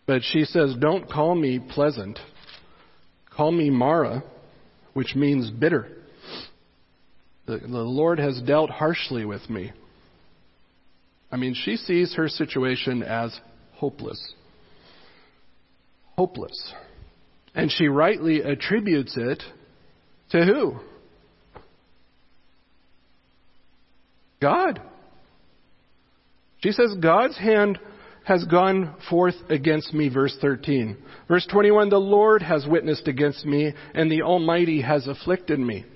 But 0.06 0.22
she 0.22 0.44
says, 0.44 0.74
Don't 0.80 1.06
call 1.06 1.34
me 1.34 1.58
pleasant. 1.58 2.18
Call 3.36 3.52
me 3.52 3.68
Mara, 3.68 4.24
which 4.98 5.14
means 5.14 5.48
bitter. 5.48 5.86
The, 7.46 7.58
the 7.58 7.68
Lord 7.68 8.18
has 8.18 8.42
dealt 8.42 8.68
harshly 8.68 9.24
with 9.24 9.48
me. 9.48 9.70
I 11.30 11.36
mean, 11.36 11.54
she 11.54 11.76
sees 11.76 12.16
her 12.16 12.26
situation 12.26 13.04
as 13.04 13.38
hopeless. 13.74 14.34
Hopeless. 16.16 16.74
And 17.54 17.70
she 17.70 17.86
rightly 17.86 18.42
attributes 18.42 19.16
it 19.16 19.40
to 20.30 20.44
who? 20.44 20.80
God. 24.42 24.82
She 26.58 26.72
says 26.72 26.96
God's 27.00 27.38
hand 27.38 27.78
has 28.28 28.44
gone 28.44 28.94
forth 29.08 29.36
against 29.48 29.94
me, 29.94 30.10
verse 30.10 30.36
13. 30.42 30.98
Verse 31.28 31.46
21, 31.50 31.88
the 31.88 31.96
Lord 31.96 32.42
has 32.42 32.66
witnessed 32.66 33.08
against 33.08 33.46
me, 33.46 33.72
and 33.94 34.10
the 34.10 34.20
Almighty 34.20 34.82
has 34.82 35.06
afflicted 35.06 35.58
me. 35.58 35.86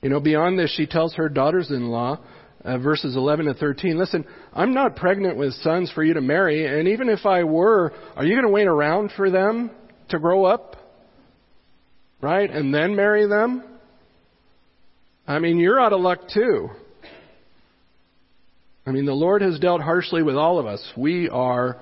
You 0.00 0.08
know, 0.08 0.20
beyond 0.20 0.58
this, 0.58 0.72
she 0.74 0.86
tells 0.86 1.14
her 1.16 1.28
daughters 1.28 1.70
in 1.70 1.88
law, 1.88 2.18
uh, 2.64 2.78
verses 2.78 3.16
11 3.16 3.46
to 3.46 3.54
13, 3.54 3.98
listen, 3.98 4.24
I'm 4.54 4.72
not 4.72 4.96
pregnant 4.96 5.36
with 5.36 5.52
sons 5.56 5.92
for 5.92 6.02
you 6.02 6.14
to 6.14 6.22
marry, 6.22 6.66
and 6.66 6.88
even 6.88 7.10
if 7.10 7.26
I 7.26 7.44
were, 7.44 7.92
are 8.16 8.24
you 8.24 8.34
going 8.34 8.46
to 8.46 8.52
wait 8.52 8.66
around 8.66 9.12
for 9.14 9.30
them 9.30 9.70
to 10.08 10.18
grow 10.18 10.46
up? 10.46 10.76
Right? 12.22 12.50
And 12.50 12.72
then 12.72 12.96
marry 12.96 13.28
them? 13.28 13.75
I 15.26 15.38
mean, 15.38 15.58
you're 15.58 15.80
out 15.80 15.92
of 15.92 16.00
luck 16.00 16.20
too. 16.32 16.70
I 18.86 18.92
mean, 18.92 19.04
the 19.04 19.12
Lord 19.12 19.42
has 19.42 19.58
dealt 19.58 19.80
harshly 19.80 20.22
with 20.22 20.36
all 20.36 20.60
of 20.60 20.66
us. 20.66 20.92
We 20.96 21.28
are, 21.28 21.76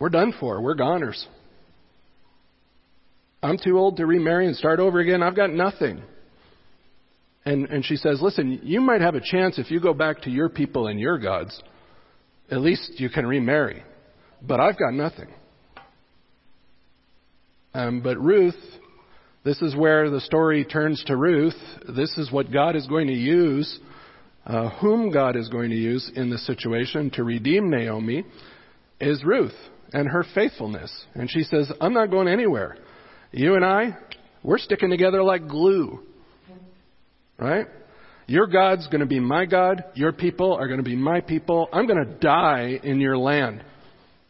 we're 0.00 0.08
done 0.08 0.34
for. 0.40 0.60
We're 0.60 0.74
goners. 0.74 1.24
I'm 3.40 3.58
too 3.62 3.78
old 3.78 3.98
to 3.98 4.06
remarry 4.06 4.46
and 4.46 4.56
start 4.56 4.80
over 4.80 4.98
again. 4.98 5.22
I've 5.22 5.36
got 5.36 5.50
nothing. 5.50 6.02
And, 7.44 7.66
and 7.66 7.84
she 7.84 7.94
says, 7.94 8.20
listen, 8.20 8.60
you 8.64 8.80
might 8.80 9.00
have 9.00 9.14
a 9.14 9.20
chance 9.20 9.58
if 9.58 9.70
you 9.70 9.80
go 9.80 9.94
back 9.94 10.22
to 10.22 10.30
your 10.30 10.48
people 10.48 10.88
and 10.88 10.98
your 10.98 11.18
gods. 11.18 11.62
At 12.50 12.60
least 12.60 12.94
you 12.98 13.08
can 13.08 13.26
remarry. 13.26 13.84
But 14.42 14.58
I've 14.58 14.78
got 14.78 14.92
nothing. 14.92 15.28
Um, 17.74 18.00
but 18.00 18.18
Ruth 18.18 18.56
this 19.48 19.62
is 19.62 19.74
where 19.74 20.10
the 20.10 20.20
story 20.20 20.62
turns 20.62 21.02
to 21.04 21.16
Ruth. 21.16 21.56
This 21.96 22.18
is 22.18 22.30
what 22.30 22.52
God 22.52 22.76
is 22.76 22.86
going 22.86 23.06
to 23.06 23.14
use, 23.14 23.78
uh, 24.44 24.68
whom 24.68 25.10
God 25.10 25.36
is 25.36 25.48
going 25.48 25.70
to 25.70 25.76
use 25.76 26.10
in 26.14 26.28
this 26.28 26.46
situation 26.46 27.08
to 27.12 27.24
redeem 27.24 27.70
Naomi 27.70 28.26
is 29.00 29.24
Ruth. 29.24 29.54
and 29.94 30.06
her 30.06 30.22
faithfulness. 30.34 30.92
And 31.14 31.30
she 31.30 31.44
says, 31.44 31.72
I'm 31.80 31.94
not 31.94 32.10
going 32.10 32.28
anywhere. 32.28 32.76
You 33.32 33.54
and 33.54 33.64
I, 33.64 33.96
we're 34.42 34.58
sticking 34.58 34.90
together 34.90 35.22
like 35.22 35.48
glue. 35.48 36.00
Right? 37.38 37.68
Your 38.26 38.48
God's 38.48 38.86
going 38.88 39.00
to 39.00 39.06
be 39.06 39.18
my 39.18 39.46
God. 39.46 39.82
Your 39.94 40.12
people 40.12 40.52
are 40.52 40.66
going 40.66 40.78
to 40.78 40.84
be 40.84 40.94
my 40.94 41.22
people. 41.22 41.70
I'm 41.72 41.86
going 41.86 42.04
to 42.04 42.18
die 42.18 42.78
in 42.82 43.00
your 43.00 43.16
land. 43.16 43.64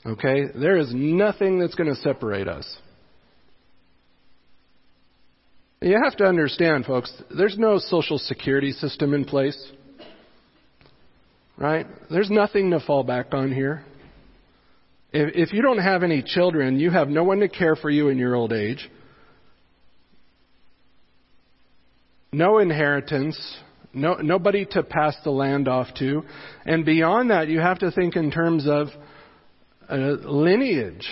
Okay? 0.07 0.45
There 0.55 0.77
is 0.77 0.93
nothing 0.95 1.59
that's 1.59 1.75
going 1.75 1.93
to 1.93 2.01
separate 2.03 2.47
us. 2.47 2.65
You 5.81 5.97
have 6.03 6.17
to 6.17 6.25
understand, 6.25 6.87
folks, 6.87 7.13
there's 7.37 7.57
no 7.57 7.79
social 7.79 8.19
security 8.19 8.73
system 8.73 9.15
in 9.15 9.25
place. 9.25 9.71
Right? 11.57 11.87
There's 12.11 12.31
nothing 12.31 12.71
to 12.71 12.81
fall 12.81 13.05
back 13.05 13.33
on 13.33 13.53
here. 13.53 13.85
If, 15.13 15.49
if 15.49 15.53
you 15.53 15.63
don't 15.63 15.79
have 15.79 16.03
any 16.03 16.23
children, 16.23 16.79
you 16.79 16.91
have 16.91 17.09
no 17.09 17.25
one 17.25 17.41
to 17.41 17.49
care 17.49 17.77
for 17.77 17.91
you 17.91 18.09
in 18.09 18.19
your 18.19 18.35
old 18.35 18.53
age. 18.53 18.91
No 22.33 22.59
inheritance, 22.59 23.39
no, 23.95 24.15
nobody 24.15 24.67
to 24.73 24.83
pass 24.83 25.17
the 25.25 25.31
land 25.31 25.67
off 25.67 25.89
to. 25.99 26.23
And 26.67 26.85
beyond 26.85 27.31
that, 27.31 27.49
you 27.49 27.61
have 27.61 27.79
to 27.79 27.91
think 27.91 28.17
in 28.17 28.31
terms 28.31 28.67
of 28.69 28.89
a 29.89 29.97
lineage. 29.97 31.09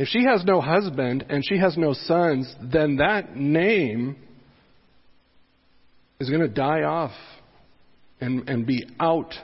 If 0.00 0.08
she 0.08 0.24
has 0.24 0.42
no 0.46 0.62
husband 0.62 1.26
and 1.28 1.44
she 1.46 1.58
has 1.58 1.76
no 1.76 1.92
sons, 1.92 2.50
then 2.62 2.96
that 2.96 3.36
name 3.36 4.16
is 6.18 6.30
going 6.30 6.40
to 6.40 6.48
die 6.48 6.84
off 6.84 7.10
and, 8.18 8.48
and 8.48 8.64
be 8.64 8.86
out 8.98 9.34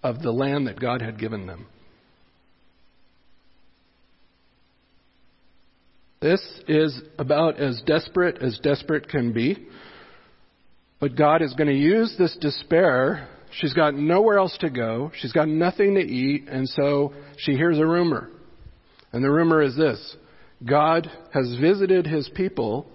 of 0.00 0.22
the 0.22 0.30
land 0.30 0.68
that 0.68 0.78
God 0.78 1.02
had 1.02 1.18
given 1.18 1.48
them. 1.48 1.66
This 6.22 6.40
is 6.68 7.02
about 7.18 7.58
as 7.58 7.82
desperate 7.84 8.40
as 8.40 8.60
desperate 8.62 9.08
can 9.08 9.32
be. 9.32 9.66
But 11.00 11.16
God 11.16 11.42
is 11.42 11.52
going 11.54 11.66
to 11.66 11.74
use 11.74 12.14
this 12.16 12.36
despair. 12.40 13.28
She's 13.50 13.74
got 13.74 13.96
nowhere 13.96 14.38
else 14.38 14.56
to 14.60 14.70
go. 14.70 15.10
She's 15.16 15.32
got 15.32 15.48
nothing 15.48 15.96
to 15.96 16.00
eat. 16.00 16.46
And 16.46 16.68
so 16.68 17.12
she 17.38 17.54
hears 17.54 17.80
a 17.80 17.84
rumor. 17.84 18.30
And 19.12 19.24
the 19.24 19.30
rumor 19.30 19.62
is 19.62 19.76
this 19.76 20.16
God 20.66 21.10
has 21.32 21.56
visited 21.60 22.06
his 22.06 22.28
people 22.34 22.86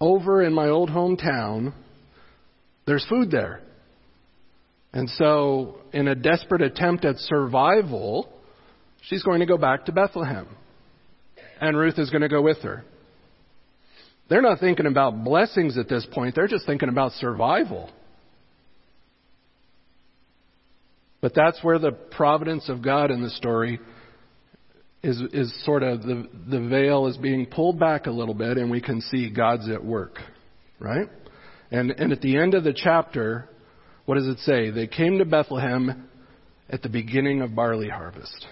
over 0.00 0.42
in 0.42 0.52
my 0.52 0.68
old 0.68 0.90
hometown. 0.90 1.72
There's 2.86 3.06
food 3.08 3.30
there. 3.30 3.60
And 4.92 5.10
so, 5.10 5.78
in 5.92 6.08
a 6.08 6.14
desperate 6.14 6.62
attempt 6.62 7.04
at 7.04 7.16
survival, 7.18 8.32
she's 9.02 9.22
going 9.22 9.40
to 9.40 9.46
go 9.46 9.58
back 9.58 9.86
to 9.86 9.92
Bethlehem 9.92 10.48
and 11.60 11.76
Ruth 11.76 11.98
is 11.98 12.10
going 12.10 12.22
to 12.22 12.28
go 12.28 12.42
with 12.42 12.58
her. 12.58 12.84
They're 14.28 14.42
not 14.42 14.58
thinking 14.58 14.86
about 14.86 15.24
blessings 15.24 15.78
at 15.78 15.88
this 15.88 16.06
point, 16.12 16.34
they're 16.34 16.48
just 16.48 16.66
thinking 16.66 16.88
about 16.88 17.12
survival. 17.12 17.90
But 21.20 21.34
that's 21.34 21.62
where 21.62 21.78
the 21.78 21.92
providence 21.92 22.68
of 22.68 22.82
God 22.82 23.10
in 23.10 23.22
the 23.22 23.30
story 23.30 23.80
is, 25.06 25.22
is 25.32 25.64
sort 25.64 25.82
of 25.82 26.02
the, 26.02 26.28
the 26.50 26.60
veil 26.68 27.06
is 27.06 27.16
being 27.16 27.46
pulled 27.46 27.78
back 27.78 28.06
a 28.06 28.10
little 28.10 28.34
bit, 28.34 28.58
and 28.58 28.70
we 28.70 28.80
can 28.80 29.00
see 29.00 29.30
God's 29.30 29.68
at 29.68 29.84
work, 29.84 30.18
right? 30.78 31.08
And, 31.70 31.90
and 31.92 32.12
at 32.12 32.20
the 32.20 32.36
end 32.36 32.54
of 32.54 32.64
the 32.64 32.74
chapter, 32.74 33.48
what 34.04 34.16
does 34.16 34.26
it 34.26 34.38
say? 34.40 34.70
They 34.70 34.86
came 34.86 35.18
to 35.18 35.24
Bethlehem 35.24 36.08
at 36.68 36.82
the 36.82 36.88
beginning 36.88 37.42
of 37.42 37.54
barley 37.54 37.88
harvest 37.88 38.46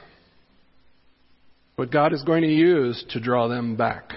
what 1.77 1.91
God 1.91 2.13
is 2.13 2.23
going 2.23 2.43
to 2.43 2.49
use 2.49 3.05
to 3.11 3.21
draw 3.21 3.49
them 3.49 3.77
back. 3.77 4.13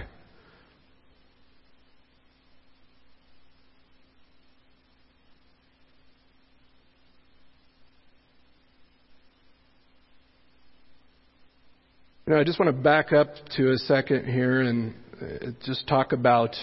You 12.28 12.34
know, 12.34 12.42
I 12.42 12.44
just 12.44 12.60
want 12.60 12.76
to 12.76 12.82
back 12.82 13.14
up 13.14 13.30
to 13.56 13.72
a 13.72 13.78
second 13.78 14.26
here 14.26 14.60
and 14.60 14.94
uh, 15.22 15.52
just 15.66 15.88
talk 15.88 16.12
about 16.12 16.58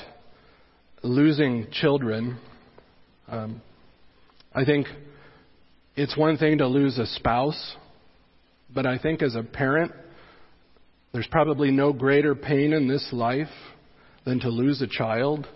losing 1.02 1.68
children. 1.72 2.36
Um, 3.28 3.62
I 4.54 4.66
think 4.66 4.88
it's 5.96 6.18
one 6.18 6.36
thing 6.36 6.58
to 6.58 6.66
lose 6.66 6.98
a 6.98 7.06
spouse, 7.06 7.76
but 8.74 8.84
I 8.84 8.98
think 8.98 9.22
as 9.22 9.36
a 9.36 9.42
parent, 9.42 9.92
there's 11.14 11.28
probably 11.28 11.70
no 11.70 11.94
greater 11.94 12.34
pain 12.34 12.74
in 12.74 12.86
this 12.86 13.08
life 13.10 13.48
than 14.26 14.40
to 14.40 14.50
lose 14.50 14.82
a 14.82 14.86
child. 14.86 15.46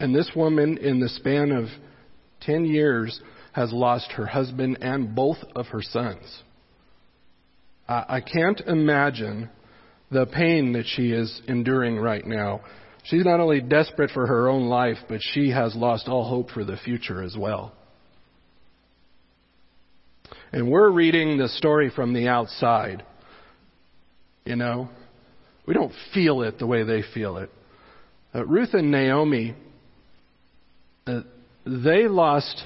And 0.00 0.12
this 0.12 0.32
woman, 0.34 0.78
in 0.78 0.98
the 0.98 1.08
span 1.08 1.52
of 1.52 1.66
10 2.40 2.64
years, 2.64 3.20
has 3.52 3.72
lost 3.72 4.10
her 4.16 4.26
husband 4.26 4.78
and 4.80 5.14
both 5.14 5.38
of 5.54 5.68
her 5.68 5.80
sons. 5.80 6.42
I 8.08 8.20
can't 8.20 8.60
imagine 8.60 9.50
the 10.10 10.26
pain 10.26 10.72
that 10.74 10.84
she 10.86 11.10
is 11.10 11.40
enduring 11.48 11.98
right 11.98 12.26
now. 12.26 12.60
She's 13.04 13.24
not 13.24 13.40
only 13.40 13.60
desperate 13.60 14.10
for 14.10 14.26
her 14.26 14.48
own 14.48 14.68
life, 14.68 14.98
but 15.08 15.20
she 15.20 15.50
has 15.50 15.74
lost 15.74 16.08
all 16.08 16.28
hope 16.28 16.50
for 16.50 16.64
the 16.64 16.76
future 16.76 17.22
as 17.22 17.36
well. 17.36 17.72
And 20.52 20.70
we're 20.70 20.90
reading 20.90 21.38
the 21.38 21.48
story 21.48 21.90
from 21.90 22.12
the 22.12 22.28
outside. 22.28 23.04
You 24.44 24.56
know, 24.56 24.88
we 25.66 25.74
don't 25.74 25.92
feel 26.12 26.42
it 26.42 26.58
the 26.58 26.66
way 26.66 26.84
they 26.84 27.02
feel 27.14 27.38
it. 27.38 27.50
Uh, 28.34 28.44
Ruth 28.44 28.74
and 28.74 28.90
Naomi, 28.90 29.54
uh, 31.06 31.20
they 31.64 32.08
lost 32.08 32.62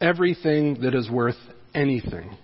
everything 0.00 0.82
that 0.82 0.94
is 0.94 1.10
worth 1.10 1.36
anything. 1.74 2.36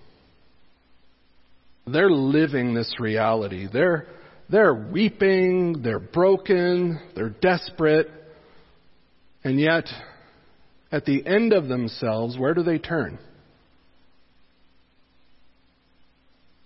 They're 1.87 2.09
living 2.09 2.73
this 2.73 2.91
reality. 2.99 3.67
They're, 3.71 4.07
they're 4.49 4.73
weeping, 4.73 5.81
they're 5.83 5.99
broken, 5.99 6.99
they're 7.15 7.29
desperate, 7.29 8.09
and 9.43 9.59
yet, 9.59 9.85
at 10.91 11.05
the 11.05 11.25
end 11.25 11.53
of 11.53 11.67
themselves, 11.67 12.35
where 12.35 12.55
do 12.55 12.63
they 12.63 12.79
turn? 12.79 13.19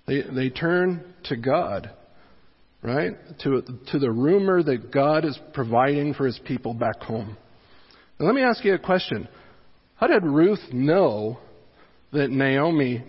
They, 0.07 0.21
they 0.21 0.49
turn 0.49 1.13
to 1.25 1.35
God, 1.35 1.91
right? 2.81 3.11
To, 3.43 3.61
to 3.91 3.99
the 3.99 4.09
rumor 4.09 4.63
that 4.63 4.91
God 4.91 5.25
is 5.25 5.37
providing 5.53 6.13
for 6.13 6.25
his 6.25 6.39
people 6.45 6.73
back 6.73 7.01
home. 7.01 7.37
Now, 8.17 8.27
let 8.27 8.35
me 8.35 8.43
ask 8.43 8.63
you 8.63 8.73
a 8.73 8.79
question. 8.79 9.27
How 9.97 10.07
did 10.07 10.23
Ruth 10.23 10.71
know 10.71 11.39
that 12.13 12.31
Naomi 12.31 13.03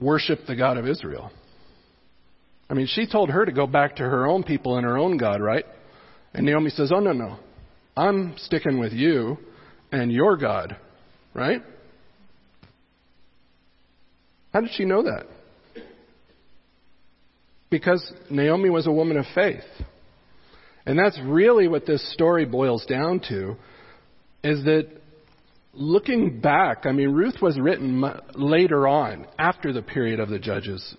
worshiped 0.00 0.46
the 0.46 0.56
God 0.56 0.76
of 0.76 0.86
Israel? 0.86 1.30
I 2.70 2.74
mean, 2.74 2.86
she 2.86 3.06
told 3.06 3.30
her 3.30 3.44
to 3.44 3.52
go 3.52 3.66
back 3.66 3.96
to 3.96 4.02
her 4.02 4.26
own 4.26 4.42
people 4.42 4.76
and 4.76 4.84
her 4.84 4.98
own 4.98 5.16
God, 5.16 5.40
right? 5.40 5.64
And 6.34 6.44
Naomi 6.44 6.70
says, 6.70 6.92
Oh, 6.94 7.00
no, 7.00 7.12
no. 7.12 7.38
I'm 7.96 8.34
sticking 8.38 8.78
with 8.78 8.92
you 8.92 9.38
and 9.90 10.12
your 10.12 10.36
God, 10.36 10.76
right? 11.34 11.62
How 14.52 14.60
did 14.60 14.70
she 14.74 14.84
know 14.84 15.02
that? 15.02 15.26
Because 17.70 18.12
Naomi 18.30 18.70
was 18.70 18.86
a 18.86 18.92
woman 18.92 19.16
of 19.16 19.26
faith. 19.34 19.64
And 20.86 20.98
that's 20.98 21.18
really 21.22 21.68
what 21.68 21.86
this 21.86 22.12
story 22.14 22.46
boils 22.46 22.86
down 22.86 23.20
to 23.28 23.56
is 24.42 24.64
that 24.64 24.88
looking 25.78 26.40
back, 26.40 26.84
I 26.84 26.92
mean, 26.92 27.10
Ruth 27.12 27.36
was 27.40 27.58
written 27.58 28.04
later 28.34 28.86
on, 28.86 29.26
after 29.38 29.72
the 29.72 29.82
period 29.82 30.20
of 30.20 30.28
the 30.28 30.38
judges. 30.38 30.94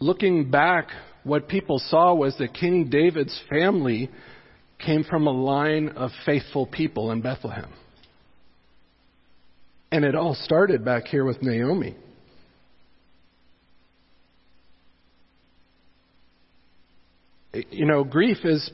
Looking 0.00 0.50
back, 0.50 0.88
what 1.24 1.48
people 1.48 1.78
saw 1.78 2.14
was 2.14 2.36
that 2.38 2.54
King 2.54 2.88
David's 2.90 3.40
family 3.48 4.10
came 4.78 5.04
from 5.04 5.26
a 5.26 5.30
line 5.30 5.90
of 5.90 6.10
faithful 6.24 6.66
people 6.66 7.10
in 7.10 7.20
Bethlehem. 7.20 7.72
And 9.90 10.04
it 10.04 10.14
all 10.14 10.34
started 10.34 10.84
back 10.84 11.06
here 11.06 11.24
with 11.24 11.42
Naomi. 11.42 11.96
you 17.70 17.86
know, 17.86 18.04
grief 18.04 18.38
is 18.44 18.70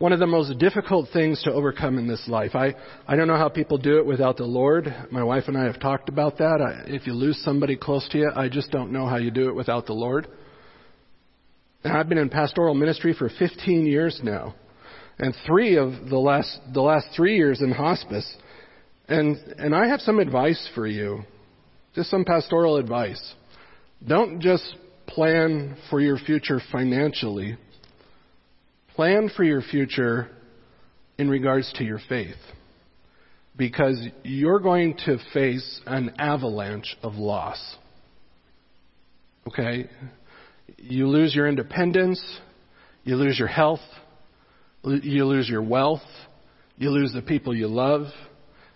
one 0.00 0.14
of 0.14 0.18
the 0.18 0.26
most 0.26 0.58
difficult 0.58 1.10
things 1.12 1.42
to 1.42 1.52
overcome 1.52 1.98
in 1.98 2.08
this 2.08 2.26
life. 2.26 2.54
I, 2.54 2.74
I 3.06 3.16
don't 3.16 3.28
know 3.28 3.36
how 3.36 3.50
people 3.50 3.76
do 3.76 3.98
it 3.98 4.06
without 4.06 4.38
the 4.38 4.46
Lord. 4.46 4.86
My 5.10 5.22
wife 5.22 5.44
and 5.46 5.58
I 5.58 5.64
have 5.64 5.78
talked 5.78 6.08
about 6.08 6.38
that. 6.38 6.62
I, 6.62 6.90
if 6.90 7.06
you 7.06 7.12
lose 7.12 7.38
somebody 7.44 7.76
close 7.76 8.08
to 8.08 8.18
you, 8.18 8.30
I 8.34 8.48
just 8.48 8.70
don't 8.70 8.92
know 8.92 9.06
how 9.06 9.18
you 9.18 9.30
do 9.30 9.50
it 9.50 9.54
without 9.54 9.84
the 9.84 9.92
Lord. 9.92 10.26
And 11.84 11.94
I've 11.94 12.08
been 12.08 12.16
in 12.16 12.30
pastoral 12.30 12.72
ministry 12.72 13.12
for 13.12 13.28
15 13.28 13.84
years 13.84 14.18
now, 14.24 14.54
and 15.18 15.34
three 15.46 15.76
of 15.76 16.08
the 16.08 16.18
last 16.18 16.60
the 16.72 16.80
last 16.80 17.08
three 17.14 17.36
years 17.36 17.60
in 17.60 17.70
hospice. 17.70 18.26
And 19.06 19.36
and 19.58 19.74
I 19.74 19.86
have 19.88 20.00
some 20.00 20.18
advice 20.18 20.66
for 20.74 20.86
you. 20.86 21.24
Just 21.94 22.08
some 22.08 22.24
pastoral 22.24 22.78
advice. 22.78 23.34
Don't 24.06 24.40
just 24.40 24.64
plan 25.06 25.76
for 25.90 26.00
your 26.00 26.16
future 26.16 26.58
financially. 26.72 27.58
Plan 29.00 29.30
for 29.34 29.44
your 29.44 29.62
future 29.62 30.28
in 31.16 31.30
regards 31.30 31.72
to 31.76 31.84
your 31.84 32.00
faith. 32.06 32.36
Because 33.56 33.98
you're 34.24 34.60
going 34.60 34.94
to 35.06 35.16
face 35.32 35.80
an 35.86 36.12
avalanche 36.18 36.98
of 37.02 37.14
loss. 37.14 37.76
Okay? 39.48 39.88
You 40.76 41.08
lose 41.08 41.34
your 41.34 41.48
independence, 41.48 42.22
you 43.04 43.16
lose 43.16 43.38
your 43.38 43.48
health, 43.48 43.80
you 44.84 45.24
lose 45.24 45.48
your 45.48 45.62
wealth, 45.62 46.02
you 46.76 46.90
lose 46.90 47.14
the 47.14 47.22
people 47.22 47.56
you 47.56 47.68
love, 47.68 48.02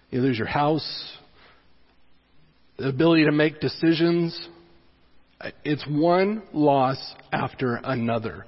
you 0.09 0.23
lose 0.23 0.39
your 0.39 0.47
house, 0.47 1.19
the 2.79 2.89
ability 2.89 3.27
to 3.27 3.33
make 3.33 3.61
decisions. 3.61 4.49
It's 5.67 5.85
one 5.87 6.45
loss 6.55 6.97
after 7.31 7.79
another. 7.85 8.47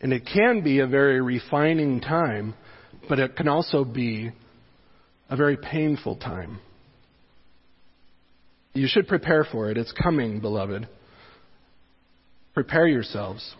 And 0.00 0.12
it 0.12 0.28
can 0.32 0.62
be 0.62 0.78
a 0.78 0.86
very 0.86 1.20
refining 1.20 2.00
time, 2.00 2.54
but 3.08 3.18
it 3.18 3.36
can 3.36 3.48
also 3.48 3.84
be 3.84 4.30
a 5.28 5.36
very 5.36 5.56
painful 5.56 6.16
time. 6.16 6.60
You 8.74 8.86
should 8.88 9.08
prepare 9.08 9.44
for 9.44 9.70
it. 9.70 9.76
It's 9.76 9.92
coming, 9.92 10.40
beloved. 10.40 10.88
Prepare 12.54 12.86
yourselves. 12.86 13.54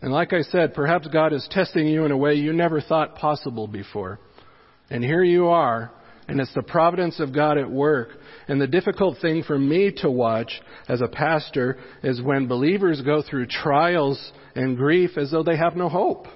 And 0.00 0.12
like 0.12 0.32
I 0.32 0.42
said, 0.42 0.74
perhaps 0.74 1.06
God 1.06 1.32
is 1.32 1.46
testing 1.50 1.86
you 1.86 2.04
in 2.04 2.10
a 2.10 2.16
way 2.16 2.34
you 2.34 2.52
never 2.52 2.80
thought 2.80 3.14
possible 3.14 3.68
before. 3.68 4.18
And 4.90 5.04
here 5.04 5.22
you 5.22 5.48
are, 5.48 5.92
and 6.32 6.40
it's 6.40 6.54
the 6.54 6.62
providence 6.62 7.20
of 7.20 7.34
God 7.34 7.58
at 7.58 7.70
work. 7.70 8.08
And 8.48 8.58
the 8.58 8.66
difficult 8.66 9.18
thing 9.18 9.42
for 9.42 9.58
me 9.58 9.92
to 9.98 10.10
watch 10.10 10.62
as 10.88 11.02
a 11.02 11.06
pastor 11.06 11.76
is 12.02 12.22
when 12.22 12.48
believers 12.48 13.02
go 13.02 13.22
through 13.22 13.48
trials 13.48 14.32
and 14.54 14.78
grief 14.78 15.18
as 15.18 15.30
though 15.30 15.42
they 15.42 15.58
have 15.58 15.76
no 15.76 15.90
hope. 15.90 16.26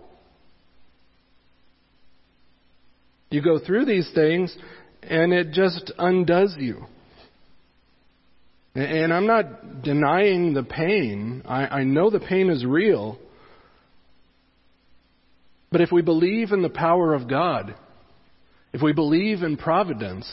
You 3.31 3.41
go 3.41 3.59
through 3.59 3.87
these 3.87 4.11
things 4.15 4.55
and 5.03 5.33
it 5.33 5.53
just 5.53 5.91
undoes 5.97 6.55
you. 6.59 6.85
And 8.75 9.15
I'm 9.15 9.27
not 9.27 9.83
denying 9.83 10.53
the 10.53 10.63
pain. 10.63 11.43
I, 11.47 11.69
I 11.69 11.85
know 11.85 12.11
the 12.11 12.21
pain 12.21 12.51
is 12.51 12.67
real. 12.67 13.19
But 15.73 15.81
if 15.81 15.91
we 15.91 16.03
believe 16.03 16.53
in 16.53 16.61
the 16.61 16.69
power 16.69 17.15
of 17.15 17.31
God, 17.31 17.75
if 18.77 18.83
we 18.83 18.93
believe 18.93 19.43
in 19.43 19.57
providence, 19.57 20.29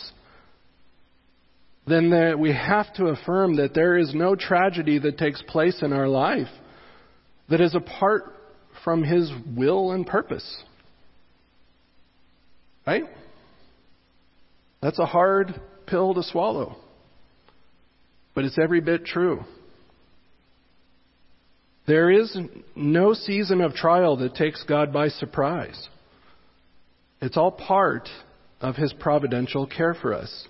then 1.87 2.09
there, 2.09 2.37
we 2.37 2.51
have 2.51 2.93
to 2.95 3.05
affirm 3.05 3.55
that 3.55 3.73
there 3.73 3.97
is 3.97 4.13
no 4.13 4.35
tragedy 4.35 4.99
that 4.99 5.17
takes 5.17 5.41
place 5.47 5.81
in 5.81 5.93
our 5.93 6.09
life 6.09 6.49
that 7.49 7.61
is 7.61 7.73
apart 7.73 8.23
from 8.83 9.01
His 9.01 9.31
will 9.55 9.91
and 9.91 10.05
purpose. 10.05 10.61
Right? 12.85 13.05
That's 14.81 14.99
a 14.99 15.05
hard 15.05 15.61
pill 15.87 16.13
to 16.13 16.23
swallow. 16.23 16.75
But 18.35 18.43
it's 18.43 18.59
every 18.59 18.81
bit 18.81 19.05
true. 19.05 19.45
There 21.87 22.11
is 22.11 22.37
no 22.75 23.13
season 23.13 23.61
of 23.61 23.73
trial 23.73 24.17
that 24.17 24.35
takes 24.35 24.65
God 24.65 24.91
by 24.91 25.07
surprise. 25.07 25.87
It's 27.21 27.37
all 27.37 27.53
part 27.53 28.09
of 28.63 28.77
His 28.77 28.93
providential 28.93 29.67
care 29.67 29.93
for 29.93 30.13
us. 30.13 30.47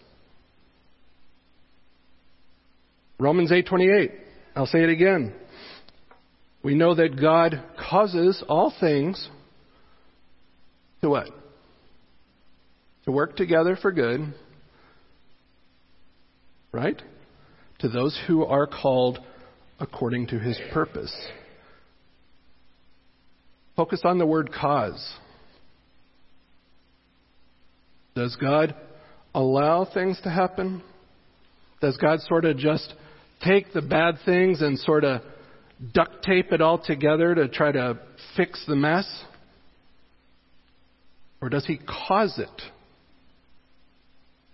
Romans 3.19 3.51
8:28. 3.51 4.11
I'll 4.55 4.67
say 4.67 4.83
it 4.83 4.89
again. 4.89 5.33
We 6.61 6.75
know 6.75 6.95
that 6.95 7.19
God 7.19 7.61
causes 7.89 8.41
all 8.47 8.73
things 8.79 9.29
to 11.01 11.09
what? 11.09 11.27
To 13.05 13.11
work 13.11 13.35
together 13.35 13.75
for 13.75 13.91
good. 13.91 14.33
Right? 16.71 17.01
To 17.79 17.89
those 17.89 18.17
who 18.27 18.45
are 18.45 18.67
called 18.67 19.19
according 19.79 20.27
to 20.27 20.39
his 20.39 20.57
purpose. 20.71 21.13
Focus 23.75 24.01
on 24.05 24.19
the 24.19 24.25
word 24.25 24.53
cause. 24.53 25.15
Does 28.15 28.35
God 28.35 28.75
allow 29.33 29.85
things 29.91 30.19
to 30.23 30.29
happen? 30.29 30.83
Does 31.81 31.97
God 31.97 32.19
sort 32.21 32.45
of 32.45 32.57
just 32.57 32.93
take 33.43 33.73
the 33.73 33.81
bad 33.81 34.15
things 34.25 34.61
and 34.61 34.77
sort 34.79 35.03
of 35.03 35.21
duct 35.93 36.23
tape 36.23 36.51
it 36.51 36.61
all 36.61 36.77
together 36.77 37.35
to 37.35 37.47
try 37.47 37.71
to 37.71 37.99
fix 38.37 38.63
the 38.67 38.75
mess? 38.75 39.07
Or 41.41 41.49
does 41.49 41.65
He 41.65 41.77
cause 41.77 42.37
it 42.37 42.61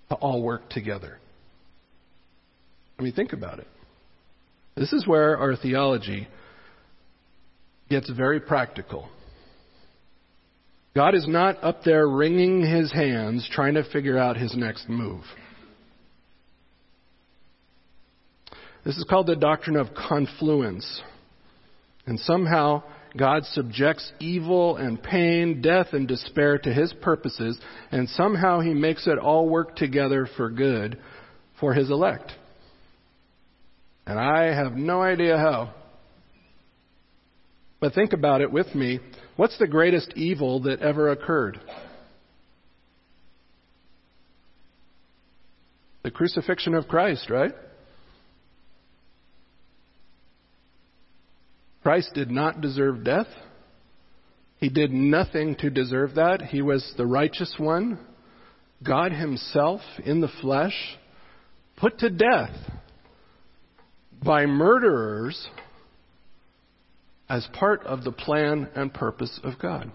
to 0.09 0.15
all 0.15 0.41
work 0.41 0.69
together? 0.69 1.19
I 2.97 3.03
mean, 3.03 3.13
think 3.13 3.33
about 3.33 3.59
it. 3.59 3.67
This 4.75 4.91
is 4.93 5.05
where 5.05 5.37
our 5.37 5.55
theology 5.55 6.27
gets 7.89 8.09
very 8.09 8.39
practical. 8.39 9.09
God 10.95 11.15
is 11.15 11.27
not 11.27 11.63
up 11.63 11.83
there 11.83 12.07
wringing 12.07 12.61
his 12.61 12.91
hands 12.91 13.47
trying 13.51 13.75
to 13.75 13.83
figure 13.83 14.17
out 14.17 14.37
his 14.37 14.55
next 14.55 14.89
move. 14.89 15.23
This 18.83 18.97
is 18.97 19.05
called 19.09 19.27
the 19.27 19.35
doctrine 19.35 19.75
of 19.75 19.93
confluence. 19.93 21.01
And 22.05 22.19
somehow 22.19 22.83
God 23.17 23.43
subjects 23.45 24.11
evil 24.19 24.77
and 24.77 25.01
pain, 25.01 25.61
death 25.61 25.87
and 25.93 26.07
despair 26.07 26.57
to 26.59 26.73
his 26.73 26.93
purposes, 26.93 27.59
and 27.91 28.07
somehow 28.09 28.61
he 28.61 28.73
makes 28.73 29.07
it 29.07 29.17
all 29.17 29.49
work 29.49 29.75
together 29.75 30.27
for 30.37 30.49
good 30.49 30.97
for 31.59 31.73
his 31.73 31.89
elect. 31.89 32.31
And 34.05 34.19
I 34.19 34.55
have 34.55 34.73
no 34.73 35.01
idea 35.01 35.37
how. 35.37 35.73
But 37.79 37.93
think 37.93 38.13
about 38.13 38.41
it 38.41 38.51
with 38.51 38.73
me. 38.73 38.99
What's 39.39 39.57
the 39.57 39.67
greatest 39.67 40.11
evil 40.17 40.59
that 40.63 40.81
ever 40.81 41.11
occurred? 41.11 41.61
The 46.03 46.11
crucifixion 46.11 46.73
of 46.73 46.89
Christ, 46.89 47.29
right? 47.29 47.53
Christ 51.83 52.11
did 52.13 52.29
not 52.29 52.59
deserve 52.59 53.05
death. 53.05 53.27
He 54.57 54.67
did 54.67 54.91
nothing 54.91 55.55
to 55.59 55.69
deserve 55.69 56.15
that. 56.15 56.41
He 56.41 56.61
was 56.61 56.93
the 56.97 57.05
righteous 57.05 57.55
one. 57.57 57.97
God 58.85 59.13
Himself 59.13 59.79
in 60.03 60.19
the 60.19 60.31
flesh 60.41 60.75
put 61.77 61.99
to 61.99 62.09
death 62.09 62.57
by 64.21 64.45
murderers 64.45 65.47
as 67.29 67.47
part 67.53 67.85
of 67.85 68.03
the 68.03 68.11
plan 68.11 68.67
and 68.75 68.93
purpose 68.93 69.39
of 69.43 69.59
God. 69.59 69.91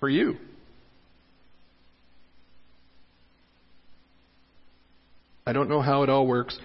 For 0.00 0.08
you. 0.08 0.36
I 5.46 5.52
don't 5.52 5.68
know 5.68 5.80
how 5.80 6.02
it 6.02 6.10
all 6.10 6.26
works, 6.26 6.58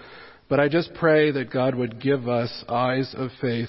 but 0.48 0.58
I 0.58 0.68
just 0.68 0.92
pray 0.94 1.30
that 1.30 1.52
God 1.52 1.74
would 1.74 2.00
give 2.00 2.28
us 2.28 2.64
eyes 2.68 3.14
of 3.16 3.30
faith 3.40 3.68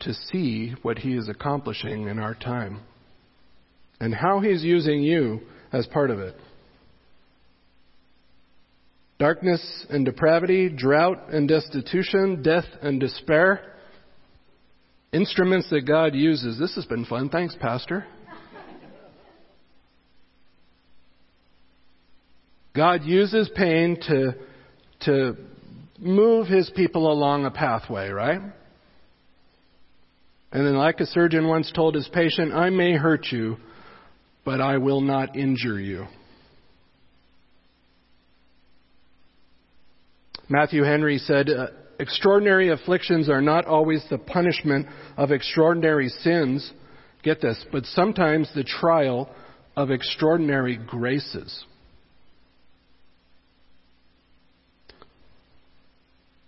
to 0.00 0.12
see 0.12 0.74
what 0.82 0.98
He 0.98 1.14
is 1.14 1.28
accomplishing 1.28 2.08
in 2.08 2.18
our 2.18 2.34
time 2.34 2.80
and 4.00 4.14
how 4.14 4.40
He's 4.40 4.62
using 4.62 5.02
you 5.02 5.40
as 5.72 5.86
part 5.86 6.10
of 6.10 6.18
it 6.18 6.36
darkness 9.22 9.86
and 9.88 10.04
depravity, 10.04 10.68
drought 10.68 11.28
and 11.28 11.46
destitution, 11.46 12.42
death 12.42 12.64
and 12.82 12.98
despair. 12.98 13.76
Instruments 15.12 15.70
that 15.70 15.82
God 15.82 16.16
uses. 16.16 16.58
This 16.58 16.74
has 16.74 16.86
been 16.86 17.04
fun. 17.04 17.28
Thanks, 17.28 17.54
Pastor. 17.60 18.04
God 22.74 23.04
uses 23.04 23.48
pain 23.54 23.96
to, 24.08 24.34
to 25.02 25.36
move 26.00 26.48
his 26.48 26.68
people 26.74 27.12
along 27.12 27.44
a 27.44 27.52
pathway, 27.52 28.08
right? 28.08 28.40
And 30.50 30.66
then, 30.66 30.74
like 30.74 30.98
a 30.98 31.06
surgeon 31.06 31.46
once 31.46 31.70
told 31.70 31.94
his 31.94 32.08
patient, 32.12 32.52
I 32.52 32.70
may 32.70 32.94
hurt 32.94 33.28
you, 33.30 33.58
but 34.44 34.60
I 34.60 34.78
will 34.78 35.00
not 35.00 35.36
injure 35.36 35.78
you. 35.78 36.08
Matthew 40.52 40.82
Henry 40.82 41.16
said, 41.16 41.48
uh, 41.48 41.68
Extraordinary 41.98 42.68
afflictions 42.68 43.30
are 43.30 43.40
not 43.40 43.64
always 43.64 44.04
the 44.10 44.18
punishment 44.18 44.86
of 45.16 45.30
extraordinary 45.30 46.10
sins. 46.10 46.70
Get 47.22 47.40
this, 47.40 47.64
but 47.72 47.86
sometimes 47.86 48.50
the 48.54 48.62
trial 48.62 49.30
of 49.76 49.90
extraordinary 49.90 50.76
graces. 50.76 51.64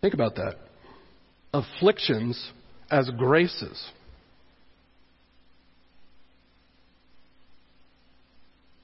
Think 0.02 0.12
about 0.12 0.34
that. 0.34 0.57
Afflictions 1.55 2.52
as 2.90 3.09
graces. 3.16 3.90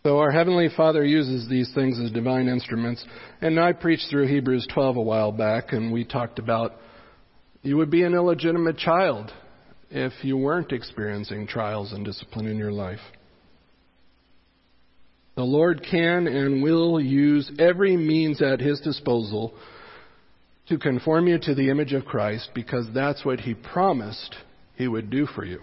So 0.02 0.18
our 0.18 0.30
Heavenly 0.30 0.68
Father 0.74 1.04
uses 1.04 1.46
these 1.48 1.70
things 1.74 2.00
as 2.00 2.10
divine 2.10 2.48
instruments. 2.48 3.04
And 3.42 3.60
I 3.60 3.72
preached 3.72 4.06
through 4.08 4.28
Hebrews 4.28 4.66
12 4.72 4.96
a 4.96 5.02
while 5.02 5.30
back, 5.30 5.72
and 5.72 5.92
we 5.92 6.04
talked 6.04 6.38
about 6.38 6.76
you 7.62 7.76
would 7.76 7.90
be 7.90 8.04
an 8.04 8.14
illegitimate 8.14 8.78
child 8.78 9.30
if 9.90 10.12
you 10.22 10.38
weren't 10.38 10.72
experiencing 10.72 11.46
trials 11.46 11.92
and 11.92 12.02
discipline 12.02 12.46
in 12.46 12.56
your 12.56 12.72
life. 12.72 13.00
The 15.36 15.42
Lord 15.42 15.84
can 15.88 16.26
and 16.26 16.62
will 16.62 16.98
use 16.98 17.50
every 17.58 17.96
means 17.96 18.40
at 18.40 18.60
His 18.60 18.80
disposal 18.80 19.52
to 20.68 20.78
conform 20.78 21.26
you 21.26 21.38
to 21.40 21.54
the 21.54 21.68
image 21.68 21.92
of 21.92 22.06
Christ 22.06 22.50
because 22.54 22.86
that's 22.94 23.22
what 23.22 23.40
He 23.40 23.52
promised 23.52 24.34
He 24.76 24.88
would 24.88 25.10
do 25.10 25.26
for 25.26 25.44
you. 25.44 25.60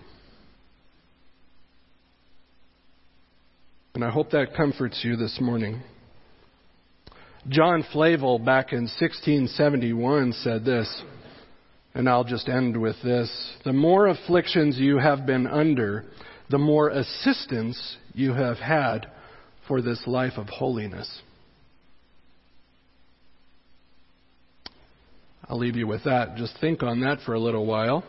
And 3.97 4.05
I 4.05 4.11
hope 4.11 4.29
that 4.29 4.53
comforts 4.55 5.01
you 5.03 5.15
this 5.15 5.39
morning. 5.41 5.81
John 7.49 7.83
Flavel, 7.91 8.37
back 8.37 8.71
in 8.71 8.81
1671, 8.81 10.33
said 10.33 10.63
this, 10.63 11.01
and 11.95 12.07
I'll 12.07 12.23
just 12.23 12.47
end 12.47 12.79
with 12.79 12.97
this. 13.03 13.27
The 13.65 13.73
more 13.73 14.05
afflictions 14.05 14.77
you 14.77 14.99
have 14.99 15.25
been 15.25 15.47
under, 15.47 16.05
the 16.51 16.59
more 16.59 16.89
assistance 16.89 17.97
you 18.13 18.33
have 18.33 18.57
had 18.57 19.07
for 19.67 19.81
this 19.81 20.03
life 20.05 20.33
of 20.37 20.47
holiness. 20.47 21.23
I'll 25.49 25.57
leave 25.57 25.75
you 25.75 25.87
with 25.87 26.03
that. 26.03 26.35
Just 26.35 26.55
think 26.61 26.83
on 26.83 27.01
that 27.01 27.21
for 27.25 27.33
a 27.33 27.39
little 27.39 27.65
while. 27.65 28.03